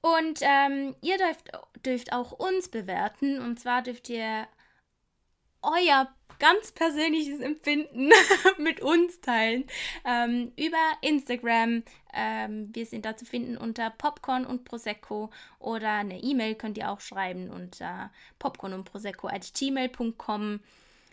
Und 0.01 0.41
ähm, 0.43 0.97
ihr 1.01 1.17
dürft, 1.19 1.51
dürft 1.85 2.13
auch 2.13 2.33
uns 2.33 2.69
bewerten. 2.69 3.41
Und 3.41 3.61
zwar 3.61 3.83
dürft 3.83 4.09
ihr 4.09 4.47
euer 5.63 6.13
ganz 6.43 6.73
persönliches 6.73 7.39
Empfinden 7.39 8.11
mit 8.59 8.81
uns 8.81 9.21
teilen 9.21 9.65
ähm, 10.05 10.53
über 10.57 10.77
Instagram. 11.03 11.85
Ähm, 12.13 12.75
wir 12.75 12.85
sind 12.85 13.05
da 13.05 13.17
zu 13.17 13.25
finden 13.25 13.57
unter 13.57 13.91
Popcorn 13.91 14.45
und 14.45 14.65
Prosecco 14.65 15.31
oder 15.61 15.93
eine 15.93 16.21
E-Mail 16.21 16.57
könnt 16.57 16.79
ihr 16.79 16.91
auch 16.91 17.01
schreiben 17.01 17.49
unter 17.49 18.11
popcorn 18.41 18.73
und 18.73 18.85
prosecco 18.85 19.29
at 19.29 19.53
gmail.com. 19.55 20.59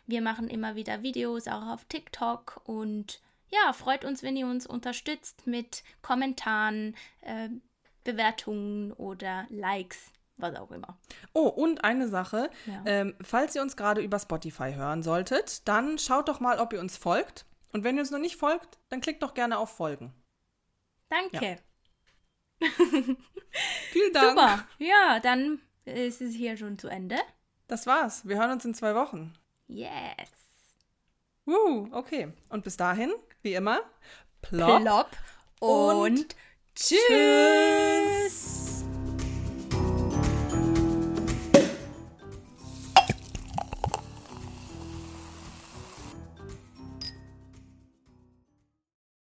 Wir 0.07 0.21
machen 0.21 0.49
immer 0.49 0.75
wieder 0.75 1.03
Videos 1.03 1.47
auch 1.47 1.67
auf 1.67 1.85
TikTok 1.85 2.61
und 2.63 3.21
ja, 3.51 3.73
freut 3.73 4.05
uns, 4.05 4.23
wenn 4.23 4.35
ihr 4.35 4.47
uns 4.47 4.65
unterstützt 4.65 5.45
mit 5.45 5.83
Kommentaren, 6.01 6.95
äh, 7.21 7.49
Bewertungen 8.03 8.91
oder 8.93 9.45
Likes, 9.49 10.11
was 10.37 10.55
auch 10.55 10.71
immer. 10.71 10.97
Oh, 11.33 11.47
und 11.47 11.83
eine 11.83 12.07
Sache. 12.07 12.49
Ja. 12.65 12.83
Ähm, 12.85 13.15
falls 13.21 13.55
ihr 13.55 13.61
uns 13.61 13.75
gerade 13.77 14.01
über 14.01 14.19
Spotify 14.19 14.73
hören 14.73 15.03
solltet, 15.03 15.67
dann 15.67 15.97
schaut 15.97 16.27
doch 16.29 16.39
mal, 16.39 16.59
ob 16.59 16.73
ihr 16.73 16.79
uns 16.79 16.97
folgt. 16.97 17.45
Und 17.71 17.83
wenn 17.83 17.95
ihr 17.95 18.01
uns 18.01 18.11
noch 18.11 18.19
nicht 18.19 18.37
folgt, 18.37 18.79
dann 18.89 19.01
klickt 19.01 19.21
doch 19.21 19.33
gerne 19.33 19.57
auf 19.57 19.69
Folgen. 19.75 20.13
Danke. 21.09 21.57
Vielen 23.91 24.13
Dank. 24.13 24.29
Super. 24.29 24.67
Ja, 24.77 25.19
dann 25.19 25.59
ist 25.85 26.21
es 26.21 26.33
hier 26.33 26.57
schon 26.57 26.77
zu 26.77 26.87
Ende. 26.87 27.17
Das 27.67 27.85
war's. 27.87 28.27
Wir 28.27 28.37
hören 28.37 28.51
uns 28.51 28.65
in 28.65 28.73
zwei 28.73 28.95
Wochen. 28.95 29.33
Yes. 29.67 30.31
Uh, 31.45 31.87
okay. 31.91 32.33
Und 32.49 32.63
bis 32.63 32.77
dahin, 32.77 33.11
wie 33.41 33.53
immer, 33.53 33.81
plopp. 34.41 34.81
Plopp 34.81 35.17
und 35.59 36.19
und 36.19 36.35
Tschüss. 36.81 36.97
Tschüss. 37.07 38.78